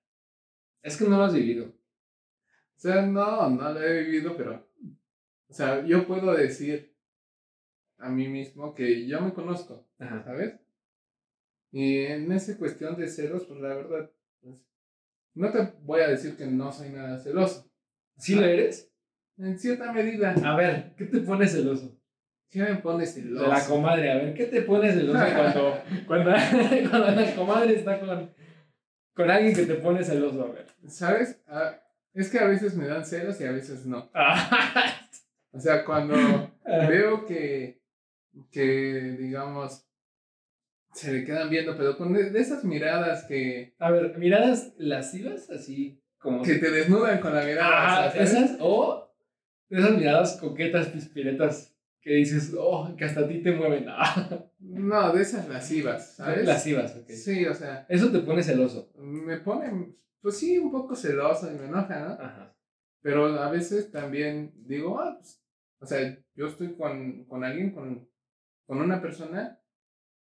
Es 0.82 0.97
que 0.97 1.05
no 1.05 1.18
lo 1.18 1.24
has 1.24 1.34
vivido. 1.34 1.68
O 1.68 2.80
sea, 2.80 3.05
no, 3.05 3.49
no 3.49 3.72
lo 3.72 3.82
he 3.82 4.03
vivido, 4.03 4.36
pero. 4.36 4.68
O 5.47 5.53
sea, 5.53 5.86
yo 5.86 6.05
puedo 6.05 6.34
decir 6.34 6.93
a 7.97 8.09
mí 8.09 8.28
mismo 8.28 8.74
que 8.74 9.07
yo 9.07 9.22
me 9.22 9.34
conozco, 9.34 9.88
Ajá. 9.99 10.24
¿sabes? 10.24 10.59
Y 11.72 11.99
en 11.99 12.32
esa 12.32 12.57
cuestión 12.57 12.97
de 12.97 13.07
celos, 13.07 13.45
pues 13.45 13.61
la 13.61 13.70
verdad, 13.70 14.11
pues, 14.41 14.55
no 15.36 15.51
te 15.51 15.74
voy 15.82 16.01
a 16.01 16.09
decir 16.09 16.36
que 16.36 16.45
no 16.45 16.72
soy 16.72 16.89
nada 16.89 17.20
celoso. 17.20 17.72
¿Sí 18.18 18.36
lo 18.36 18.45
eres? 18.45 18.91
En 19.38 19.57
cierta 19.57 19.91
medida, 19.91 20.34
A 20.43 20.55
ver, 20.55 20.93
¿qué 20.95 21.05
te 21.05 21.20
pone 21.22 21.47
celoso? 21.47 21.97
¿Qué 22.54 22.62
me 22.62 22.76
pone 22.76 23.06
celoso? 23.06 23.43
De 23.43 23.49
la 23.49 23.66
comadre, 23.66 24.12
a 24.12 24.16
ver, 24.18 24.34
¿qué 24.36 24.45
te 24.45 24.62
pone 24.62 24.91
celoso 24.91 25.20
cuando, 25.36 25.84
cuando, 26.06 26.32
cuando 26.89 27.12
la 27.12 27.36
comadre 27.36 27.76
está 27.76 27.99
con, 27.99 28.32
con 29.16 29.32
alguien 29.32 29.56
que 29.56 29.66
te 29.66 29.76
pone 29.76 30.04
celoso? 30.04 30.43
A 30.43 30.51
ver. 30.51 30.68
¿Sabes? 30.88 31.41
Ah, 31.47 31.82
es 32.14 32.30
que 32.30 32.38
a 32.38 32.45
veces 32.45 32.76
me 32.76 32.86
dan 32.88 33.04
celos 33.04 33.41
y 33.41 33.45
a 33.45 33.51
veces 33.51 33.86
no. 33.88 34.12
Ah. 34.14 34.99
O 35.51 35.60
sea, 35.60 35.86
cuando 35.86 36.16
veo 36.66 37.26
que, 37.28 37.80
que, 38.51 39.16
digamos, 39.20 39.86
se 40.93 41.14
le 41.14 41.26
quedan 41.26 41.49
viendo, 41.49 41.78
pero 41.78 41.95
con 41.95 42.12
de, 42.14 42.39
esas 42.39 42.64
miradas 42.64 43.26
que, 43.26 43.76
A 43.78 43.91
ver, 43.91 44.18
miradas 44.18 44.74
lascivas, 44.78 45.51
así 45.51 46.01
como... 46.18 46.41
que 46.41 46.56
te 46.56 46.72
desnudan 46.72 47.20
con 47.20 47.36
la 47.36 47.43
mirada. 47.43 47.68
Ajá, 47.68 48.08
o 48.08 48.12
sea, 48.12 48.24
esas, 48.24 48.58
o 48.62 49.16
esas 49.70 49.91
miradas 49.91 50.38
coquetas, 50.41 50.88
pispiretas, 50.88 51.73
que 52.04 52.16
dices, 52.16 52.54
oh, 52.60 52.93
que 52.97 53.06
hasta 53.06 53.22
a 53.22 53.28
ti 53.28 53.41
te 53.41 53.51
mueven. 53.54 53.86
Ah, 53.89 54.45
No, 54.60 55.14
de 55.14 55.22
esas 55.22 55.47
lascivas, 55.49 56.16
¿sabes? 56.16 56.45
lascivas, 56.45 56.95
ok. 56.97 57.10
Sí, 57.10 57.45
o 57.45 57.54
sea, 57.54 57.86
Eso 57.89 58.12
te 58.12 58.20
pone 58.20 58.43
celoso. 58.43 58.91
me 58.97 59.38
pone, 59.38 59.95
pues 60.22 60.38
sí, 60.38 60.58
un 60.58 60.72
poco 60.72 60.95
celoso 60.95 61.49
y 61.51 61.56
me 61.58 61.66
enoja, 61.66 61.99
¿no? 61.99 62.14
Ajá. 62.14 62.56
Pero 63.01 63.26
a 63.39 63.49
veces 63.51 63.91
también 63.91 64.54
digo, 64.66 64.99
ah, 64.99 65.16
pues, 65.20 65.41
o 65.80 65.86
sea, 65.86 66.18
yo 66.36 66.47
estoy 66.47 66.76
con, 66.76 67.26
con 67.26 67.43
alguien, 67.43 67.72
con, 67.72 68.08
con 68.66 68.78
una 68.80 69.01
persona 69.01 69.60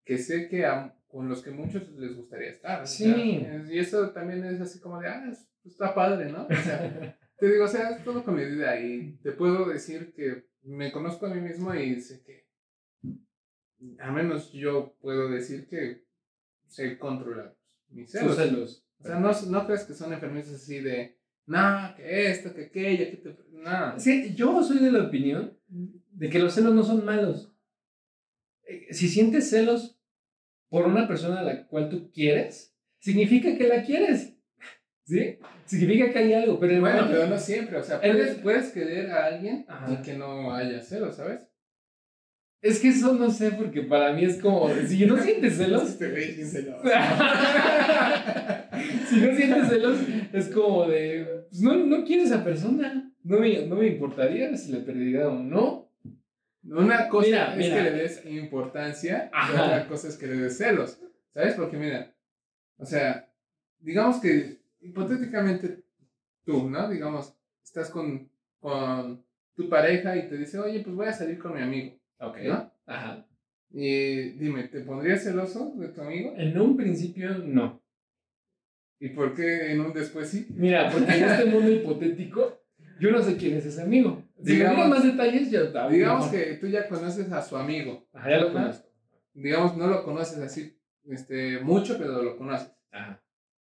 que 0.04 0.18
sé 0.18 0.48
que 0.48 0.64
a- 0.66 0.96
con 1.08 1.28
los 1.28 1.42
que 1.42 1.50
muchos 1.50 1.88
les 1.92 2.16
gustaría 2.16 2.50
estar. 2.50 2.86
Sí. 2.86 3.44
y 3.70 3.78
eso 3.78 4.10
también 4.10 4.44
es 4.44 4.60
así 4.60 4.80
como 4.80 5.00
de, 5.00 5.08
ah, 5.08 5.24
es- 5.30 5.46
está 5.64 5.94
padre, 5.94 6.30
¿no? 6.32 6.46
O 6.46 6.54
sea, 6.64 7.16
te 7.38 7.48
digo, 7.52 7.64
o 7.64 7.68
sea, 7.68 7.90
es 7.90 8.02
todo 8.04 8.24
con 8.24 8.34
medida 8.34 8.78
y 8.80 9.16
te 9.22 9.32
puedo 9.32 9.68
decir 9.68 10.12
que 10.14 10.46
me 10.62 10.92
conozco 10.92 11.26
a 11.26 11.34
mí 11.34 11.40
mismo 11.40 11.74
y 11.74 12.00
sé 12.00 12.22
que, 12.22 12.46
al 13.98 14.12
menos 14.12 14.52
yo 14.52 14.94
puedo 15.00 15.28
decir 15.30 15.66
que 15.68 16.04
sé 16.68 16.98
controlar 16.98 17.56
mis 17.90 18.10
celos. 18.10 18.36
celos. 18.36 18.84
O 18.98 19.04
sea, 19.04 19.18
no, 19.18 19.32
no 19.48 19.66
crees 19.66 19.84
que 19.84 19.94
son 19.94 20.12
enfermizos 20.12 20.54
así 20.54 20.80
de, 20.80 21.18
no, 21.46 21.94
que 21.96 22.30
esto, 22.30 22.54
que 22.54 22.66
aquello, 22.66 23.10
que 23.10 23.16
te... 23.16 23.36
No. 23.52 23.98
Sí, 23.98 24.34
yo 24.34 24.62
soy 24.62 24.78
de 24.78 24.92
la 24.92 25.04
opinión 25.04 25.58
de 25.68 26.30
que 26.30 26.38
los 26.38 26.54
celos 26.54 26.74
no 26.74 26.84
son 26.84 27.04
malos. 27.04 27.52
Eh, 28.64 28.92
Si 28.92 29.08
sientes 29.08 29.50
celos 29.50 29.98
por 30.68 30.86
una 30.86 31.06
persona 31.08 31.40
a 31.40 31.42
la 31.42 31.66
cual 31.66 31.90
tú 31.90 32.10
quieres, 32.12 32.74
significa 32.98 33.56
que 33.58 33.68
la 33.68 33.84
quieres. 33.84 34.31
¿Sí? 35.04 35.36
Significa 35.66 36.12
que 36.12 36.18
hay 36.20 36.32
algo, 36.34 36.58
pero 36.60 36.80
Bueno, 36.80 36.96
momento- 37.02 37.18
pero 37.18 37.26
no 37.28 37.38
siempre, 37.38 37.76
o 37.78 37.82
sea, 37.82 37.98
El- 38.02 38.12
puedes, 38.16 38.34
puedes 38.36 38.68
querer 38.70 39.10
a 39.10 39.26
alguien 39.26 39.64
Ajá. 39.68 39.92
y 39.92 39.96
que 40.02 40.14
no 40.14 40.54
haya 40.54 40.80
celos, 40.80 41.16
¿sabes? 41.16 41.48
Es 42.60 42.78
que 42.78 42.88
eso 42.88 43.12
no 43.14 43.28
sé, 43.30 43.50
porque 43.52 43.82
para 43.82 44.12
mí 44.12 44.24
es 44.24 44.40
como, 44.40 44.68
si 44.86 45.04
no 45.06 45.16
sientes 45.18 45.56
celos, 45.66 45.90
Este 45.90 46.32
si 49.08 49.16
no 49.20 49.34
sientes 49.36 49.68
celos, 49.68 49.98
es 50.32 50.48
como 50.48 50.86
de, 50.86 51.44
pues 51.50 51.60
no, 51.60 51.74
no 51.74 52.04
quiero 52.04 52.22
a 52.22 52.26
esa 52.26 52.44
persona. 52.44 53.08
No 53.24 53.38
me, 53.38 53.66
no 53.66 53.76
me 53.76 53.86
importaría 53.88 54.56
si 54.56 54.72
le 54.72 54.78
perdiera 54.80 55.28
o 55.28 55.38
no. 55.42 55.90
Una 56.64 57.08
cosa 57.08 57.26
Mira, 57.26 57.50
es 57.52 57.58
mira. 57.58 57.76
que 57.76 57.82
le 57.82 57.90
des 57.90 58.24
importancia 58.26 59.30
y 59.32 59.36
Ajá. 59.36 59.64
otra 59.64 59.88
cosa 59.88 60.08
es 60.08 60.16
que 60.16 60.26
le 60.28 60.36
des 60.36 60.56
celos, 60.56 61.00
¿sabes? 61.34 61.54
Porque 61.54 61.76
mira, 61.76 62.14
o 62.78 62.86
sea, 62.86 63.28
digamos 63.80 64.20
que 64.20 64.61
hipotéticamente 64.82 65.82
tú, 66.44 66.68
¿no? 66.68 66.88
Digamos, 66.90 67.34
estás 67.64 67.90
con, 67.90 68.28
con 68.60 69.24
tu 69.54 69.68
pareja 69.68 70.16
y 70.16 70.28
te 70.28 70.36
dice, 70.36 70.58
oye, 70.58 70.80
pues 70.80 70.94
voy 70.94 71.06
a 71.06 71.12
salir 71.12 71.38
con 71.38 71.54
mi 71.54 71.62
amigo, 71.62 71.96
Ok. 72.18 72.38
¿no? 72.44 72.72
Ajá. 72.86 73.26
Y 73.70 74.30
dime, 74.32 74.64
¿te 74.64 74.80
pondrías 74.80 75.22
celoso 75.24 75.72
de 75.76 75.88
tu 75.88 76.02
amigo? 76.02 76.34
En 76.36 76.60
un 76.60 76.76
principio, 76.76 77.38
no. 77.38 77.80
¿Y 79.00 79.08
por 79.10 79.34
qué 79.34 79.72
en 79.72 79.80
un 79.80 79.92
después 79.92 80.28
sí? 80.28 80.46
Mira, 80.50 80.90
porque 80.90 81.12
en 81.16 81.24
este 81.24 81.44
mundo 81.46 81.72
hipotético, 81.72 82.60
yo 83.00 83.10
no 83.10 83.22
sé 83.22 83.36
quién 83.36 83.56
es 83.56 83.66
ese 83.66 83.82
amigo. 83.82 84.22
Si 84.44 84.52
Digamos- 84.54 84.84
me 84.88 84.94
más 84.94 85.04
detalles, 85.04 85.50
yo 85.50 85.62
estaba. 85.62 85.90
Digamos 85.90 86.26
que 86.28 86.54
tú 86.60 86.66
ya 86.68 86.86
conoces 86.88 87.30
a 87.32 87.42
su 87.42 87.56
amigo. 87.56 88.06
Ajá, 88.12 88.30
ya 88.30 88.38
lo 88.38 88.52
conozco. 88.52 88.88
Digamos, 89.34 89.76
no 89.76 89.86
lo 89.88 90.04
conoces 90.04 90.38
así 90.38 90.78
este, 91.08 91.58
mucho, 91.60 91.96
pero 91.98 92.22
lo 92.22 92.36
conoces, 92.36 92.70
Ajá. 92.90 93.20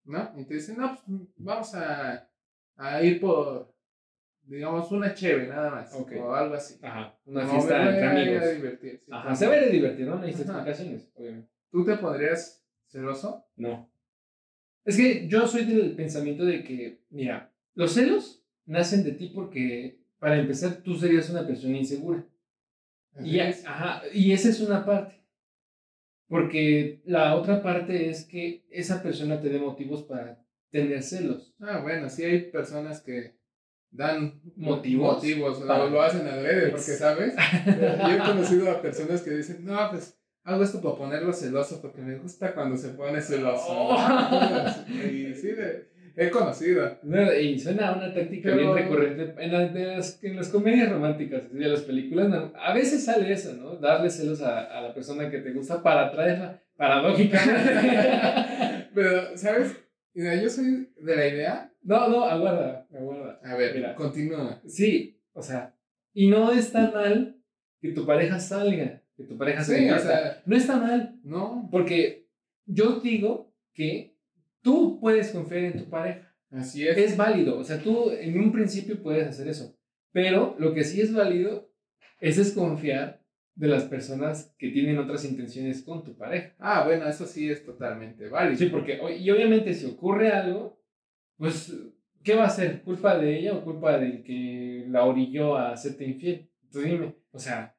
¿No? 0.06 0.32
Y 0.36 0.44
te 0.44 0.54
dicen, 0.54 0.76
no, 0.78 0.94
pues 1.06 1.20
vamos 1.36 1.74
a, 1.74 2.28
a 2.76 3.02
ir 3.02 3.20
por, 3.20 3.74
digamos, 4.42 4.90
una 4.92 5.14
cheve 5.14 5.48
nada 5.48 5.70
más. 5.70 5.94
Ok. 5.94 6.12
O 6.20 6.34
algo 6.34 6.54
así. 6.54 6.78
Ajá. 6.82 7.18
Una 7.24 7.44
No, 7.44 7.50
fiesta 7.50 7.82
entre 7.90 8.06
amigos. 8.06 8.42
a 8.42 8.48
divertir, 8.50 9.00
sí, 9.04 9.10
Ajá. 9.12 9.34
Se 9.34 9.46
va 9.46 9.52
a 9.54 9.56
ir 9.58 9.64
a 9.64 9.68
divertir, 9.68 10.06
¿no? 10.06 10.18
Necesitas 10.18 10.48
explicaciones, 10.56 11.10
obviamente. 11.14 11.48
¿Tú 11.70 11.84
te 11.84 11.96
pondrías 11.96 12.64
celoso? 12.86 13.44
No. 13.56 13.90
Es 14.84 14.96
que 14.96 15.26
yo 15.28 15.46
soy 15.48 15.64
del 15.64 15.96
pensamiento 15.96 16.44
de 16.44 16.62
que, 16.62 17.02
mira, 17.10 17.52
los 17.74 17.92
celos 17.92 18.44
nacen 18.66 19.02
de 19.04 19.12
ti 19.12 19.32
porque, 19.34 19.98
para 20.18 20.38
empezar, 20.38 20.76
tú 20.76 20.94
serías 20.96 21.28
una 21.30 21.46
persona 21.46 21.76
insegura. 21.76 22.24
Y, 23.18 23.40
ajá, 23.40 24.02
y 24.12 24.32
esa 24.32 24.48
es 24.50 24.60
una 24.60 24.84
parte. 24.84 25.14
Porque 26.28 27.00
la 27.04 27.34
otra 27.36 27.62
parte 27.62 28.10
es 28.10 28.24
que 28.24 28.64
esa 28.70 29.02
persona 29.02 29.40
te 29.40 29.48
dé 29.48 29.58
motivos 29.58 30.02
para 30.04 30.42
tener 30.70 31.02
celos. 31.02 31.54
Ah, 31.60 31.80
bueno, 31.82 32.08
sí 32.10 32.24
hay 32.24 32.50
personas 32.50 33.00
que 33.00 33.36
dan 33.90 34.40
¿Motivos? 34.56 35.14
motivos 35.16 35.58
Para- 35.60 35.84
o 35.84 35.90
lo 35.90 36.02
hacen 36.02 36.26
adrede, 36.26 36.70
porque, 36.70 36.82
¿sabes? 36.92 37.34
Yo 37.66 38.08
he 38.10 38.18
conocido 38.18 38.70
a 38.70 38.82
personas 38.82 39.22
que 39.22 39.30
dicen, 39.30 39.64
no, 39.64 39.88
pues 39.90 40.18
hago 40.42 40.62
esto 40.64 40.82
para 40.82 40.96
ponerlo 40.96 41.32
celoso 41.32 41.80
porque 41.80 42.02
me 42.02 42.16
gusta 42.18 42.54
cuando 42.54 42.76
se 42.76 42.90
pone 42.90 43.20
celoso. 43.20 43.64
Oh. 43.68 43.96
Y 44.88 45.32
sí, 45.34 45.48
de- 45.52 45.88
he 46.26 46.30
conocido. 46.30 46.98
No, 47.02 47.32
Y 47.34 47.58
suena 47.58 47.88
a 47.90 47.96
una 47.96 48.12
táctica 48.14 48.50
Pero- 48.50 48.74
bien 48.74 48.84
recurrente 48.84 49.34
en, 49.44 49.52
la- 49.52 49.68
de 49.68 49.86
las, 49.96 50.22
en 50.24 50.36
las 50.36 50.48
comedias 50.48 50.90
románticas, 50.90 51.52
de 51.52 51.68
las 51.68 51.80
películas. 51.82 52.28
no, 52.28 52.52
a 52.58 52.74
veces 52.74 53.04
sale 53.04 53.30
eso, 53.32 53.52
¿no? 53.54 53.76
Darle 53.76 54.10
celos 54.10 54.40
a, 54.42 54.78
a 54.78 54.80
la 54.80 54.94
persona 54.94 55.30
que 55.30 55.38
te 55.38 55.52
gusta 55.52 55.82
para 55.82 56.06
atraerla, 56.06 56.60
paradójicamente. 56.76 58.88
Pero, 58.94 59.36
¿sabes? 59.36 59.76
Yo 60.14 60.48
soy 60.48 60.88
de 60.98 61.16
la 61.16 61.26
idea. 61.28 61.72
no, 61.82 62.08
no, 62.08 62.24
aguarda, 62.24 62.86
aguarda. 62.94 63.38
A 63.44 63.54
ver, 63.56 63.74
Mira. 63.74 63.94
continúa. 63.94 64.60
Sí, 64.66 65.20
o 65.34 65.42
sea, 65.42 65.74
y 66.14 66.28
no 66.28 66.50
está 66.52 66.90
mal 66.90 67.36
que 67.82 67.92
tu 67.92 68.06
pareja 68.06 68.40
salga, 68.40 69.02
que 69.16 69.24
tu 69.24 69.36
pareja 69.36 69.62
se 69.62 69.76
Sí, 69.78 69.90
o 69.90 69.98
sea, 69.98 70.42
No 70.46 70.56
está 70.56 70.78
mal, 70.78 71.16
no, 71.22 71.68
porque 71.70 72.26
yo 72.64 73.00
digo 73.00 73.52
que 73.74 74.15
tú 74.66 74.98
puedes 74.98 75.30
confiar 75.30 75.62
en 75.62 75.78
tu 75.78 75.88
pareja. 75.88 76.34
así 76.50 76.86
es. 76.88 76.98
Es 76.98 77.16
válido, 77.16 77.56
o 77.56 77.62
sea, 77.62 77.80
tú 77.80 78.10
en 78.10 78.36
un 78.36 78.50
principio 78.50 79.00
puedes 79.00 79.28
hacer 79.28 79.46
eso, 79.46 79.78
pero 80.10 80.56
lo 80.58 80.74
que 80.74 80.82
sí 80.82 81.00
es 81.00 81.14
válido 81.14 81.70
es 82.18 82.36
desconfiar 82.36 83.22
de 83.54 83.68
las 83.68 83.84
personas 83.84 84.52
que 84.58 84.70
tienen 84.70 84.98
otras 84.98 85.24
intenciones 85.24 85.82
con 85.82 86.02
tu 86.02 86.16
pareja. 86.16 86.56
Ah, 86.58 86.82
bueno, 86.84 87.06
eso 87.06 87.26
sí 87.26 87.48
es 87.48 87.64
totalmente 87.64 88.28
válido. 88.28 88.56
Sí, 88.56 88.66
porque, 88.66 88.98
y 89.20 89.30
obviamente 89.30 89.72
si 89.72 89.86
ocurre 89.86 90.32
algo, 90.32 90.82
pues, 91.36 91.72
¿qué 92.24 92.34
va 92.34 92.46
a 92.46 92.50
ser? 92.50 92.82
¿Culpa 92.82 93.16
de 93.16 93.38
ella 93.38 93.54
o 93.54 93.62
culpa 93.62 93.96
del 93.98 94.24
que 94.24 94.84
la 94.88 95.04
orilló 95.04 95.56
a 95.56 95.70
hacerte 95.74 96.04
infiel? 96.04 96.50
Tú 96.72 96.80
dime, 96.80 97.14
o 97.30 97.38
sea, 97.38 97.75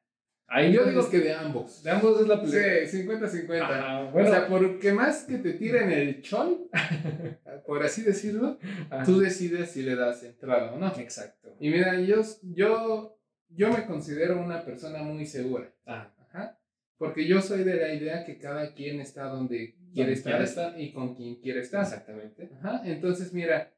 ahí 0.48 0.72
Yo 0.72 0.84
digo 0.86 1.08
que 1.10 1.20
de 1.20 1.32
ambos. 1.32 1.82
de 1.82 1.90
ambos 1.90 2.20
es 2.20 2.26
la 2.26 2.40
pelea. 2.42 2.86
Sí, 2.86 2.98
50-50. 3.06 3.60
Ajá, 3.62 4.10
bueno, 4.10 4.28
O 4.28 4.32
sea, 4.32 4.48
porque 4.48 4.92
más 4.92 5.24
que 5.24 5.38
te 5.38 5.52
tiren 5.52 5.90
el 5.92 6.20
chol, 6.22 6.68
por 7.66 7.82
así 7.82 8.02
decirlo, 8.02 8.58
ajá. 8.90 9.04
tú 9.04 9.20
decides 9.20 9.70
si 9.70 9.82
le 9.82 9.94
das 9.94 10.22
entrada 10.24 10.72
o 10.72 10.78
no. 10.78 10.88
Exacto. 10.98 11.54
Y 11.60 11.70
mira, 11.70 12.00
yo, 12.00 12.22
yo, 12.42 13.18
yo 13.48 13.72
me 13.72 13.86
considero 13.86 14.40
una 14.40 14.64
persona 14.64 15.02
muy 15.02 15.24
segura. 15.26 15.72
Ah, 15.86 16.12
Ajá. 16.30 16.58
Porque 16.96 17.26
yo 17.26 17.40
soy 17.40 17.62
de 17.64 17.76
la 17.76 17.94
idea 17.94 18.24
que 18.24 18.38
cada 18.38 18.74
quien 18.74 19.00
está 19.00 19.24
donde 19.28 19.76
quiere 19.94 20.12
estar, 20.12 20.74
y 20.80 20.92
con 20.92 21.14
quien 21.14 21.36
quiere 21.36 21.60
estar. 21.60 21.82
exactamente. 21.82 22.50
Ajá. 22.58 22.82
Entonces, 22.84 23.32
mira, 23.32 23.72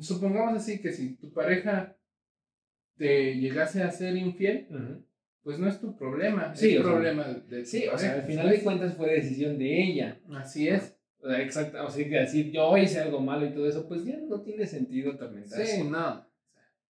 supongamos 0.00 0.54
así 0.56 0.80
que 0.80 0.92
si 0.92 1.16
tu 1.16 1.32
pareja 1.32 1.96
te 2.96 3.34
llegase 3.36 3.82
a 3.82 3.90
ser 3.90 4.16
infiel. 4.16 4.66
Pues 5.44 5.58
no 5.58 5.68
es 5.68 5.78
tu 5.80 5.96
problema, 5.96 6.54
Sí, 6.56 6.74
es 6.74 6.80
o 6.80 6.82
sea, 6.82 6.92
problema 6.92 7.24
de 7.24 7.64
Sí, 7.64 7.86
o 7.86 7.96
sea, 7.98 8.10
pareja, 8.10 8.14
al 8.14 8.22
final 8.22 8.44
de 8.46 8.50
¿sabes? 8.52 8.62
cuentas 8.64 8.94
fue 8.94 9.12
decisión 9.12 9.58
de 9.58 9.82
ella. 9.82 10.18
Así 10.32 10.68
es. 10.68 10.96
O 11.20 11.28
sea, 11.28 11.40
exacto, 11.42 11.84
o 11.84 11.90
sea, 11.90 12.04
que 12.08 12.16
decir 12.16 12.50
yo 12.52 12.76
hice 12.76 13.00
algo 13.00 13.20
malo 13.20 13.46
y 13.46 13.52
todo 13.54 13.68
eso, 13.68 13.86
pues 13.88 14.04
ya 14.04 14.18
no 14.18 14.40
tiene 14.42 14.66
sentido 14.66 15.12
atormentarse. 15.12 15.66
Sí, 15.66 15.84
no. 15.84 16.26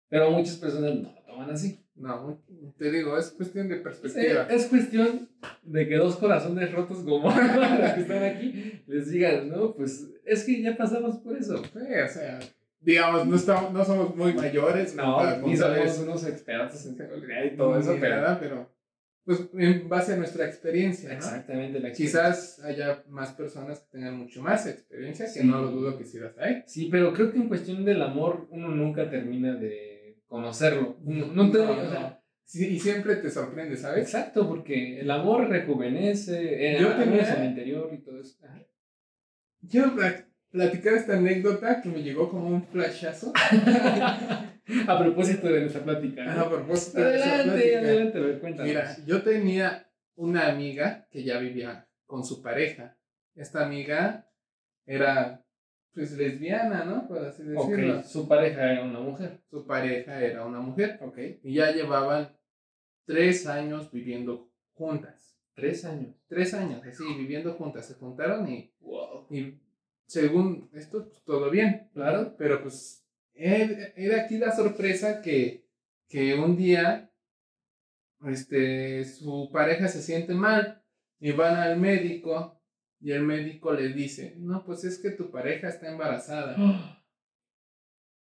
Pero 0.09 0.31
muchas 0.31 0.57
personas 0.57 0.95
no 0.97 1.13
lo 1.13 1.23
toman 1.25 1.51
así. 1.51 1.81
No, 1.97 2.43
te 2.77 2.91
digo, 2.91 3.17
es 3.17 3.31
cuestión 3.31 3.69
de 3.69 3.77
Sí, 3.77 3.83
perspectiva. 3.85 4.49
es 4.51 4.67
cuestión 4.67 5.29
de 5.63 5.87
que 5.87 5.95
dos 5.97 6.17
corazones 6.17 6.73
rotos 6.73 6.99
como 7.05 7.29
los 7.29 7.93
que 7.93 8.01
están 8.01 8.23
aquí 8.25 8.83
les 8.89 9.11
digan, 9.11 9.49
no, 9.49 9.75
pues 9.77 10.09
es 10.25 10.43
que 10.45 10.61
ya 10.61 10.77
pasamos 10.77 11.19
por 11.19 11.37
eso. 11.37 11.63
Sí, 11.63 11.79
o 12.05 12.09
sea, 12.09 12.41
digamos, 12.85 13.27
no, 13.27 13.37
estamos, 13.37 13.73
no 13.73 13.85
somos 13.85 14.15
muy 14.17 14.35
mayores. 14.35 14.95
No, 14.95 15.39
ni 15.41 15.57
somos 15.57 15.99
unos 16.01 16.27
expertos 16.27 16.85
en 16.87 16.97
sexualidad 16.97 17.45
y 17.45 17.57
todo 17.57 17.79
eso, 17.79 17.97
pero 18.01 18.17
nada, 18.17 18.39
pero 18.41 18.73
pues 19.25 19.49
en 19.55 19.89
base 19.89 20.13
a 20.13 20.17
nuestra 20.17 20.45
experiencia, 20.47 21.09
¿no? 21.09 21.15
exactamente 21.17 21.81
la 21.81 21.89
experiencia. 21.89 22.21
Quizás 22.29 22.61
haya 22.63 23.03
más 23.09 23.33
personas 23.33 23.81
que 23.81 23.87
tengan 23.99 24.19
mucho 24.19 24.43
más 24.43 24.67
experiencia, 24.67 25.25
que 25.25 25.41
Sí. 25.41 25.47
no 25.47 25.63
lo 25.63 25.71
dudo 25.71 25.97
que 25.97 26.05
sí 26.05 26.19
las 26.19 26.37
hay. 26.39 26.63
Sí, 26.67 26.89
pero 26.93 27.15
creo 27.15 27.33
que 27.33 27.39
en 27.39 27.49
cuestión 27.49 27.85
del 27.87 28.03
amor 28.03 28.47
uno 28.51 28.69
nunca 28.69 29.09
termina 29.09 29.55
de 29.55 30.21
conocerlo. 30.27 30.99
Uno- 31.05 31.29
no 31.29 31.51
te- 31.51 31.59
No, 31.59 31.71
o 31.73 31.91
sea, 31.91 32.01
no. 32.01 32.21
Sí, 32.47 32.67
y 32.75 32.79
siempre 32.79 33.17
te 33.17 33.31
sorprende, 33.31 33.75
¿sabes? 33.79 34.05
Exacto, 34.05 34.47
porque 34.47 35.01
el 35.01 35.11
amor 35.11 35.49
rejuvenece, 35.49 36.75
eh, 36.75 36.79
Yo 36.79 36.95
tenía- 36.95 37.35
en 37.35 37.43
el 37.43 37.49
interior 37.49 37.91
y 37.95 38.05
todo 38.05 38.21
eso. 38.21 38.37
Ajá. 38.45 38.61
Pla- 39.95 40.24
platicar 40.55 40.95
esta 40.95 41.15
anécdota 41.17 41.83
que 41.83 41.89
me 41.89 42.01
llegó 42.03 42.31
como 42.31 42.47
un 42.47 42.63
flashazo. 42.69 43.33
A 44.89 44.99
propósito 44.99 45.49
de 45.49 45.61
nuestra 45.63 45.83
plática. 45.83 46.25
¿no? 46.25 46.41
A 46.43 46.49
propósito 46.49 46.99
de 47.01 47.07
adelante, 47.23 47.45
plática. 47.53 47.79
adelante, 47.81 48.19
a 48.19 48.21
ver, 48.23 48.41
cuéntanos. 48.41 48.69
Mira, 48.69 48.97
yo 49.05 49.23
tenía 49.23 49.91
una 50.15 50.49
amiga 50.49 51.07
que 51.11 51.25
ya 51.25 51.39
vivía 51.39 51.87
con 52.07 52.25
su 52.25 52.41
pareja. 52.41 52.97
Esta 53.35 53.67
amiga 53.67 54.31
era, 54.87 55.45
pues, 55.93 56.13
lesbiana, 56.13 56.85
¿no? 56.85 57.07
Por 57.09 57.19
así 57.19 57.43
decirlo. 57.43 57.99
ok, 57.99 58.05
su 58.05 58.29
pareja 58.29 58.71
era 58.73 58.85
una 58.85 59.01
mujer. 59.01 59.41
Su 59.51 59.67
pareja 59.67 60.21
era 60.23 60.47
una 60.47 60.61
mujer. 60.61 60.99
Ok, 61.03 61.19
Y 61.43 61.55
ya 61.55 61.73
llevaban 61.73 62.31
tres 63.07 63.47
años 63.49 63.91
viviendo 63.91 64.51
juntas. 64.73 65.37
tres 65.55 65.85
años. 65.85 66.15
Tres 66.29 66.55
años, 66.55 66.81
así, 66.87 67.05
viviendo 67.19 67.53
juntas. 67.55 67.87
Se 67.87 67.95
juntaron 67.95 68.49
y, 68.49 68.73
Wow. 68.81 69.27
y 69.31 69.59
según 70.07 70.71
esto, 70.75 71.09
pues, 71.09 71.23
todo 71.25 71.51
bien. 71.51 71.89
Claro. 71.95 72.35
Pero 72.39 72.63
pues 72.63 73.05
era 73.35 74.23
aquí 74.23 74.39
la 74.39 74.55
sorpresa 74.55 75.21
que, 75.23 75.67
que 76.09 76.35
un 76.35 76.57
día 76.57 77.11
este, 78.27 79.05
su 79.05 79.51
pareja 79.53 79.89
se 79.89 80.01
siente 80.03 80.35
mal 80.35 80.83
y 81.21 81.33
van 81.33 81.57
al 81.57 81.79
médico 81.79 82.61
y 83.01 83.13
el 83.13 83.23
médico 83.23 83.73
le 83.73 83.89
dice, 83.89 84.35
no, 84.39 84.65
pues 84.65 84.85
es 84.85 84.99
que 84.99 85.11
tu 85.11 85.31
pareja 85.31 85.69
está 85.69 85.91
embarazada. 85.91 86.57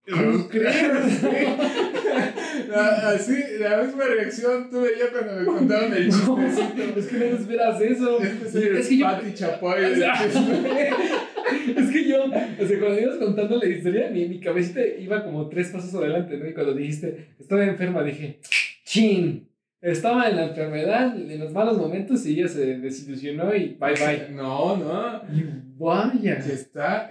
¿Cómo 0.08 0.48
crees? 0.48 1.22
La- 2.68 3.10
Así, 3.10 3.34
la 3.58 3.82
misma 3.82 4.04
reacción 4.04 4.70
tuve 4.70 4.90
yo 4.98 5.10
cuando 5.12 5.36
me 5.36 5.44
contaron 5.46 5.92
el 5.94 6.04
chistecito. 6.10 6.98
es 6.98 7.06
que 7.06 7.18
no 7.18 7.36
esperas 7.36 7.80
eso. 7.80 8.20
Este 8.22 8.46
es 8.48 8.54
el 8.54 8.76
Es 8.76 8.88
que 8.88 8.96
yo- 8.98 9.06
Chapoy. 9.34 9.76
Es 11.76 11.90
que 11.90 12.04
yo, 12.08 12.24
o 12.24 12.30
sea, 12.66 12.78
cuando 12.80 13.00
ibas 13.00 13.16
contando 13.16 13.56
la 13.56 13.66
historia, 13.66 14.10
mi, 14.10 14.28
mi 14.28 14.40
cabecita 14.40 14.80
iba 14.86 15.24
como 15.24 15.48
tres 15.48 15.68
pasos 15.70 15.94
adelante, 15.94 16.36
¿no? 16.36 16.48
Y 16.48 16.54
cuando 16.54 16.74
dijiste, 16.74 17.28
estaba 17.38 17.64
enferma, 17.64 18.02
dije, 18.02 18.40
chin, 18.84 19.48
estaba 19.80 20.28
en 20.28 20.36
la 20.36 20.46
enfermedad, 20.46 21.16
en 21.16 21.38
los 21.38 21.52
malos 21.52 21.78
momentos, 21.78 22.26
y 22.26 22.32
ella 22.38 22.48
se 22.48 22.78
desilusionó 22.78 23.54
y 23.54 23.76
bye 23.80 23.94
bye. 23.94 24.28
No, 24.34 24.76
no. 24.76 25.22
Y 25.32 25.44
vaya. 25.78 26.38
que 26.38 26.52
está 26.52 27.08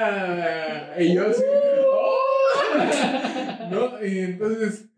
embarazada. 0.00 0.94
Y 1.02 1.14
yo 1.14 1.28
así, 1.28 1.42
¡oh! 1.86 2.16
¿No? 3.70 4.04
Y 4.04 4.18
entonces, 4.20 4.88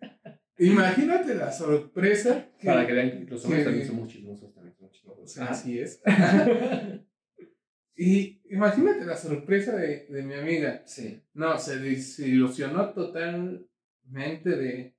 imagínate 0.58 1.34
la 1.34 1.50
sorpresa. 1.52 2.46
Que, 2.58 2.66
Para 2.66 2.86
que 2.86 2.92
vean 2.92 3.10
que 3.24 3.30
los 3.30 3.42
hombres 3.44 3.60
que- 3.62 3.64
también 3.70 3.86
somos 3.88 4.08
chismosos, 4.08 4.52
también 4.54 4.74
somos 4.76 4.92
chismosos. 4.92 5.38
Así 5.38 5.78
es. 5.78 6.02
Y 7.96 8.40
imagínate 8.50 9.04
la 9.04 9.16
sorpresa 9.16 9.76
de, 9.76 10.06
de 10.08 10.22
mi 10.22 10.34
amiga. 10.34 10.82
Sí. 10.86 11.22
No, 11.34 11.58
se 11.58 11.78
desilusionó 11.78 12.90
totalmente 12.90 14.50
de, 14.50 14.94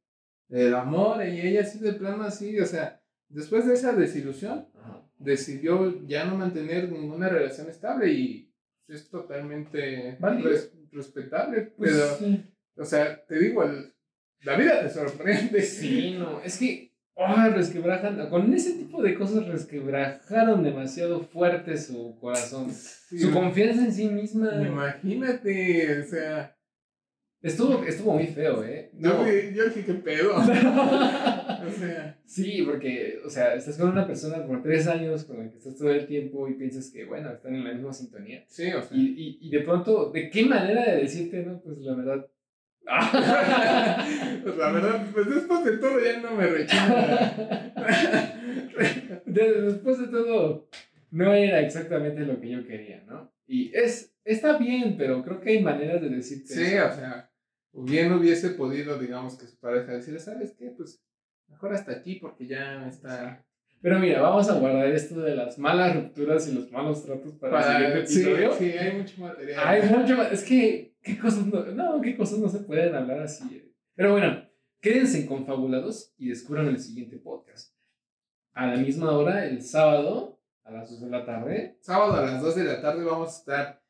del 0.48 0.74
amor 0.76 1.26
y 1.26 1.42
ella 1.42 1.62
así 1.62 1.80
de 1.80 1.94
plano 1.94 2.24
así, 2.24 2.60
o 2.60 2.66
sea, 2.66 3.02
después 3.30 3.66
de 3.68 3.74
esa 3.74 3.94
desilusión, 3.94 4.68
Ajá. 4.80 5.02
decidió 5.18 6.06
ya 6.06 6.26
no 6.26 6.38
mantener 6.38 6.92
ninguna 6.92 7.30
relación 7.30 7.70
estable 7.70 8.12
y 8.12 8.52
es 8.88 9.10
totalmente 9.10 10.18
res- 10.22 10.72
respetable. 10.92 11.62
Pues, 11.78 11.92
pero, 11.94 12.16
sí. 12.18 12.46
o 12.78 12.86
sea, 12.86 13.26
te 13.26 13.40
digo, 13.40 13.64
el- 13.64 13.94
la 14.42 14.58
vida 14.58 14.82
te 14.84 14.90
sorprende. 14.90 15.62
Sí, 15.62 16.16
no, 16.20 16.42
es 16.42 16.58
que, 16.58 16.93
ah, 17.18 17.50
resquebrajan, 17.54 18.30
con 18.30 18.54
ese 18.54 18.74
tipo 18.74 19.02
de 19.02 19.16
cosas 19.16 19.48
resquebrajaron 19.48 20.64
demasiado 20.64 21.22
fuerte 21.22 21.78
su 21.78 22.18
corazón, 22.20 22.72
Sí, 22.72 23.20
su 23.20 23.32
confianza 23.32 23.86
en 23.86 23.94
sí 23.94 24.10
misma. 24.10 24.52
Imagínate, 24.62 26.02
o 26.02 26.06
sea, 26.06 26.56
Estuvo, 27.44 27.84
estuvo 27.84 28.14
muy 28.14 28.28
feo, 28.28 28.64
¿eh? 28.64 28.90
No. 28.94 29.28
yo 29.28 29.66
dije, 29.66 29.84
¿qué 29.86 29.94
pedo? 29.96 30.34
o 30.38 30.42
sea, 31.78 32.18
sí, 32.26 32.62
porque, 32.66 33.20
o 33.26 33.30
sea, 33.30 33.56
estás 33.56 33.78
con 33.78 33.90
una 33.90 34.08
persona 34.08 34.48
por 34.48 34.64
tres 34.64 34.88
años 34.88 35.26
con 35.26 35.40
la 35.40 35.52
que 35.52 35.58
estás 35.58 35.76
todo 35.76 35.92
el 35.92 36.08
tiempo 36.08 36.48
y 36.48 36.54
piensas 36.54 36.90
que, 36.90 37.04
bueno, 37.04 37.34
están 37.34 37.54
en 37.54 37.66
la 37.66 37.74
misma 37.74 37.92
sintonía. 37.92 38.46
sí, 38.48 38.72
o 38.72 38.82
sea. 38.82 38.96
Y, 38.98 39.40
y, 39.42 39.48
y 39.48 39.52
de 39.52 39.60
pronto, 39.60 40.10
¿de 40.12 40.30
qué 40.30 40.46
manera 40.46 40.86
de 40.86 41.02
decirte, 41.02 41.44
no? 41.44 41.62
Pues 41.62 41.80
la 41.80 41.96
verdad. 41.96 42.26
pues 44.44 44.58
la 44.58 44.72
verdad, 44.72 45.06
pues 45.14 45.30
después 45.30 45.64
de 45.66 45.78
todo 45.78 46.00
ya 46.04 46.20
no 46.20 46.32
me 46.36 46.48
rechina. 46.48 47.74
De- 49.26 49.62
después 49.62 50.00
de 50.00 50.08
todo, 50.08 50.68
no 51.12 51.34
era 51.34 51.60
exactamente 51.62 52.22
lo 52.22 52.40
que 52.40 52.50
yo 52.50 52.66
quería, 52.66 53.04
¿no? 53.08 53.32
Y 53.48 53.72
es, 53.76 54.14
está 54.24 54.58
bien, 54.58 54.96
pero 54.98 55.24
creo 55.24 55.40
que 55.42 55.52
hay 55.52 55.64
maneras 55.64 56.02
de 56.02 56.10
decirte 56.10 56.54
Sí, 56.54 56.62
eso. 56.76 56.88
o 56.88 56.96
sea, 56.96 57.32
bien 57.74 58.12
hubiese 58.14 58.50
podido, 58.52 58.98
digamos, 59.00 59.38
que 59.38 59.48
su 59.48 59.58
pareja 59.60 59.94
decirle, 59.94 60.20
¿sabes 60.20 60.54
qué? 60.58 60.72
Pues 60.76 61.04
mejor 61.48 61.74
hasta 61.74 61.92
aquí 61.92 62.16
porque 62.16 62.48
ya 62.48 62.88
está... 62.88 63.46
Pero 63.84 64.00
mira, 64.00 64.22
vamos 64.22 64.50
a 64.50 64.58
guardar 64.58 64.88
esto 64.88 65.20
de 65.20 65.36
las 65.36 65.60
malas 65.60 65.94
rupturas 65.94 66.48
y 66.48 66.54
los 66.54 66.72
malos 66.72 67.04
tratos 67.04 67.34
para, 67.34 67.58
el 67.60 68.08
siguiente 68.08 68.08
sí, 68.08 68.22
episodio. 68.22 68.54
sí, 68.54 68.78
hay 68.78 68.98
mucho 68.98 69.22
material. 69.22 69.60
Hay 69.62 69.90
mucho. 69.90 70.22
Es 70.24 70.44
que, 70.46 70.96
¿qué 71.02 71.20
cosas 71.20 71.46
no? 71.48 71.66
No, 71.66 72.02
¿qué 72.02 72.16
cosas 72.16 72.40
no 72.40 72.48
se 72.48 72.60
pueden 72.60 72.96
hablar 72.96 73.20
así? 73.20 73.70
Pero 73.94 74.14
bueno, 74.14 74.42
quédense 74.80 75.26
confabulados 75.26 76.14
y 76.18 76.30
descubran 76.30 76.70
el 76.70 76.80
siguiente 76.80 77.18
podcast. 77.18 77.76
A 78.54 78.68
la 78.68 78.78
misma 78.78 79.12
hora, 79.12 79.46
el 79.46 79.62
sábado, 79.62 80.40
a 80.64 80.72
las 80.72 80.90
2 80.90 81.02
de 81.02 81.10
la 81.10 81.26
tarde. 81.26 81.78
Sábado 81.82 82.14
a 82.14 82.22
las 82.22 82.42
2 82.42 82.56
de 82.56 82.64
la 82.64 82.82
tarde 82.82 83.04
vamos 83.04 83.34
a 83.34 83.38
estar 83.38 83.84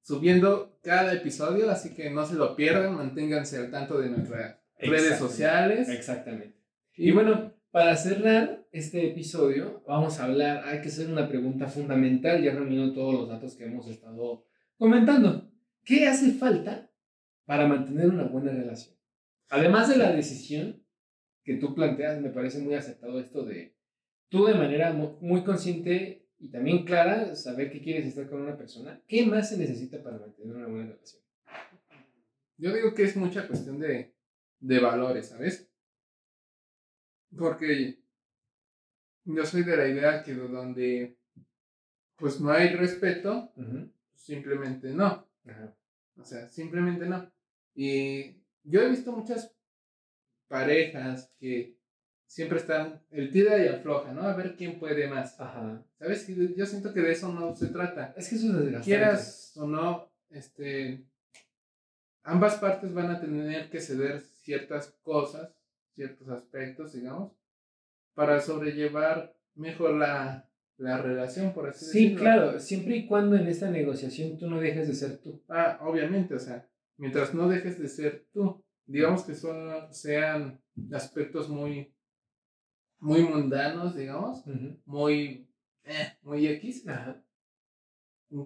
subiendo 0.00 0.78
cada 0.80 1.12
episodio, 1.12 1.68
así 1.72 1.92
que 1.96 2.08
no 2.08 2.24
se 2.24 2.36
lo 2.36 2.54
pierdan, 2.54 2.94
manténganse 2.94 3.58
al 3.58 3.72
tanto 3.72 4.00
de 4.00 4.10
nuestras 4.10 4.60
redes 4.78 5.18
sociales. 5.18 5.88
Exactamente. 5.88 6.56
Y 6.94 7.10
bueno, 7.10 7.52
para 7.72 7.96
cerrar 7.96 8.59
este 8.70 9.10
episodio, 9.10 9.82
vamos 9.86 10.18
a 10.20 10.24
hablar, 10.24 10.64
hay 10.64 10.80
que 10.80 10.88
hacer 10.88 11.10
una 11.10 11.28
pregunta 11.28 11.66
fundamental, 11.66 12.42
ya 12.42 12.52
reuniendo 12.52 12.92
todos 12.92 13.14
los 13.14 13.28
datos 13.28 13.56
que 13.56 13.64
hemos 13.64 13.88
estado 13.88 14.46
comentando. 14.76 15.50
¿Qué 15.84 16.06
hace 16.06 16.32
falta 16.32 16.90
para 17.46 17.66
mantener 17.66 18.08
una 18.08 18.24
buena 18.24 18.52
relación? 18.52 18.96
Además 19.48 19.88
de 19.88 19.96
la 19.96 20.12
decisión 20.12 20.84
que 21.42 21.56
tú 21.56 21.74
planteas, 21.74 22.20
me 22.20 22.30
parece 22.30 22.60
muy 22.60 22.74
acertado 22.74 23.18
esto 23.18 23.44
de 23.44 23.76
tú 24.28 24.44
de 24.46 24.54
manera 24.54 24.92
mu- 24.92 25.18
muy 25.20 25.42
consciente 25.42 26.28
y 26.38 26.50
también 26.50 26.84
clara, 26.84 27.34
saber 27.34 27.72
que 27.72 27.82
quieres 27.82 28.06
estar 28.06 28.28
con 28.28 28.40
una 28.42 28.56
persona. 28.56 29.02
¿Qué 29.08 29.26
más 29.26 29.50
se 29.50 29.58
necesita 29.58 30.02
para 30.02 30.18
mantener 30.18 30.54
una 30.54 30.68
buena 30.68 30.90
relación? 30.92 31.22
Yo 32.56 32.72
digo 32.72 32.94
que 32.94 33.02
es 33.02 33.16
mucha 33.16 33.48
cuestión 33.48 33.78
de, 33.80 34.14
de 34.60 34.78
valores, 34.78 35.28
¿sabes? 35.30 35.68
Porque 37.36 37.99
yo 39.34 39.44
soy 39.44 39.62
de 39.62 39.76
la 39.76 39.88
idea 39.88 40.22
que 40.22 40.34
donde 40.34 41.18
pues 42.16 42.40
no 42.40 42.50
hay 42.50 42.74
respeto, 42.74 43.52
simplemente 44.14 44.90
no. 44.90 45.28
Ajá. 45.46 45.74
O 46.16 46.24
sea, 46.24 46.48
simplemente 46.48 47.06
no. 47.06 47.30
Y 47.74 48.42
yo 48.62 48.82
he 48.82 48.90
visto 48.90 49.12
muchas 49.12 49.54
parejas 50.48 51.32
que 51.38 51.78
siempre 52.26 52.58
están 52.58 53.02
el 53.10 53.30
tira 53.30 53.58
y 53.58 53.68
afloja, 53.68 54.12
¿no? 54.12 54.22
A 54.22 54.36
ver 54.36 54.54
quién 54.54 54.78
puede 54.78 55.08
más. 55.08 55.40
Ajá. 55.40 55.82
¿Sabes? 55.98 56.26
Yo 56.56 56.66
siento 56.66 56.92
que 56.92 57.00
de 57.00 57.12
eso 57.12 57.32
no 57.32 57.56
se 57.56 57.68
trata. 57.68 58.14
Es 58.16 58.28
que 58.28 58.36
eso 58.36 58.46
es 58.48 58.52
desgastante. 58.54 58.84
Quieras 58.84 59.56
o 59.56 59.66
no, 59.66 60.12
este, 60.28 61.06
ambas 62.22 62.56
partes 62.56 62.92
van 62.92 63.10
a 63.10 63.20
tener 63.20 63.70
que 63.70 63.80
ceder 63.80 64.20
ciertas 64.20 64.96
cosas, 65.02 65.54
ciertos 65.94 66.28
aspectos, 66.28 66.92
digamos, 66.92 67.32
para 68.20 68.38
sobrellevar 68.42 69.34
mejor 69.54 69.94
la, 69.94 70.46
la 70.76 70.98
relación, 71.00 71.54
por 71.54 71.70
así 71.70 71.86
Sí, 71.86 72.02
decirlo. 72.02 72.20
claro, 72.20 72.60
siempre 72.60 72.96
y 72.96 73.06
cuando 73.06 73.34
en 73.34 73.46
esta 73.46 73.70
negociación 73.70 74.36
tú 74.36 74.46
no 74.50 74.60
dejes 74.60 74.88
de 74.88 74.94
ser 74.94 75.16
tú. 75.22 75.42
Ah, 75.48 75.78
obviamente, 75.80 76.34
o 76.34 76.38
sea, 76.38 76.68
mientras 76.98 77.32
no 77.32 77.48
dejes 77.48 77.78
de 77.80 77.88
ser 77.88 78.26
tú, 78.30 78.62
digamos 78.84 79.22
que 79.24 79.34
son, 79.34 79.90
sean 79.94 80.60
aspectos 80.92 81.48
muy, 81.48 81.94
muy 82.98 83.22
mundanos, 83.22 83.96
digamos, 83.96 84.44
muy, 84.84 85.48
eh, 85.84 86.12
muy 86.20 86.46
X, 86.46 86.86
Ajá. 86.88 87.24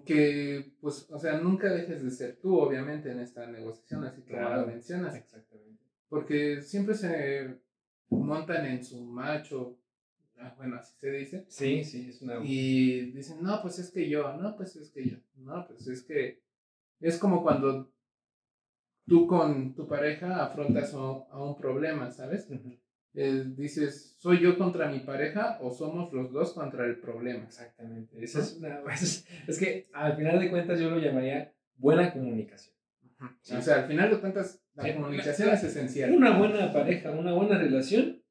que, 0.05 0.71
pues, 0.79 1.05
o 1.11 1.19
sea, 1.19 1.37
nunca 1.39 1.67
dejes 1.73 2.01
de 2.01 2.11
ser 2.11 2.39
tú, 2.39 2.57
obviamente, 2.57 3.11
en 3.11 3.19
esta 3.19 3.45
negociación, 3.45 4.05
así 4.05 4.21
como 4.21 4.37
Claro. 4.39 4.61
lo 4.61 4.67
mencionas, 4.67 5.15
Exactamente. 5.15 5.83
porque 6.07 6.61
siempre 6.61 6.95
se 6.95 7.64
montan 8.09 8.65
en 8.65 8.83
su 8.83 9.03
macho, 9.03 9.77
ah, 10.39 10.53
bueno, 10.57 10.77
así 10.77 10.95
se 10.97 11.11
dice, 11.11 11.45
Sí, 11.47 11.83
sí, 11.83 12.09
es 12.09 12.21
una... 12.21 12.43
y 12.43 13.11
dicen, 13.11 13.41
no, 13.41 13.61
pues 13.61 13.79
es 13.79 13.91
que 13.91 14.09
yo, 14.09 14.35
no, 14.37 14.55
pues 14.55 14.75
es 14.75 14.89
que 14.89 15.09
yo, 15.09 15.17
no, 15.35 15.65
pues 15.67 15.87
es 15.87 16.03
que 16.03 16.41
es 16.99 17.17
como 17.17 17.43
cuando 17.43 17.91
tú 19.07 19.27
con 19.27 19.75
tu 19.75 19.87
pareja 19.87 20.43
afrontas 20.43 20.93
a 20.93 21.43
un 21.43 21.57
problema, 21.57 22.11
¿sabes? 22.11 22.47
Eh, 23.13 23.45
dices, 23.55 24.15
¿soy 24.19 24.41
yo 24.41 24.57
contra 24.57 24.91
mi 24.91 24.99
pareja 24.99 25.57
o 25.61 25.71
somos 25.71 26.11
los 26.11 26.33
dos 26.33 26.53
contra 26.53 26.85
el 26.85 26.99
problema? 26.99 27.45
Exactamente. 27.45 28.21
Esa 28.21 28.39
es, 28.39 28.57
una, 28.57 28.81
es, 28.93 29.25
es 29.47 29.59
que 29.59 29.87
al 29.93 30.17
final 30.17 30.39
de 30.39 30.49
cuentas 30.49 30.79
yo 30.79 30.89
lo 30.89 30.99
llamaría 30.99 31.53
buena 31.77 32.11
comunicación. 32.11 32.74
Sí. 33.41 33.55
O 33.55 33.61
sea, 33.61 33.75
al 33.77 33.87
final 33.87 34.09
de 34.09 34.19
cuentas, 34.19 34.61
la 34.75 34.83
Sí. 34.83 34.93
comunicación 34.93 35.49
es 35.49 35.63
esencial. 35.63 36.11
Una 36.11 36.37
buena 36.37 36.71
pareja, 36.73 37.11
una 37.11 37.33
buena 37.33 37.57
relación, 37.57 38.21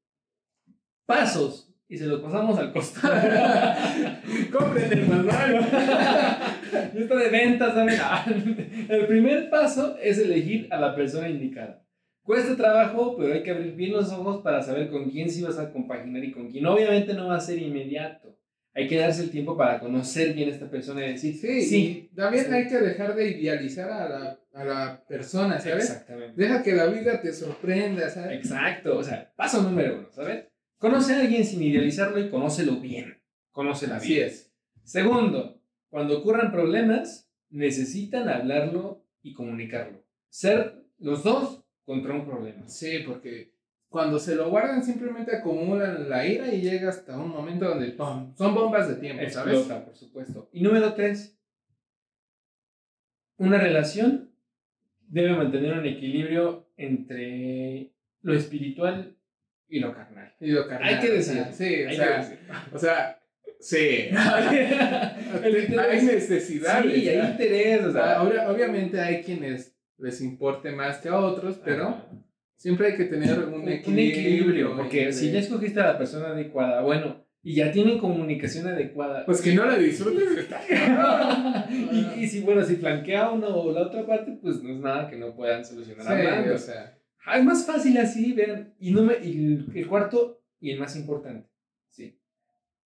pasos 1.05 1.71
y 1.87 1.97
se 1.97 2.05
los 2.07 2.21
pasamos 2.21 2.57
al 2.57 2.73
costado. 2.73 3.13
Compren 4.51 4.91
el 4.91 5.07
manual. 5.07 5.55
Esto 6.95 7.15
de 7.17 7.29
ventas, 7.29 7.73
¿saben? 7.73 8.85
El 8.89 9.05
primer 9.07 9.49
paso 9.49 9.97
es 10.01 10.17
elegir 10.17 10.67
a 10.71 10.79
la 10.79 10.95
persona 10.95 11.29
indicada. 11.29 11.83
Cuesta 12.23 12.55
trabajo, 12.57 13.15
pero 13.17 13.33
hay 13.33 13.43
que 13.43 13.51
abrir 13.51 13.75
bien 13.75 13.91
los 13.93 14.11
ojos 14.11 14.41
para 14.41 14.61
saber 14.63 14.89
con 14.89 15.09
quién 15.11 15.29
sí 15.29 15.43
vas 15.43 15.59
a 15.59 15.71
compaginar 15.71 16.23
y 16.23 16.31
con 16.31 16.49
quién. 16.49 16.65
Obviamente 16.65 17.13
no 17.13 17.27
va 17.27 17.35
a 17.35 17.39
ser 17.39 17.59
inmediato. 17.59 18.35
Hay 18.73 18.87
que 18.87 18.97
darse 18.97 19.23
el 19.23 19.29
tiempo 19.29 19.55
para 19.55 19.79
conocer 19.79 20.33
bien 20.33 20.49
a 20.49 20.53
esta 20.53 20.69
persona 20.69 21.05
y 21.05 21.11
decir, 21.11 21.35
Sí, 21.35 21.61
sí, 21.61 22.09
también 22.15 22.45
sí. 22.45 22.51
hay 22.53 22.67
que 22.67 22.77
dejar 22.77 23.15
de 23.15 23.29
idealizar 23.29 23.89
a 23.91 24.09
la, 24.09 24.39
a 24.55 24.63
la 24.63 25.05
persona, 25.05 25.59
¿sabes? 25.59 25.89
exactamente. 25.89 26.41
Deja 26.41 26.63
que 26.63 26.73
la 26.73 26.85
vida 26.85 27.21
te 27.21 27.33
sorprenda, 27.33 28.09
¿sabes? 28.09 28.37
Exacto, 28.37 28.97
o 28.97 29.03
sea, 29.03 29.31
paso 29.35 29.61
número 29.61 29.99
uno, 29.99 30.07
¿sabes? 30.11 30.45
Conoce 30.77 31.13
a 31.13 31.19
alguien 31.19 31.43
sin 31.43 31.61
idealizarlo 31.61 32.19
y 32.19 32.29
conócelo 32.29 32.79
bien. 32.79 33.21
Conócela 33.51 33.97
Así 33.97 34.15
bien. 34.15 34.27
es. 34.27 34.53
Segundo, 34.83 35.61
cuando 35.89 36.19
ocurran 36.19 36.53
problemas, 36.53 37.29
necesitan 37.49 38.29
hablarlo 38.29 39.05
y 39.21 39.33
comunicarlo. 39.33 40.03
Ser 40.29 40.85
los 40.99 41.23
dos 41.23 41.63
contra 41.83 42.13
un 42.13 42.25
problema. 42.25 42.67
Sí, 42.69 42.99
porque 43.05 43.53
cuando 43.89 44.19
se 44.19 44.35
lo 44.35 44.49
guardan 44.49 44.83
simplemente 44.83 45.35
acumulan 45.35 46.09
la 46.09 46.25
ira 46.25 46.53
y 46.53 46.61
llega 46.61 46.89
hasta 46.89 47.17
un 47.17 47.29
momento 47.29 47.65
donde 47.65 47.91
¡pum! 47.91 48.33
son 48.37 48.55
bombas 48.55 48.87
de 48.87 48.95
tiempo, 48.95 49.23
¿sabes? 49.29 49.55
Explota, 49.55 49.85
por 49.85 49.95
supuesto. 49.95 50.49
Y 50.53 50.61
número 50.61 50.93
tres, 50.93 51.37
una 53.37 53.57
relación 53.57 54.34
debe 55.15 55.33
mantener 55.35 55.73
un 55.79 55.85
equilibrio 55.85 56.67
entre 56.75 57.91
lo 58.21 58.33
espiritual 58.33 59.15
y 59.69 59.79
lo 59.79 59.93
carnal. 59.93 60.33
Y 60.41 60.51
lo 60.51 60.67
carnal, 60.67 60.93
Hay 60.93 60.99
que 60.99 61.11
decir. 61.13 61.41
Sí, 61.53 61.83
o 61.85 61.91
sea, 61.93 62.39
o 62.73 62.77
sea, 62.77 63.19
sí. 63.59 64.09
Hay 65.89 66.01
necesidades. 66.05 66.93
Sí, 66.93 67.09
hay 67.09 67.27
interés, 67.31 67.85
o 67.85 67.91
sea, 67.93 68.21
obvia- 68.21 68.49
obviamente 68.49 68.99
hay 68.99 69.21
quienes 69.23 69.75
les 69.97 70.19
importe 70.21 70.71
más 70.71 70.97
que 70.97 71.09
a 71.09 71.17
otros, 71.17 71.59
pero 71.63 71.87
Ajá. 71.87 72.05
siempre 72.57 72.87
hay 72.87 72.97
que 72.97 73.05
tener 73.05 73.39
un 73.39 73.53
un 73.53 73.69
equilibrio. 73.69 74.09
equilibrio, 74.19 74.75
porque 74.75 75.13
si 75.13 75.31
ya 75.31 75.39
escogiste 75.39 75.79
a 75.79 75.85
la 75.93 75.97
persona 75.97 76.27
adecuada, 76.27 76.81
bueno, 76.81 77.24
y 77.45 77.53
ya 77.53 77.71
tienen 77.71 77.99
comunicación 77.99 78.65
adecuada. 78.65 79.23
Pues 79.23 79.39
que 79.39 79.53
no 79.53 79.65
la 79.65 79.77
disfrutes. 79.77 80.35
está 80.35 81.67
y, 81.71 82.23
y 82.23 82.27
si, 82.27 82.41
bueno, 82.41 82.63
si 82.65 82.75
flanquea 82.77 83.29
uno 83.29 83.47
o 83.49 83.71
la 83.71 83.83
otra 83.83 84.03
parte, 84.03 84.31
pues 84.41 84.63
no 84.63 84.73
es 84.73 84.79
nada 84.79 85.07
que 85.07 85.15
no 85.15 85.35
puedan 85.35 85.63
solucionar 85.63 86.05
Sí, 86.07 86.11
hablando. 86.11 86.55
o 86.55 86.57
sea, 86.57 86.97
Ah, 87.23 87.37
es 87.37 87.43
más 87.45 87.65
fácil 87.65 87.97
así, 87.99 88.33
vean. 88.33 88.73
Y, 88.79 88.91
no 88.91 89.03
me, 89.03 89.13
y 89.23 89.63
el, 89.75 89.87
cuarto 89.87 90.41
y 90.59 90.71
el 90.71 90.79
más 90.79 90.95
importante, 90.95 91.47
sí. 91.89 92.19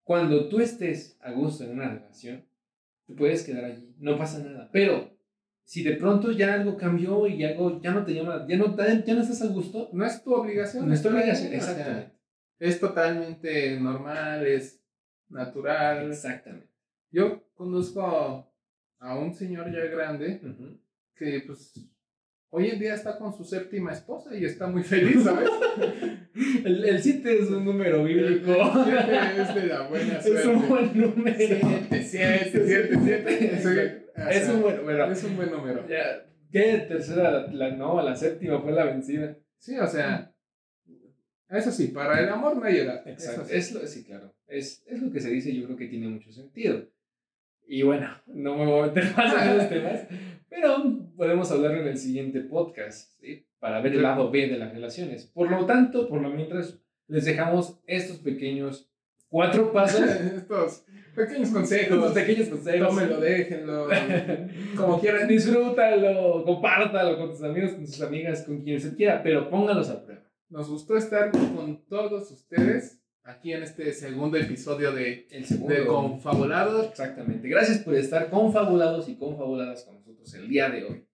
Cuando 0.03 0.49
tú 0.49 0.59
estés 0.59 1.17
a 1.21 1.31
gusto 1.31 1.63
en 1.63 1.71
una 1.71 1.93
relación, 1.93 2.45
te 3.05 3.13
puedes 3.13 3.43
quedar 3.43 3.63
allí, 3.63 3.95
no 3.97 4.17
pasa 4.17 4.39
nada. 4.39 4.69
Pero 4.73 5.17
si 5.63 5.83
de 5.83 5.93
pronto 5.93 6.31
ya 6.31 6.53
algo 6.55 6.75
cambió 6.75 7.27
y 7.27 7.43
algo 7.45 7.81
ya 7.81 7.91
no 7.91 8.03
te 8.03 8.13
llama, 8.13 8.45
ya 8.47 8.57
no, 8.57 8.75
ya 8.77 9.13
no 9.13 9.21
estás 9.21 9.41
a 9.41 9.47
gusto, 9.47 9.89
no 9.93 10.05
es 10.05 10.21
tu 10.21 10.33
obligación. 10.33 10.87
no 10.87 10.93
es 10.93 11.01
tu 11.01 11.07
obligación, 11.09 11.53
exactamente. 11.53 12.18
Es 12.59 12.79
totalmente 12.79 13.79
normal, 13.79 14.45
es 14.45 14.81
natural. 15.29 16.09
Exactamente. 16.09 16.67
Yo 17.11 17.43
conozco 17.55 18.51
a 18.99 19.17
un 19.17 19.33
señor 19.33 19.71
ya 19.71 19.85
grande 19.85 20.41
Ujú. 20.43 20.79
que 21.15 21.41
pues 21.47 21.73
hoy 22.51 22.69
en 22.69 22.79
día 22.79 22.93
está 22.95 23.17
con 23.17 23.33
su 23.35 23.43
séptima 23.43 23.93
esposa 23.93 24.35
y 24.35 24.43
está 24.45 24.67
muy 24.67 24.83
feliz, 24.83 25.23
¿sabes? 25.23 25.49
El, 26.63 26.85
el 26.85 27.01
7 27.01 27.39
es 27.39 27.49
un 27.49 27.65
número 27.65 28.03
bíblico. 28.03 28.51
El 28.53 29.39
es 29.41 29.55
de 29.55 29.67
la 29.67 29.87
buena 29.87 30.13
es 30.19 30.25
suerte. 30.25 30.47
un 30.47 30.67
buen 30.69 30.97
número. 30.99 31.35
Siete, 31.37 32.03
siete, 32.03 32.63
siete, 32.65 32.99
siete. 33.03 33.59
Soy- 33.61 34.23
o 34.23 34.29
Es 34.29 34.43
sea, 34.45 34.53
un 34.53 34.61
buen 34.61 34.77
número. 34.77 35.11
Es 35.11 35.23
un 35.23 35.35
buen 35.35 35.51
número. 35.51 35.87
Ya, 35.87 36.25
¿Qué 36.51 36.85
tercera? 36.87 37.31
La, 37.31 37.47
la- 37.47 37.75
no, 37.75 38.01
la 38.01 38.15
séptima 38.15 38.61
fue 38.61 38.71
la 38.71 38.85
vencida. 38.85 39.35
Sí, 39.57 39.77
o 39.77 39.87
sea, 39.87 40.33
eso 41.57 41.71
sí, 41.71 41.87
para 41.87 42.19
el 42.19 42.29
amor 42.29 42.57
no 42.57 42.63
hay 42.63 42.77
edad. 42.77 43.07
Exacto. 43.07 43.45
Sí. 43.45 43.55
Es 43.55 43.71
lo, 43.71 43.85
sí, 43.87 44.03
claro. 44.03 44.33
Es, 44.47 44.83
es 44.87 45.01
lo 45.01 45.11
que 45.11 45.19
se 45.19 45.29
dice, 45.31 45.53
yo 45.55 45.65
creo 45.65 45.77
que 45.77 45.87
tiene 45.87 46.07
mucho 46.07 46.31
sentido. 46.31 46.85
Y 47.67 47.83
bueno, 47.83 48.09
no 48.27 48.57
me 48.57 48.65
voy 48.65 48.79
a 48.81 48.85
meter 48.87 49.15
más 49.15 49.43
en 49.43 49.49
esos 49.49 49.69
temas, 49.69 50.01
pero 50.49 50.83
podemos 51.15 51.51
hablarlo 51.51 51.81
en 51.81 51.87
el 51.87 51.97
siguiente 51.97 52.41
podcast, 52.41 53.13
¿sí? 53.19 53.45
Para 53.59 53.81
ver 53.81 53.93
el 53.93 54.01
lado 54.01 54.31
B 54.31 54.47
de 54.47 54.57
las 54.57 54.73
relaciones. 54.73 55.25
Por 55.25 55.51
lo 55.51 55.65
tanto, 55.65 56.07
por 56.07 56.21
lo 56.21 56.29
mientras, 56.29 56.79
les 57.07 57.25
dejamos 57.25 57.79
estos 57.85 58.17
pequeños 58.17 58.89
cuatro 59.29 59.71
pasos, 59.71 60.01
Estos 60.35 60.83
pequeños 61.15 61.49
consejos. 61.49 61.97
estos 61.97 62.13
pequeños 62.13 62.47
consejos. 62.49 62.87
Tómenlo, 62.89 63.19
déjenlo. 63.19 63.87
como 64.75 64.99
quieran. 64.99 65.27
Disfrútalo, 65.27 66.43
compártalo 66.43 67.17
con 67.17 67.31
tus 67.31 67.43
amigos, 67.43 67.71
con 67.71 67.85
tus 67.85 68.01
amigas, 68.01 68.43
con 68.43 68.61
quien 68.61 68.79
se 68.79 68.95
quiera, 68.95 69.21
pero 69.21 69.49
póngalos 69.49 69.89
a 69.89 70.03
prueba. 70.03 70.18
Nos 70.49 70.67
gustó 70.67 70.97
estar 70.97 71.29
con 71.31 71.85
todos 71.85 72.31
ustedes 72.31 72.99
aquí 73.23 73.53
en 73.53 73.61
este 73.61 73.93
segundo 73.93 74.35
episodio 74.35 74.91
de, 74.91 75.27
El 75.29 75.45
segundo. 75.45 75.75
de 75.75 75.85
Confabulados. 75.85 76.87
Exactamente. 76.87 77.47
Gracias 77.47 77.77
por 77.79 77.93
estar 77.93 78.31
confabulados 78.31 79.07
y 79.09 79.15
confabuladas 79.15 79.83
con 79.83 79.95
nosotros 79.97 80.33
el 80.33 80.47
día 80.49 80.71
de 80.71 80.85
hoy. 80.85 81.05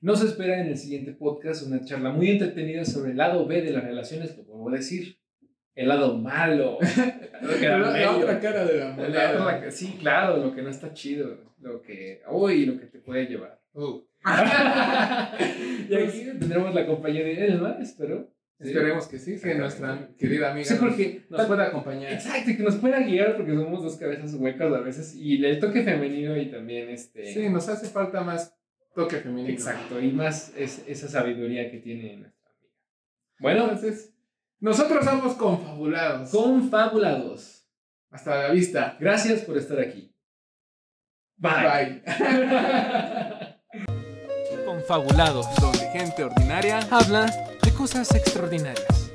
Nos 0.00 0.22
espera 0.22 0.60
en 0.60 0.68
el 0.68 0.78
siguiente 0.78 1.12
podcast 1.12 1.66
una 1.66 1.84
charla 1.84 2.12
muy 2.12 2.30
entretenida 2.30 2.84
sobre 2.84 3.10
el 3.10 3.16
lado 3.16 3.46
B 3.46 3.62
de 3.62 3.72
las 3.72 3.82
relaciones, 3.82 4.36
lo 4.36 4.44
puedo 4.44 4.70
decir. 4.70 5.18
El 5.74 5.88
lado 5.88 6.16
malo. 6.16 6.78
La, 7.42 7.78
la 7.78 8.16
otra 8.16 8.40
cara 8.40 8.64
de 8.64 8.78
la 8.78 8.92
moneda. 8.92 9.70
sí, 9.72 9.96
claro, 9.98 10.36
lo 10.36 10.54
que 10.54 10.62
no 10.62 10.70
está 10.70 10.94
chido. 10.94 11.36
Lo 11.58 11.82
que. 11.82 12.22
Uy, 12.30 12.64
lo 12.64 12.78
que 12.78 12.86
te 12.86 13.00
puede 13.00 13.26
llevar. 13.26 13.60
Uh, 13.72 14.00
y 15.90 15.94
aquí 15.94 16.20
tendremos 16.38 16.72
la 16.72 16.86
compañía 16.86 17.24
de 17.24 17.44
Elma, 17.44 17.76
espero. 17.80 18.33
Sí. 18.60 18.68
Esperemos 18.68 19.08
que 19.08 19.18
sí, 19.18 19.40
que 19.40 19.54
nuestra 19.56 20.08
querida 20.16 20.52
amiga 20.52 20.64
Sí, 20.64 20.76
porque 20.78 21.24
nos, 21.28 21.38
nos 21.40 21.48
pueda 21.48 21.64
acompañar. 21.64 22.12
Exacto, 22.12 22.50
y 22.50 22.56
que 22.56 22.62
nos 22.62 22.76
pueda 22.76 23.00
guiar 23.00 23.36
porque 23.36 23.52
somos 23.52 23.82
dos 23.82 23.96
cabezas 23.96 24.34
huecas 24.34 24.72
a 24.72 24.80
veces 24.80 25.14
y 25.16 25.44
el 25.44 25.58
toque 25.58 25.82
femenino 25.82 26.36
y 26.36 26.50
también 26.50 26.88
este... 26.88 27.32
Sí, 27.32 27.48
nos 27.48 27.68
hace 27.68 27.88
falta 27.88 28.22
más 28.22 28.56
toque 28.94 29.16
femenino. 29.16 29.52
Exacto, 29.52 30.00
y 30.00 30.12
más 30.12 30.52
es, 30.56 30.84
esa 30.86 31.08
sabiduría 31.08 31.70
que 31.70 31.78
tiene 31.78 32.16
nuestra 32.16 32.50
amiga. 32.50 32.74
Bueno, 33.40 33.62
Entonces, 33.64 34.14
nosotros 34.60 35.04
somos 35.04 35.34
confabulados. 35.34 36.30
confabulados. 36.30 37.68
Hasta 38.10 38.44
la 38.44 38.50
vista. 38.52 38.96
Gracias 39.00 39.42
por 39.42 39.58
estar 39.58 39.80
aquí. 39.80 40.14
Bye. 41.36 42.02
Bye. 42.06 43.48
Confabulados, 44.86 45.46
Donde 45.62 45.88
gente 45.92 46.22
ordinaria 46.22 46.86
habla 46.90 47.24
de 47.62 47.72
cosas 47.72 48.14
extraordinarias. 48.14 49.13